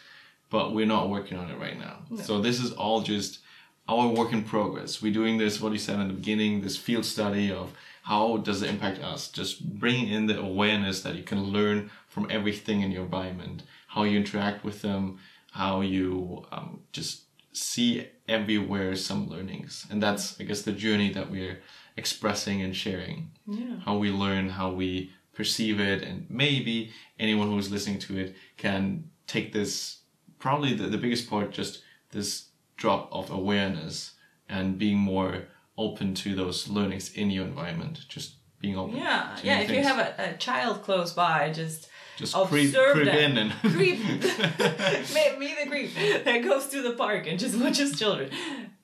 but 0.49 0.73
we're 0.73 0.87
not 0.87 1.11
working 1.11 1.37
on 1.37 1.51
it 1.51 1.59
right 1.59 1.79
now. 1.79 1.99
So 2.23 2.41
this 2.41 2.61
is 2.61 2.73
all 2.73 3.03
just 3.03 3.41
our 3.89 4.09
work 4.09 4.33
in 4.33 4.45
progress. 4.45 5.03
We're 5.03 5.13
doing 5.13 5.39
this, 5.39 5.61
what 5.61 5.73
you 5.73 5.79
said 5.79 5.99
in 5.99 6.09
the 6.09 6.15
beginning, 6.15 6.61
this 6.61 6.77
field 6.77 7.05
study 7.05 7.51
of 7.51 7.73
how 8.03 8.39
does 8.39 8.63
it 8.63 8.71
impact 8.71 9.03
us. 9.03 9.29
Just 9.29 9.79
bringing 9.79 10.09
in 10.09 10.27
the 10.27 10.41
awareness 10.41 11.03
that 11.03 11.15
you 11.15 11.23
can 11.23 11.45
learn 11.45 11.91
from 12.09 12.27
everything 12.31 12.83
in 12.83 12.91
your 12.91 13.05
environment, 13.05 13.63
how 13.89 14.05
you 14.05 14.17
interact 14.17 14.65
with 14.65 14.83
them, 14.83 15.19
how 15.53 15.81
you 15.81 16.45
um, 16.53 16.81
just 16.93 17.25
see 17.53 18.07
everywhere 18.29 18.97
some 18.97 19.29
learnings. 19.29 19.87
And 19.91 20.03
that's, 20.03 20.41
I 20.41 20.45
guess, 20.45 20.63
the 20.63 20.73
journey 20.73 21.13
that 21.13 21.31
we're 21.31 21.61
expressing 21.97 22.63
and 22.63 22.75
sharing. 22.75 23.31
Yeah. 23.47 23.81
How 23.85 23.99
we 23.99 24.11
learn, 24.11 24.49
how 24.49 24.73
we 24.73 25.13
perceive 25.35 25.81
it, 25.81 26.03
and 26.03 26.27
maybe 26.29 26.91
anyone 27.19 27.51
who's 27.51 27.71
listening 27.71 27.99
to 28.01 28.19
it 28.19 28.37
can 28.57 29.11
take 29.27 29.53
this, 29.53 29.99
probably 30.39 30.75
the, 30.75 30.89
the 30.89 30.99
biggest 30.99 31.29
part, 31.29 31.51
just 31.51 31.83
this 32.11 32.47
drop 32.83 33.09
of 33.13 33.31
awareness 33.31 34.15
and 34.49 34.77
being 34.77 34.99
more 34.99 35.45
open 35.79 36.15
to 36.15 36.35
those 36.35 36.69
learnings 36.69 37.13
in 37.15 37.31
your 37.31 37.45
environment. 37.45 38.01
Just 38.09 38.35
being 38.59 38.77
open. 38.77 38.97
Yeah, 38.97 39.39
yeah. 39.45 39.61
If 39.61 39.71
you 39.71 39.83
have 39.85 39.99
a, 39.99 40.33
a 40.33 40.37
child 40.37 40.83
close 40.83 41.13
by, 41.13 41.53
just 41.53 41.89
just 42.17 42.35
observe 42.35 42.49
creep, 42.51 42.75
creep 42.75 43.05
them. 43.07 43.19
in 43.19 43.39
and 43.39 43.53
creep. 43.75 43.99
me, 45.39 45.55
the 45.59 45.71
creep 45.71 45.95
that 46.25 46.41
goes 46.43 46.67
to 46.69 46.83
the 46.83 46.95
park 46.95 47.29
and 47.29 47.39
just 47.39 47.57
watches 47.57 47.97
children. 47.97 48.31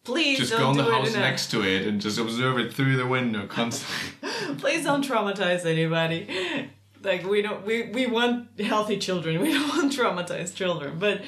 Please 0.04 0.38
just 0.38 0.52
go 0.52 0.70
in 0.70 0.76
the 0.76 0.84
house 0.84 1.12
next 1.14 1.50
to 1.50 1.62
it 1.62 1.86
and 1.86 2.00
just 2.00 2.18
observe 2.18 2.56
it 2.58 2.72
through 2.72 2.96
the 2.96 3.06
window 3.06 3.46
constantly. 3.48 4.30
Please 4.58 4.84
don't 4.84 5.04
traumatize 5.04 5.66
anybody. 5.66 6.70
Like 7.02 7.24
we 7.26 7.42
don't 7.42 7.66
we, 7.66 7.90
we 7.90 8.06
want 8.06 8.60
healthy 8.60 8.96
children. 8.98 9.40
We 9.40 9.52
don't 9.52 9.68
want 9.68 9.92
traumatized 9.92 10.54
children. 10.54 10.98
But 11.00 11.22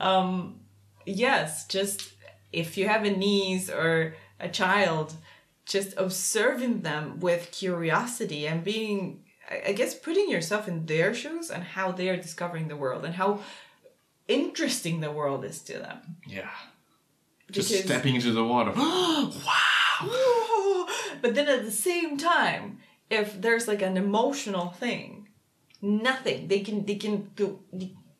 um 0.00 0.60
yes, 1.06 1.66
just 1.66 2.13
if 2.62 2.76
you 2.78 2.88
have 2.88 3.04
a 3.04 3.10
niece 3.10 3.68
or 3.70 4.14
a 4.40 4.48
child, 4.48 5.14
just 5.66 5.94
observing 5.96 6.80
them 6.82 7.20
with 7.20 7.50
curiosity 7.52 8.46
and 8.46 8.64
being 8.64 9.20
I 9.68 9.72
guess 9.72 9.94
putting 9.94 10.30
yourself 10.30 10.66
in 10.68 10.86
their 10.86 11.12
shoes 11.14 11.50
and 11.50 11.62
how 11.76 11.92
they 11.92 12.08
are 12.08 12.16
discovering 12.16 12.68
the 12.68 12.76
world 12.76 13.04
and 13.04 13.14
how 13.14 13.40
interesting 14.26 15.00
the 15.00 15.12
world 15.12 15.44
is 15.44 15.60
to 15.68 15.74
them. 15.74 15.98
yeah. 16.26 16.48
Just 17.50 17.70
Because- 17.70 17.84
stepping 17.84 18.14
into 18.14 18.32
the 18.32 18.42
water. 18.44 18.72
wow. 18.74 19.30
but 21.22 21.34
then 21.34 21.46
at 21.48 21.62
the 21.64 21.70
same 21.70 22.16
time, 22.16 22.78
if 23.10 23.38
there's 23.40 23.68
like 23.68 23.82
an 23.82 23.96
emotional 23.98 24.70
thing, 24.70 25.28
nothing 25.82 26.48
they 26.48 26.60
can 26.60 26.86
they 26.86 26.94
can 26.96 27.30
do. 27.36 27.60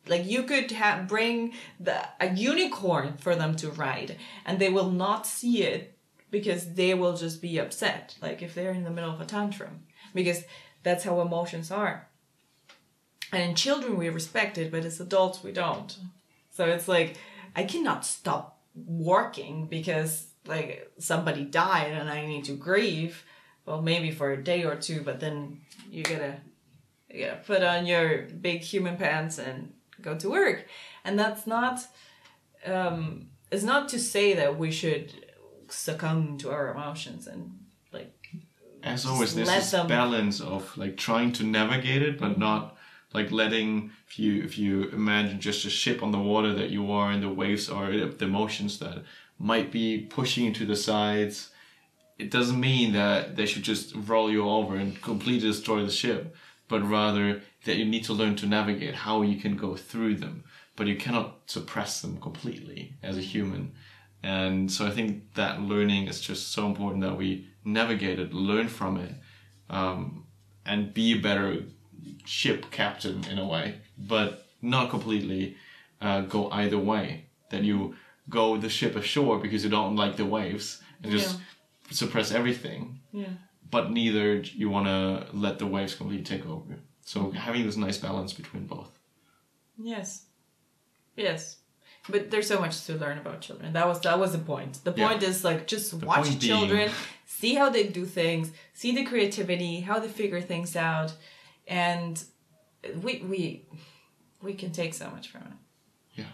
Like 0.07 0.25
you 0.25 0.43
could 0.43 0.71
have 0.71 1.07
bring 1.07 1.53
the 1.79 2.07
a 2.19 2.33
unicorn 2.33 3.17
for 3.17 3.35
them 3.35 3.55
to 3.57 3.69
ride, 3.69 4.17
and 4.45 4.59
they 4.59 4.69
will 4.69 4.91
not 4.91 5.25
see 5.25 5.63
it 5.63 5.97
because 6.31 6.73
they 6.73 6.93
will 6.93 7.15
just 7.15 7.41
be 7.41 7.57
upset. 7.57 8.15
Like 8.21 8.41
if 8.41 8.53
they're 8.53 8.71
in 8.71 8.83
the 8.83 8.91
middle 8.91 9.13
of 9.13 9.21
a 9.21 9.25
tantrum, 9.25 9.83
because 10.13 10.43
that's 10.83 11.03
how 11.03 11.21
emotions 11.21 11.71
are. 11.71 12.07
And 13.31 13.43
in 13.49 13.55
children 13.55 13.97
we 13.97 14.09
respect 14.09 14.57
it, 14.57 14.71
but 14.71 14.85
as 14.85 14.99
adults 14.99 15.43
we 15.43 15.51
don't. 15.51 15.97
So 16.51 16.65
it's 16.65 16.87
like 16.87 17.17
I 17.55 17.63
cannot 17.63 18.05
stop 18.05 18.59
working 18.75 19.67
because 19.67 20.27
like 20.45 20.91
somebody 20.99 21.43
died 21.43 21.93
and 21.93 22.09
I 22.09 22.25
need 22.25 22.45
to 22.45 22.53
grieve. 22.53 23.23
Well, 23.65 23.81
maybe 23.81 24.11
for 24.11 24.31
a 24.31 24.43
day 24.43 24.63
or 24.63 24.75
two, 24.75 25.01
but 25.01 25.19
then 25.19 25.61
you 25.89 26.03
gotta 26.03 26.37
you 27.09 27.25
gotta 27.25 27.37
put 27.37 27.63
on 27.63 27.85
your 27.85 28.23
big 28.23 28.61
human 28.61 28.97
pants 28.97 29.39
and 29.39 29.73
go 30.01 30.15
to 30.17 30.29
work. 30.29 30.65
And 31.03 31.17
that's 31.17 31.45
not 31.47 31.79
um 32.65 33.27
it's 33.51 33.63
not 33.63 33.89
to 33.89 33.99
say 33.99 34.33
that 34.33 34.57
we 34.57 34.71
should 34.71 35.13
succumb 35.69 36.37
to 36.39 36.51
our 36.51 36.71
emotions 36.71 37.27
and 37.27 37.51
like 37.91 38.13
As 38.83 39.05
always, 39.05 39.33
there's 39.35 39.49
this 39.49 39.71
them- 39.71 39.87
balance 39.87 40.41
of 40.41 40.75
like 40.77 40.97
trying 40.97 41.31
to 41.33 41.43
navigate 41.43 42.01
it, 42.01 42.19
but 42.19 42.37
not 42.37 42.77
like 43.13 43.31
letting 43.31 43.91
if 44.07 44.19
you 44.19 44.43
if 44.43 44.57
you 44.57 44.89
imagine 44.89 45.39
just 45.39 45.65
a 45.65 45.69
ship 45.69 46.03
on 46.03 46.11
the 46.11 46.19
water 46.19 46.53
that 46.53 46.69
you 46.69 46.91
are 46.91 47.11
and 47.11 47.23
the 47.23 47.29
waves 47.29 47.69
are 47.69 47.91
the 47.91 48.25
emotions 48.25 48.79
that 48.79 49.03
might 49.39 49.71
be 49.71 49.99
pushing 49.99 50.45
you 50.45 50.53
to 50.53 50.65
the 50.65 50.75
sides. 50.75 51.49
It 52.17 52.31
doesn't 52.31 52.59
mean 52.59 52.93
that 52.93 53.35
they 53.35 53.45
should 53.45 53.63
just 53.63 53.93
roll 53.95 54.31
you 54.31 54.47
over 54.47 54.75
and 54.77 55.01
completely 55.01 55.49
destroy 55.49 55.83
the 55.83 55.91
ship, 55.91 56.33
but 56.67 56.87
rather 56.87 57.41
that 57.65 57.77
you 57.77 57.85
need 57.85 58.03
to 58.05 58.13
learn 58.13 58.35
to 58.37 58.45
navigate 58.45 58.95
how 58.95 59.21
you 59.21 59.39
can 59.39 59.55
go 59.55 59.75
through 59.75 60.15
them. 60.15 60.43
But 60.75 60.87
you 60.87 60.95
cannot 60.95 61.41
suppress 61.45 62.01
them 62.01 62.19
completely 62.19 62.93
as 63.01 63.17
a 63.17 63.21
human. 63.21 63.73
And 64.23 64.71
so 64.71 64.85
I 64.85 64.91
think 64.91 65.35
that 65.35 65.61
learning 65.61 66.07
is 66.07 66.19
just 66.19 66.51
so 66.51 66.65
important 66.65 67.01
that 67.03 67.17
we 67.17 67.47
navigate 67.63 68.19
it, 68.19 68.33
learn 68.33 68.67
from 68.67 68.97
it, 68.97 69.13
um, 69.69 70.25
and 70.65 70.93
be 70.93 71.13
a 71.13 71.21
better 71.21 71.63
ship 72.25 72.71
captain 72.71 73.23
in 73.25 73.37
a 73.37 73.47
way, 73.47 73.81
but 73.97 74.45
not 74.61 74.89
completely 74.89 75.55
uh, 76.01 76.21
go 76.21 76.49
either 76.51 76.77
way. 76.77 77.25
That 77.51 77.63
you 77.63 77.95
go 78.29 78.57
the 78.57 78.69
ship 78.69 78.95
ashore 78.95 79.37
because 79.37 79.63
you 79.63 79.69
don't 79.69 79.95
like 79.95 80.17
the 80.17 80.25
waves 80.25 80.81
and 81.03 81.11
just 81.11 81.37
suppress 81.91 82.31
everything, 82.31 82.99
yeah. 83.11 83.27
But 83.71 83.91
neither 83.91 84.35
you 84.35 84.69
want 84.69 84.87
to 84.87 85.27
let 85.35 85.59
the 85.59 85.67
waves 85.67 85.95
completely 85.95 86.23
take 86.25 86.45
over. 86.47 86.79
So 87.03 87.31
having 87.31 87.65
this 87.65 87.77
nice 87.77 87.97
balance 87.97 88.33
between 88.33 88.65
both. 88.67 88.91
Yes. 89.77 90.25
Yes. 91.15 91.57
But 92.07 92.29
there's 92.29 92.47
so 92.47 92.59
much 92.59 92.85
to 92.85 92.93
learn 92.95 93.17
about 93.17 93.41
children. 93.41 93.73
That 93.73 93.87
was 93.87 93.99
that 94.01 94.19
was 94.19 94.31
the 94.31 94.37
point. 94.37 94.83
The 94.83 94.93
Yeah. 94.95 95.07
point 95.07 95.23
is 95.23 95.43
like 95.43 95.65
just 95.67 95.93
watch 95.93 96.17
point 96.27 96.39
being- 96.39 96.39
children, 96.39 96.91
see 97.25 97.55
how 97.55 97.69
they 97.69 97.87
do 97.87 98.05
things, 98.05 98.51
see 98.73 98.93
the 98.95 99.03
creativity, 99.03 99.81
how 99.81 99.99
they 99.99 100.07
figure 100.07 100.41
things 100.41 100.75
out, 100.75 101.13
and 101.67 102.23
we 103.01 103.21
we 103.21 103.65
we 104.41 104.53
can 104.53 104.71
take 104.71 104.93
so 104.93 105.09
much 105.09 105.29
from 105.29 105.41
it. 105.41 105.57
Yeah, 106.13 106.31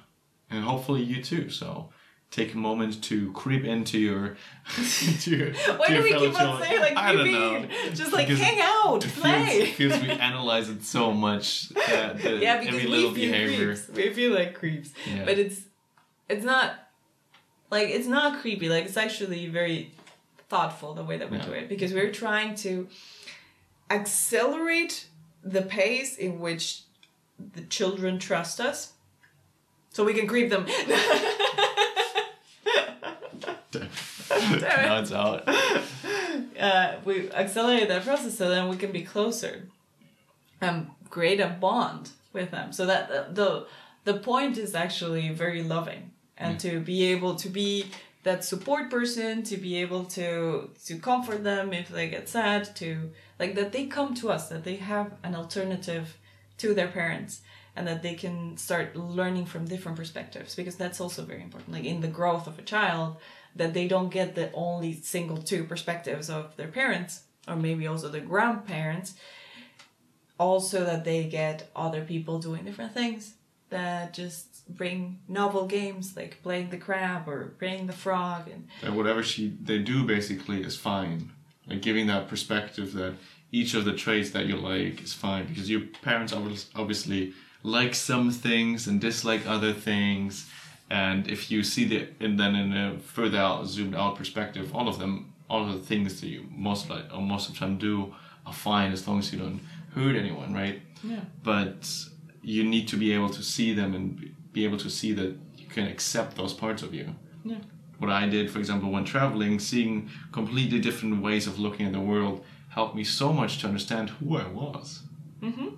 and 0.50 0.64
hopefully 0.66 1.04
you 1.04 1.24
too. 1.24 1.50
So 1.50 1.90
take 2.32 2.54
a 2.54 2.58
moment 2.58 3.04
to 3.04 3.32
creep 3.34 3.66
into 3.66 4.00
your. 4.00 4.38
to 5.22 5.36
your 5.36 5.54
Why 5.78 5.88
to 5.88 5.94
do 5.94 5.94
your 5.94 6.04
we 6.04 6.12
fellow 6.12 6.30
keep 6.32 6.42
on 6.42 6.62
saying 6.62 6.80
like 6.82 6.98
I 6.98 7.12
don't 7.14 7.32
know. 7.32 7.68
Just 7.94 8.14
like 8.14 8.28
Because 8.28 8.42
hang 8.42 8.60
out, 8.62 9.04
It 9.04 9.12
play. 9.12 9.66
feels, 9.72 9.94
feels 9.98 10.02
we 10.04 10.10
analyze 10.30 10.70
it 10.70 10.84
so 10.84 11.12
much 11.12 11.70
that 11.70 12.22
the, 12.22 12.38
yeah, 12.38 12.58
because 12.60 12.76
every 12.76 12.86
we 12.88 12.92
little 12.96 13.12
feel 13.14 13.32
behavior. 13.32 13.76
creeps. 13.76 13.90
We 13.90 14.14
feel 14.14 14.34
like 14.34 14.54
creeps. 14.56 14.92
Yeah. 15.08 15.26
But 15.26 15.38
it's 15.40 15.62
it's 16.30 16.46
not 16.46 16.74
like 17.70 17.90
it's 17.90 18.08
not 18.08 18.40
creepy. 18.42 18.70
Like 18.70 18.86
it's 18.86 18.98
actually 18.98 19.48
very 19.48 19.92
thoughtful 20.50 20.94
the 20.94 21.04
way 21.04 21.18
that 21.18 21.30
we 21.30 21.38
Yeah. 21.38 21.46
do 21.46 21.52
it 21.54 21.70
because 21.70 21.94
we're 21.94 22.12
trying 22.12 22.56
to 22.56 22.88
accelerate 23.90 25.08
the 25.44 25.62
pace 25.62 26.18
in 26.18 26.40
which 26.40 26.82
the 27.56 27.62
children 27.62 28.20
trust 28.20 28.60
us, 28.62 28.94
so 29.90 30.06
we 30.06 30.14
can 30.14 30.28
creep 30.28 30.50
them. 30.50 30.66
now 34.62 35.00
it's 35.00 35.12
out. 35.12 35.44
uh, 36.60 36.96
we 37.06 37.32
accelerate 37.32 37.88
that 37.88 38.04
process 38.04 38.38
so 38.38 38.50
then 38.50 38.70
we 38.70 38.78
can 38.78 38.92
be 38.92 39.04
closer. 39.04 39.68
And 40.60 40.92
create 41.10 41.40
a 41.40 41.48
bond 41.48 42.12
with 42.34 42.52
them. 42.52 42.72
So 42.72 42.86
that 42.86 43.10
the 43.10 43.66
the, 44.06 44.14
the 44.14 44.20
point 44.20 44.58
is 44.58 44.76
actually 44.76 45.30
very 45.30 45.64
loving 45.64 46.12
and 46.38 46.58
mm. 46.58 46.62
to 46.62 46.80
be 46.80 47.04
able 47.06 47.36
to 47.36 47.50
be 47.50 47.86
that 48.24 48.46
support 48.46 48.92
person 48.92 49.42
to 49.44 49.58
be 49.58 49.78
able 49.78 50.06
to 50.06 50.70
to 50.86 50.98
comfort 51.00 51.44
them 51.44 51.74
if 51.74 51.90
they 51.90 52.08
get 52.08 52.30
sad 52.30 52.76
to 52.76 53.10
like 53.40 53.56
that 53.56 53.72
they 53.72 53.86
come 53.88 54.14
to 54.14 54.30
us 54.30 54.48
that 54.50 54.64
they 54.64 54.76
have 54.76 55.14
an 55.24 55.34
alternative 55.36 56.18
to 56.58 56.76
their 56.76 56.88
parents 56.88 57.42
and 57.76 57.88
that 57.88 58.04
they 58.04 58.14
can 58.14 58.58
start 58.58 58.96
learning 58.96 59.46
from 59.46 59.66
different 59.66 59.98
perspectives 59.98 60.56
because 60.56 60.76
that's 60.76 61.00
also 61.00 61.24
very 61.24 61.42
important. 61.42 61.72
Like 61.72 61.86
in 61.86 62.02
the 62.02 62.08
growth 62.08 62.48
of 62.48 62.60
a 62.60 62.62
child 62.62 63.18
that 63.56 63.74
they 63.74 63.88
don't 63.88 64.10
get 64.10 64.36
the 64.36 64.52
only 64.54 64.94
single 64.94 65.38
two 65.38 65.64
perspectives 65.64 66.30
of 66.30 66.56
their 66.56 66.68
parents 66.68 67.24
or 67.48 67.56
maybe 67.56 67.88
also 67.88 68.10
the 68.10 68.20
grandparents 68.20 69.16
also 70.38 70.84
that 70.86 71.04
they 71.04 71.24
get 71.26 71.70
other 71.76 72.02
people 72.02 72.40
doing 72.40 72.66
different 72.66 72.94
things 72.94 73.36
that 73.70 74.14
just 74.14 74.68
bring 74.70 75.20
novel 75.28 75.66
games 75.66 76.16
like 76.16 76.42
playing 76.44 76.70
the 76.70 76.78
crab 76.78 77.28
or 77.28 77.54
playing 77.60 77.88
the 77.88 77.94
frog 77.94 78.48
and 78.48 78.68
that 78.82 78.94
whatever 78.94 79.24
she 79.24 79.56
they 79.62 79.80
do 79.80 80.04
basically 80.04 80.62
is 80.62 80.78
fine. 80.78 81.32
Like 81.68 81.82
giving 81.82 82.08
that 82.08 82.28
perspective 82.28 82.94
that 82.94 83.14
each 83.52 83.74
of 83.74 83.86
the 83.86 83.94
traits 83.94 84.32
that 84.32 84.46
you 84.46 84.58
like 84.58 85.02
is 85.04 85.14
fine 85.14 85.46
because 85.46 85.70
your 85.70 85.82
parents 86.02 86.34
obviously 86.76 87.34
like 87.64 87.96
some 87.96 88.32
things 88.32 88.88
and 88.88 89.00
dislike 89.00 89.46
other 89.48 89.74
things. 89.74 90.50
And 90.92 91.30
if 91.30 91.50
you 91.50 91.64
see 91.64 91.86
the 91.86 92.10
and 92.20 92.38
then 92.38 92.54
in 92.54 92.76
a 92.76 93.00
further 93.00 93.38
out, 93.38 93.66
zoomed 93.66 93.96
out 93.96 94.18
perspective, 94.18 94.76
all 94.76 94.90
of 94.90 95.00
them, 95.00 95.34
all 95.50 95.66
of 95.66 95.72
the 95.72 95.80
things 95.80 96.20
that 96.20 96.28
you 96.28 96.46
most 96.52 96.90
like 96.90 97.06
or 97.14 97.22
most 97.22 97.48
of 97.48 97.54
the 97.54 97.60
time 97.60 97.78
do 97.78 98.14
are 98.46 98.52
fine 98.52 98.92
as 98.92 99.08
long 99.08 99.20
as 99.20 99.32
you 99.32 99.40
don't 99.40 99.62
hurt 99.96 100.18
anyone, 100.18 100.54
right? 100.54 100.82
Yeah. 101.02 101.22
But 101.44 101.90
you 102.42 102.66
need 102.66 102.90
to 102.90 102.98
be 102.98 103.14
able 103.14 103.30
to 103.30 103.42
see 103.42 103.74
them 103.74 103.96
and 103.96 104.20
be- 104.20 104.36
be 104.52 104.66
able 104.66 104.78
to 104.80 104.90
see 104.90 105.14
that 105.14 105.38
you 105.58 105.68
can 105.68 105.88
accept 105.88 106.36
those 106.36 106.54
parts 106.54 106.84
of 106.84 106.94
you. 106.94 107.16
Yeah. 107.46 107.60
What 108.00 108.12
I 108.12 108.28
did, 108.28 108.52
for 108.52 108.60
example, 108.60 108.92
when 108.92 109.06
traveling, 109.06 109.60
seeing 109.60 110.10
completely 110.34 110.80
different 110.80 111.22
ways 111.22 111.48
of 111.48 111.58
looking 111.58 111.86
at 111.86 111.94
the 111.94 112.02
world 112.02 112.44
helped 112.68 112.96
me 112.96 113.06
so 113.06 113.32
much 113.32 113.60
to 113.60 113.68
understand 113.68 114.10
who 114.10 114.36
I 114.36 114.48
was. 114.48 115.04
Mm-hmm. 115.42 115.70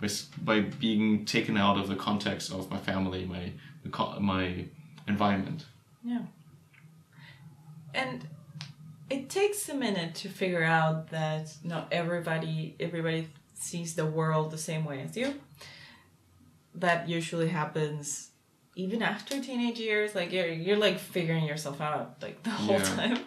By, 0.00 0.08
by 0.42 0.60
being 0.60 1.26
taken 1.26 1.58
out 1.58 1.76
of 1.76 1.88
the 1.88 1.96
context 1.96 2.50
of 2.50 2.70
my 2.70 2.78
family, 2.78 3.26
my 3.26 3.52
the 3.82 4.16
my 4.20 4.64
environment. 5.08 5.66
Yeah. 6.04 6.22
And 7.94 8.26
it 9.10 9.28
takes 9.28 9.68
a 9.68 9.74
minute 9.74 10.14
to 10.16 10.28
figure 10.28 10.64
out 10.64 11.10
that 11.10 11.54
not 11.64 11.88
everybody 11.92 12.74
everybody 12.80 13.28
sees 13.54 13.94
the 13.94 14.06
world 14.06 14.50
the 14.50 14.58
same 14.58 14.84
way 14.84 15.02
as 15.02 15.16
you. 15.16 15.34
That 16.74 17.08
usually 17.08 17.48
happens 17.48 18.30
even 18.74 19.02
after 19.02 19.40
teenage 19.42 19.78
years. 19.78 20.14
Like 20.14 20.32
you're 20.32 20.46
you're 20.48 20.78
like 20.78 20.98
figuring 20.98 21.44
yourself 21.44 21.80
out 21.80 22.16
like 22.22 22.42
the 22.42 22.50
whole 22.50 22.78
Yeah. 22.78 22.84
time. 22.84 23.18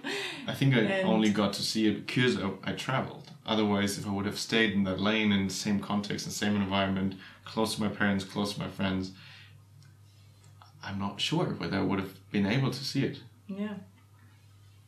I 0.47 0.53
think 0.53 0.75
I 0.75 0.79
And- 0.79 1.07
only 1.07 1.29
got 1.29 1.53
to 1.53 1.61
see 1.61 1.87
it 1.87 2.05
because 2.07 2.37
I, 2.39 2.49
I 2.63 2.71
traveled. 2.73 3.31
Otherwise, 3.45 3.99
if 3.99 4.07
I 4.07 4.09
would 4.11 4.25
have 4.25 4.39
stayed 4.39 4.73
in 4.73 4.83
that 4.85 4.99
lane 4.99 5.31
in 5.31 5.47
the 5.47 5.53
same 5.53 5.79
context 5.79 6.25
and 6.25 6.33
same 6.33 6.55
environment, 6.55 7.13
close 7.43 7.75
to 7.75 7.81
my 7.81 7.89
parents, 7.89 8.23
close 8.25 8.53
to 8.55 8.59
my 8.59 8.67
friends, 8.67 9.11
I'm 10.85 10.99
not 10.99 11.19
sure 11.19 11.45
whether 11.45 11.77
I 11.77 11.81
would 11.81 11.99
have 11.99 12.13
been 12.31 12.45
able 12.45 12.71
to 12.71 12.83
see 12.83 13.03
it. 13.03 13.19
Yeah. 13.47 13.75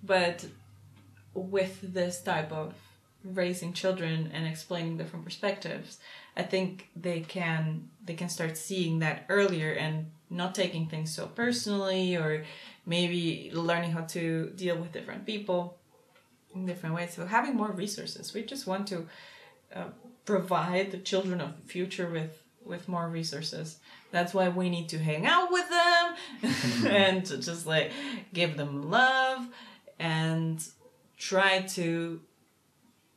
But 0.04 0.46
with 1.34 1.94
this 1.94 2.22
type 2.22 2.52
of 2.52 2.74
raising 3.24 3.74
children 3.74 4.30
and 4.34 4.48
explaining 4.48 4.98
different 4.98 5.26
perspectives, 5.26 6.00
I 6.36 6.44
think 6.44 6.90
they 6.96 7.22
can 7.22 7.90
they 8.06 8.14
can 8.14 8.30
start 8.30 8.58
seeing 8.58 9.00
that 9.00 9.26
earlier 9.28 9.72
and 9.72 10.12
not 10.30 10.54
taking 10.54 10.88
things 10.88 11.14
so 11.14 11.26
personally 11.28 12.16
or 12.16 12.44
maybe 12.86 13.50
learning 13.54 13.92
how 13.92 14.02
to 14.02 14.52
deal 14.56 14.78
with 14.78 14.92
different 14.92 15.26
people 15.26 15.78
in 16.54 16.66
different 16.66 16.96
ways. 16.96 17.14
So 17.14 17.26
having 17.26 17.56
more 17.56 17.72
resources. 17.72 18.34
We 18.34 18.44
just 18.44 18.68
want 18.68 18.88
to 18.88 19.08
uh, 19.76 19.90
provide 20.26 20.92
the 20.92 20.98
children 20.98 21.42
of 21.42 21.58
the 21.58 21.68
future 21.68 22.10
with 22.10 22.44
with 22.68 22.88
more 22.88 23.08
resources. 23.08 23.78
That's 24.12 24.34
why 24.34 24.50
we 24.50 24.70
need 24.70 24.90
to 24.90 25.00
hang 25.00 25.26
out 25.26 25.52
with 25.52 25.66
them 25.70 26.92
and 26.92 27.26
to 27.26 27.38
just 27.38 27.66
like 27.66 27.92
give 28.34 28.58
them 28.58 28.90
love 28.90 29.48
and 30.00 30.64
try 31.18 31.62
to 31.62 32.22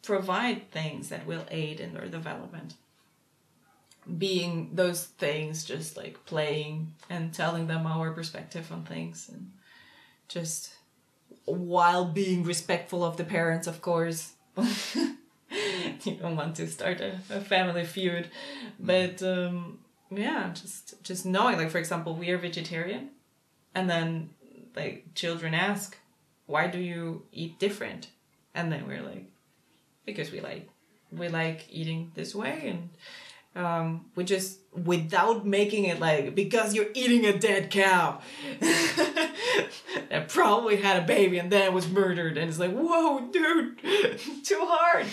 provide 0.02 0.70
things 0.70 1.08
that 1.10 1.26
will 1.26 1.44
aid 1.50 1.80
in 1.80 1.94
their 1.94 2.06
development. 2.06 2.74
Being 4.18 4.70
those 4.72 5.04
things, 5.04 5.64
just 5.64 5.96
like 5.96 6.24
playing 6.24 6.94
and 7.08 7.32
telling 7.32 7.66
them 7.66 7.86
our 7.86 8.10
perspective 8.12 8.72
on 8.72 8.84
things, 8.84 9.30
and 9.32 9.52
just 10.26 10.72
while 11.44 12.06
being 12.06 12.42
respectful 12.42 13.04
of 13.04 13.16
the 13.18 13.24
parents, 13.24 13.66
of 13.66 13.82
course. 13.82 14.32
you 16.04 16.16
don't 16.16 16.36
want 16.36 16.56
to 16.56 16.66
start 16.66 17.00
a, 17.00 17.18
a 17.30 17.40
family 17.40 17.84
feud, 17.84 18.28
but 18.78 19.22
um, 19.22 19.78
yeah, 20.10 20.52
just 20.52 21.02
just 21.02 21.26
knowing, 21.26 21.56
like 21.56 21.70
for 21.70 21.78
example, 21.78 22.14
we 22.14 22.30
are 22.30 22.38
vegetarian, 22.38 23.10
and 23.74 23.88
then 23.88 24.30
like 24.74 25.14
children 25.14 25.54
ask, 25.54 25.96
why 26.46 26.66
do 26.66 26.78
you 26.78 27.22
eat 27.32 27.58
different? 27.58 28.08
And 28.54 28.72
then 28.72 28.86
we're 28.86 29.02
like, 29.02 29.30
because 30.04 30.32
we 30.32 30.40
like 30.40 30.68
we 31.12 31.28
like 31.28 31.66
eating 31.70 32.12
this 32.14 32.34
way 32.34 32.68
and 32.68 32.90
um, 33.56 34.06
we 34.14 34.24
just 34.24 34.60
without 34.72 35.44
making 35.44 35.84
it 35.84 35.98
like 35.98 36.34
because 36.34 36.74
you're 36.74 36.90
eating 36.94 37.26
a 37.26 37.38
dead 37.38 37.70
cow. 37.70 38.20
That 40.08 40.28
probably 40.28 40.76
had 40.76 41.00
a 41.00 41.06
baby 41.06 41.38
and 41.38 41.52
then 41.52 41.72
was 41.72 41.88
murdered 41.88 42.36
and 42.36 42.48
it's 42.48 42.58
like 42.58 42.72
whoa 42.72 43.28
dude 43.30 43.78
too 44.44 44.58
hard 44.60 45.06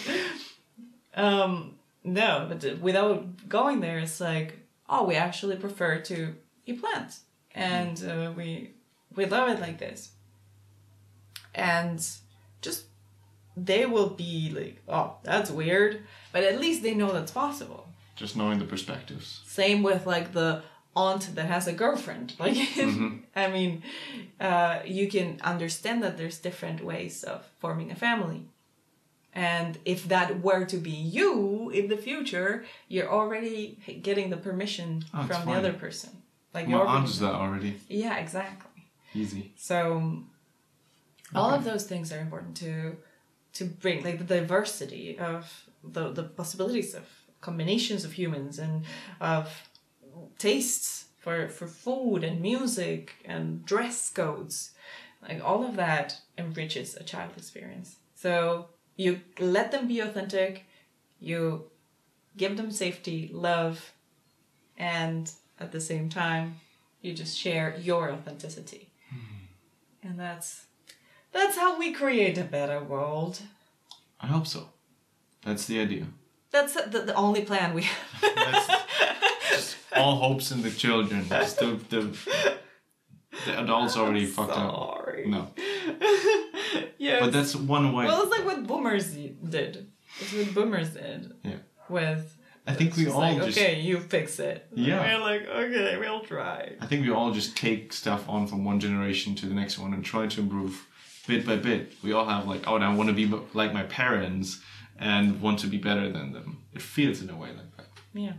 um 1.17 1.73
no 2.03 2.45
but 2.49 2.79
without 2.79 3.47
going 3.49 3.79
there 3.81 3.99
it's 3.99 4.19
like 4.21 4.49
oh 4.87 5.03
we 5.09 5.15
actually 5.15 5.55
prefer 5.57 5.99
to 5.99 6.33
eat 6.65 6.79
plants 6.81 7.21
and 7.53 7.95
uh, 8.05 8.31
we 8.37 8.71
we 9.15 9.25
love 9.25 9.49
it 9.49 9.59
like 9.59 9.77
this 9.79 10.11
and 11.55 12.05
just 12.61 12.85
they 13.55 13.85
will 13.85 14.09
be 14.09 14.51
like 14.55 14.81
oh 14.87 15.15
that's 15.23 15.49
weird 15.51 16.01
but 16.31 16.43
at 16.43 16.59
least 16.61 16.83
they 16.83 16.93
know 16.93 17.11
that's 17.11 17.31
possible 17.31 17.87
Just 18.15 18.35
knowing 18.35 18.59
the 18.59 18.65
perspectives. 18.65 19.41
same 19.45 19.81
with 19.83 20.05
like 20.05 20.33
the 20.33 20.61
aunt 20.95 21.35
that 21.35 21.45
has 21.45 21.67
a 21.67 21.73
girlfriend. 21.73 22.33
Like, 22.39 22.57
I 23.35 23.47
mean, 23.57 23.83
uh, 24.39 24.79
you 24.83 25.07
can 25.07 25.37
understand 25.43 26.01
that 26.03 26.17
there's 26.17 26.39
different 26.39 26.79
ways 26.83 27.23
of 27.23 27.45
forming 27.59 27.91
a 27.91 27.95
family. 27.95 28.39
And 29.37 29.77
if 29.85 30.07
that 30.07 30.41
were 30.41 30.65
to 30.65 30.77
be 30.77 30.89
you 31.17 31.69
in 31.69 31.89
the 31.89 31.97
future, 31.97 32.65
you're 32.87 33.11
already 33.19 33.77
getting 34.01 34.31
the 34.31 34.37
permission 34.37 35.05
Oh, 35.13 35.27
from 35.27 35.45
the 35.45 35.51
other 35.53 35.73
person. 35.73 36.09
Like, 36.55 36.65
My 36.65 36.71
you're 36.71 36.87
already- 36.87 37.11
that 37.19 37.35
already. 37.43 37.79
Yeah, 37.87 38.15
exactly. 38.17 38.81
Easy. 39.13 39.51
So 39.55 40.23
all 41.35 41.51
of 41.53 41.63
those 41.63 41.85
things 41.85 42.11
are 42.11 42.19
important 42.19 42.57
to 42.57 42.97
to 43.53 43.65
bring 43.65 44.03
like 44.03 44.17
the 44.17 44.23
diversity 44.39 45.19
of 45.19 45.69
the 45.83 46.11
the 46.11 46.23
possibilities 46.23 46.95
of 46.95 47.05
combinations 47.41 48.03
of 48.05 48.13
humans 48.13 48.57
and 48.59 48.85
of 49.21 49.45
tastes 50.37 51.05
for 51.19 51.47
for 51.49 51.67
food 51.67 52.23
and 52.23 52.41
music 52.41 53.01
and 53.25 53.65
dress 53.65 54.09
codes 54.09 54.71
like 55.27 55.39
all 55.43 55.61
of 55.69 55.75
that 55.75 56.21
enriches 56.37 56.95
a 56.95 57.03
child 57.03 57.31
experience 57.37 57.97
so 58.15 58.67
you 58.97 59.21
let 59.39 59.71
them 59.71 59.87
be 59.87 59.99
authentic 60.01 60.65
you 61.19 61.63
give 62.35 62.57
them 62.57 62.71
safety 62.71 63.29
love 63.33 63.93
and 64.77 65.31
at 65.59 65.71
the 65.71 65.81
same 65.81 66.09
time 66.09 66.59
you 67.01 67.13
just 67.13 67.37
share 67.37 67.75
your 67.79 68.11
authenticity 68.11 68.89
hmm. 69.09 70.07
and 70.07 70.19
that's 70.19 70.65
that's 71.31 71.55
how 71.55 71.79
we 71.79 71.93
create 71.93 72.37
a 72.37 72.43
better 72.43 72.83
world 72.83 73.41
I 74.19 74.27
hope 74.27 74.47
so. 74.47 74.69
That's 75.43 75.65
the 75.65 75.79
idea. 75.79 76.05
that's 76.51 76.73
the, 76.73 76.99
the 77.01 77.13
only 77.13 77.43
plan 77.43 77.73
we 77.73 77.83
have 77.83 78.85
all 79.95 80.15
hopes 80.15 80.51
in 80.51 80.61
the 80.61 80.71
children. 80.71 81.27
Just 81.29 81.59
the, 81.59 81.79
the, 81.89 82.17
the 83.45 83.61
adults 83.61 83.95
already 83.95 84.25
fucked 84.25 84.51
up. 84.51 84.95
No. 85.25 85.49
Yeah 86.97 87.19
But 87.19 87.31
that's 87.31 87.55
one 87.55 87.93
way. 87.93 88.05
well 88.05 88.21
it's 88.23 88.31
like 88.31 88.45
what 88.45 88.65
boomers 88.67 89.11
did 89.13 89.91
it's 90.19 90.33
what 90.33 90.53
boomers 90.53 90.89
did 90.91 91.31
Yeah. 91.43 91.57
with 91.89 92.23
I 92.65 92.73
think 92.73 92.97
we 92.97 93.07
all 93.07 93.19
like, 93.19 93.37
just. 93.45 93.57
okay 93.57 93.79
you 93.81 93.99
fix 93.99 94.39
it 94.39 94.67
Yeah. 94.73 94.99
we're 94.99 95.23
like 95.29 95.43
okay 95.47 95.97
we'll 95.97 96.21
try 96.21 96.75
I 96.81 96.85
think 96.87 97.05
we 97.05 97.11
all 97.11 97.31
just 97.31 97.55
take 97.57 97.93
stuff 97.93 98.27
on 98.27 98.47
from 98.47 98.65
one 98.65 98.79
generation 98.79 99.35
to 99.35 99.45
the 99.45 99.53
next 99.55 99.77
one 99.79 99.93
and 99.93 100.03
try 100.03 100.27
to 100.27 100.41
improve 100.41 100.85
bit 101.27 101.45
by 101.45 101.57
bit. 101.57 101.91
We 102.05 102.13
all 102.13 102.25
have 102.25 102.47
like, 102.47 102.63
oh, 102.69 102.77
I 102.77 102.93
want 102.95 103.09
to 103.09 103.13
be 103.21 103.25
like 103.53 103.73
my 103.73 103.83
parents 103.83 104.61
and 104.97 105.41
want 105.41 105.59
to 105.59 105.67
be 105.67 105.77
better 105.77 106.09
than 106.09 106.31
them. 106.31 106.63
It 106.73 106.81
feels 106.81 107.21
in 107.21 107.29
a 107.29 107.35
way 107.35 107.49
like 107.49 107.71
that. 107.77 107.87
yeah 108.13 108.33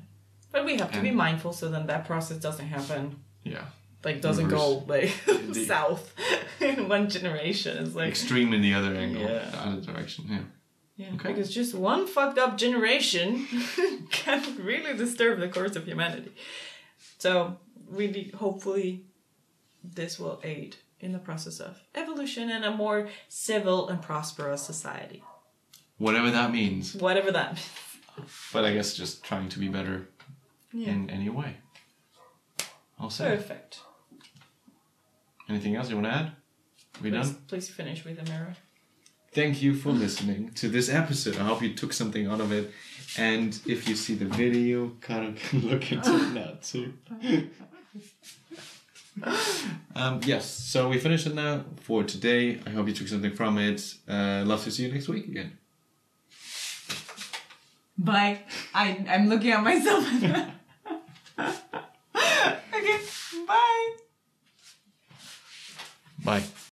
but 0.52 0.64
we 0.64 0.72
have 0.78 0.90
to 0.92 1.00
be 1.02 1.10
mindful 1.10 1.52
so 1.52 1.64
then 1.74 1.86
that 1.86 2.06
process 2.06 2.38
doesn't 2.38 2.66
happen 2.76 3.02
Yeah. 3.44 3.66
Like 4.04 4.20
doesn't 4.20 4.48
go 4.48 4.84
like 4.86 5.12
The- 5.26 5.64
south 5.66 6.14
in 6.60 6.88
one 6.88 7.08
generation 7.10 7.78
it's 7.78 7.94
like 7.94 8.08
Extreme 8.08 8.52
in 8.54 8.62
the 8.62 8.74
other 8.74 8.94
angle, 8.94 9.22
Yeah. 9.22 9.50
the 9.50 9.58
other 9.66 9.80
direction. 9.80 10.26
Yeah. 10.28 10.40
Yeah, 10.96 11.14
Okay. 11.14 11.28
because 11.32 11.54
just 11.54 11.74
one 11.76 12.06
fucked 12.08 12.38
up 12.38 12.58
generation 12.58 13.46
can 14.10 14.56
really 14.64 14.96
disturb 14.96 15.38
the 15.38 15.48
course 15.48 15.76
of 15.76 15.84
humanity. 15.86 16.32
So, 17.18 17.56
really, 17.88 18.32
hopefully, 18.36 19.04
this 19.84 20.18
will 20.18 20.40
aid 20.42 20.74
in 20.98 21.12
the 21.12 21.20
process 21.20 21.60
of 21.60 21.78
evolution 21.94 22.50
and 22.50 22.64
a 22.64 22.72
more 22.72 23.08
civil 23.28 23.88
and 23.88 24.02
prosperous 24.02 24.62
society. 24.62 25.22
Whatever 25.98 26.32
that 26.32 26.50
means. 26.50 26.96
Whatever 26.96 27.30
that 27.30 27.54
means. 27.54 27.70
But 28.52 28.64
I 28.64 28.72
guess 28.74 28.94
just 28.94 29.22
trying 29.22 29.48
to 29.50 29.60
be 29.60 29.68
better 29.68 30.08
Yeah. 30.72 30.90
in 30.90 31.10
any 31.10 31.28
way. 31.28 31.58
I'll 32.98 33.10
say. 33.10 33.36
Perfect. 33.36 33.80
Anything 35.48 35.76
else 35.76 35.88
you 35.90 35.96
want 35.96 36.06
to 36.06 36.12
add? 36.12 36.32
We 37.02 37.10
Please, 37.10 37.30
done? 37.30 37.42
please 37.46 37.68
finish 37.70 38.04
with 38.04 38.18
a 38.20 38.24
mirror. 38.30 38.54
thank 39.32 39.62
you 39.62 39.74
for 39.74 39.90
listening 39.92 40.50
to 40.54 40.68
this 40.68 40.88
episode. 40.88 41.36
I 41.36 41.44
hope 41.44 41.62
you 41.62 41.74
took 41.74 41.92
something 41.92 42.26
out 42.26 42.40
of 42.40 42.50
it. 42.52 42.72
And 43.16 43.58
if 43.66 43.88
you 43.88 43.94
see 43.96 44.14
the 44.14 44.24
video, 44.26 44.92
Caro 45.00 45.32
can 45.32 45.60
look 45.70 45.90
into 45.92 46.14
it 46.16 46.32
now 46.32 46.52
too. 46.62 46.92
um, 49.94 50.20
yes, 50.24 50.44
so 50.50 50.88
we 50.88 50.98
finished 50.98 51.26
it 51.26 51.34
now 51.34 51.64
for 51.82 52.04
today. 52.04 52.60
I 52.66 52.70
hope 52.70 52.86
you 52.88 52.94
took 52.94 53.08
something 53.08 53.34
from 53.34 53.58
it. 53.58 53.94
Uh, 54.08 54.42
love 54.46 54.62
to 54.64 54.70
see 54.70 54.86
you 54.86 54.92
next 54.92 55.08
week 55.08 55.26
again. 55.26 55.56
Bye. 57.96 58.40
I, 58.74 59.04
I'm 59.08 59.28
looking 59.28 59.50
at 59.50 59.62
myself. 59.62 60.04
okay, 61.38 63.00
bye. 63.46 63.96
Bye. 66.28 66.57